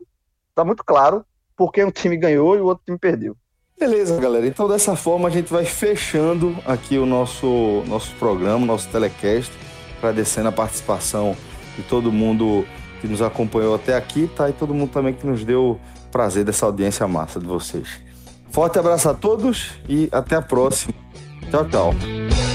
tá 0.55 0.65
muito 0.65 0.83
claro 0.83 1.25
porque 1.55 1.83
um 1.83 1.91
time 1.91 2.17
ganhou 2.17 2.55
e 2.55 2.61
o 2.61 2.65
outro 2.65 2.83
time 2.85 2.97
perdeu. 2.97 3.37
Beleza, 3.81 4.15
galera. 4.21 4.45
Então, 4.45 4.67
dessa 4.67 4.95
forma, 4.95 5.27
a 5.27 5.31
gente 5.31 5.51
vai 5.51 5.65
fechando 5.65 6.55
aqui 6.67 6.99
o 6.99 7.05
nosso, 7.07 7.81
nosso 7.87 8.13
programa, 8.17 8.63
nosso 8.63 8.87
telecast, 8.89 9.51
agradecendo 9.97 10.49
a 10.49 10.51
participação 10.51 11.35
de 11.75 11.81
todo 11.81 12.11
mundo 12.11 12.63
que 13.01 13.07
nos 13.07 13.23
acompanhou 13.23 13.73
até 13.73 13.97
aqui, 13.97 14.29
tá? 14.35 14.47
E 14.47 14.53
todo 14.53 14.71
mundo 14.71 14.91
também 14.91 15.15
que 15.15 15.25
nos 15.25 15.43
deu 15.43 15.79
prazer 16.11 16.45
dessa 16.45 16.67
audiência 16.67 17.07
massa 17.07 17.39
de 17.39 17.47
vocês. 17.47 17.87
Forte 18.51 18.77
abraço 18.77 19.09
a 19.09 19.15
todos 19.15 19.71
e 19.89 20.07
até 20.11 20.35
a 20.35 20.43
próxima. 20.43 20.93
Tchau, 21.49 21.67
tchau. 21.67 22.50